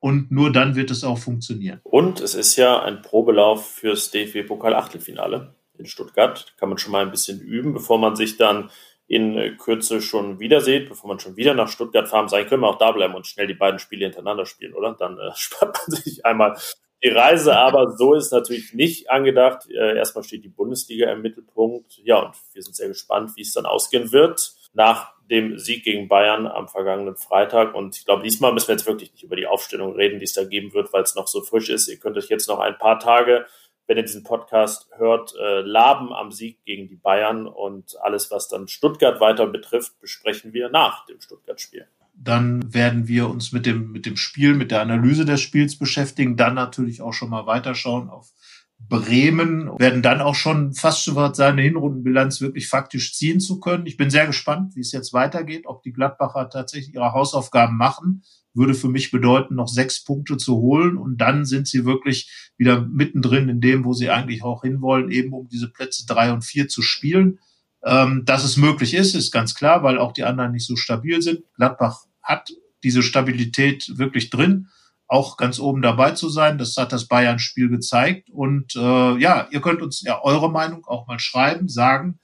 Und 0.00 0.30
nur 0.30 0.52
dann 0.52 0.76
wird 0.76 0.92
es 0.92 1.02
auch 1.02 1.18
funktionieren. 1.18 1.80
Und 1.82 2.20
es 2.20 2.34
ist 2.34 2.54
ja 2.54 2.80
ein 2.82 3.02
Probelauf 3.02 3.66
fürs 3.66 4.12
DFB-Pokal-Achtelfinale 4.12 5.56
in 5.76 5.86
Stuttgart. 5.86 6.54
Kann 6.56 6.68
man 6.68 6.78
schon 6.78 6.92
mal 6.92 7.04
ein 7.04 7.10
bisschen 7.10 7.40
üben, 7.40 7.72
bevor 7.72 7.98
man 7.98 8.14
sich 8.14 8.36
dann 8.36 8.70
in 9.08 9.56
Kürze 9.56 10.02
schon 10.02 10.38
wieder 10.38 10.60
seht, 10.60 10.88
bevor 10.88 11.08
man 11.08 11.18
schon 11.18 11.36
wieder 11.36 11.54
nach 11.54 11.68
Stuttgart 11.68 12.08
fahren 12.08 12.28
sein, 12.28 12.46
können 12.46 12.62
wir 12.62 12.68
auch 12.68 12.78
da 12.78 12.92
bleiben 12.92 13.14
und 13.14 13.26
schnell 13.26 13.46
die 13.46 13.54
beiden 13.54 13.78
Spiele 13.78 14.04
hintereinander 14.04 14.44
spielen, 14.44 14.74
oder? 14.74 14.94
Dann 14.98 15.18
äh, 15.18 15.30
spart 15.34 15.78
man 15.78 15.96
sich 15.96 16.24
einmal 16.26 16.56
die 17.02 17.08
Reise, 17.08 17.56
aber 17.56 17.96
so 17.96 18.14
ist 18.14 18.32
natürlich 18.32 18.74
nicht 18.74 19.10
angedacht. 19.10 19.68
Äh, 19.70 19.96
erstmal 19.96 20.24
steht 20.24 20.44
die 20.44 20.48
Bundesliga 20.48 21.10
im 21.10 21.22
Mittelpunkt. 21.22 21.98
Ja, 22.04 22.18
und 22.18 22.34
wir 22.52 22.62
sind 22.62 22.76
sehr 22.76 22.88
gespannt, 22.88 23.32
wie 23.36 23.42
es 23.42 23.52
dann 23.52 23.66
ausgehen 23.66 24.12
wird 24.12 24.52
nach 24.74 25.14
dem 25.30 25.58
Sieg 25.58 25.84
gegen 25.84 26.08
Bayern 26.08 26.46
am 26.46 26.68
vergangenen 26.68 27.16
Freitag. 27.16 27.74
Und 27.74 27.96
ich 27.96 28.04
glaube, 28.04 28.22
diesmal 28.22 28.52
müssen 28.52 28.68
wir 28.68 28.74
jetzt 28.74 28.86
wirklich 28.86 29.12
nicht 29.12 29.22
über 29.22 29.36
die 29.36 29.46
Aufstellung 29.46 29.94
reden, 29.94 30.18
die 30.18 30.24
es 30.24 30.34
da 30.34 30.44
geben 30.44 30.74
wird, 30.74 30.92
weil 30.92 31.02
es 31.02 31.14
noch 31.14 31.28
so 31.28 31.40
frisch 31.40 31.70
ist. 31.70 31.88
Ihr 31.88 31.98
könnt 31.98 32.16
euch 32.16 32.28
jetzt 32.28 32.48
noch 32.48 32.58
ein 32.58 32.76
paar 32.78 32.98
Tage 32.98 33.46
wenn 33.88 33.96
ihr 33.96 34.04
diesen 34.04 34.22
Podcast 34.22 34.88
hört, 34.96 35.34
äh, 35.34 35.62
laben 35.62 36.12
am 36.12 36.30
Sieg 36.30 36.62
gegen 36.64 36.88
die 36.88 36.96
Bayern 36.96 37.46
und 37.46 37.96
alles, 38.02 38.30
was 38.30 38.46
dann 38.46 38.68
Stuttgart 38.68 39.18
weiter 39.20 39.46
betrifft, 39.46 39.98
besprechen 40.00 40.52
wir 40.52 40.68
nach 40.68 41.06
dem 41.06 41.20
Stuttgart-Spiel. 41.20 41.86
Dann 42.14 42.74
werden 42.74 43.08
wir 43.08 43.30
uns 43.30 43.52
mit 43.52 43.64
dem, 43.64 43.90
mit 43.90 44.04
dem 44.04 44.16
Spiel, 44.16 44.54
mit 44.54 44.70
der 44.70 44.82
Analyse 44.82 45.24
des 45.24 45.40
Spiels 45.40 45.78
beschäftigen, 45.78 46.36
dann 46.36 46.54
natürlich 46.54 47.00
auch 47.00 47.14
schon 47.14 47.30
mal 47.30 47.46
weiterschauen 47.46 48.10
auf 48.10 48.32
Bremen, 48.78 49.70
werden 49.78 50.02
dann 50.02 50.20
auch 50.20 50.34
schon 50.34 50.72
fast 50.74 51.04
so 51.04 51.16
weit 51.16 51.34
seine 51.34 51.62
Hinrundenbilanz 51.62 52.40
wirklich 52.40 52.68
faktisch 52.68 53.14
ziehen 53.14 53.40
zu 53.40 53.58
können. 53.58 53.86
Ich 53.86 53.96
bin 53.96 54.10
sehr 54.10 54.26
gespannt, 54.26 54.76
wie 54.76 54.80
es 54.80 54.92
jetzt 54.92 55.12
weitergeht, 55.12 55.66
ob 55.66 55.82
die 55.82 55.92
Gladbacher 55.92 56.48
tatsächlich 56.50 56.94
ihre 56.94 57.12
Hausaufgaben 57.12 57.76
machen 57.76 58.22
würde 58.58 58.74
für 58.74 58.88
mich 58.88 59.10
bedeuten, 59.10 59.54
noch 59.54 59.68
sechs 59.68 60.04
Punkte 60.04 60.36
zu 60.36 60.56
holen 60.56 60.96
und 60.98 61.16
dann 61.18 61.46
sind 61.46 61.66
sie 61.66 61.86
wirklich 61.86 62.50
wieder 62.58 62.82
mittendrin 62.82 63.48
in 63.48 63.60
dem, 63.60 63.84
wo 63.84 63.94
sie 63.94 64.10
eigentlich 64.10 64.42
auch 64.42 64.62
hinwollen, 64.62 65.10
eben 65.10 65.32
um 65.32 65.48
diese 65.48 65.70
Plätze 65.70 66.04
drei 66.06 66.32
und 66.32 66.44
vier 66.44 66.68
zu 66.68 66.82
spielen. 66.82 67.38
Ähm, 67.84 68.24
dass 68.24 68.44
es 68.44 68.56
möglich 68.56 68.94
ist, 68.94 69.14
ist 69.14 69.30
ganz 69.30 69.54
klar, 69.54 69.82
weil 69.82 69.98
auch 69.98 70.12
die 70.12 70.24
anderen 70.24 70.52
nicht 70.52 70.66
so 70.66 70.76
stabil 70.76 71.22
sind. 71.22 71.44
Gladbach 71.54 72.00
hat 72.22 72.50
diese 72.82 73.02
Stabilität 73.02 73.96
wirklich 73.96 74.30
drin, 74.30 74.68
auch 75.06 75.36
ganz 75.36 75.58
oben 75.58 75.80
dabei 75.80 76.10
zu 76.10 76.28
sein. 76.28 76.58
Das 76.58 76.76
hat 76.76 76.92
das 76.92 77.06
Bayern-Spiel 77.06 77.68
gezeigt. 77.68 78.30
Und 78.30 78.76
äh, 78.76 79.16
ja, 79.18 79.48
ihr 79.50 79.60
könnt 79.60 79.80
uns 79.80 80.02
ja 80.02 80.20
eure 80.22 80.50
Meinung 80.50 80.84
auch 80.86 81.06
mal 81.06 81.18
schreiben, 81.18 81.68
sagen, 81.68 82.18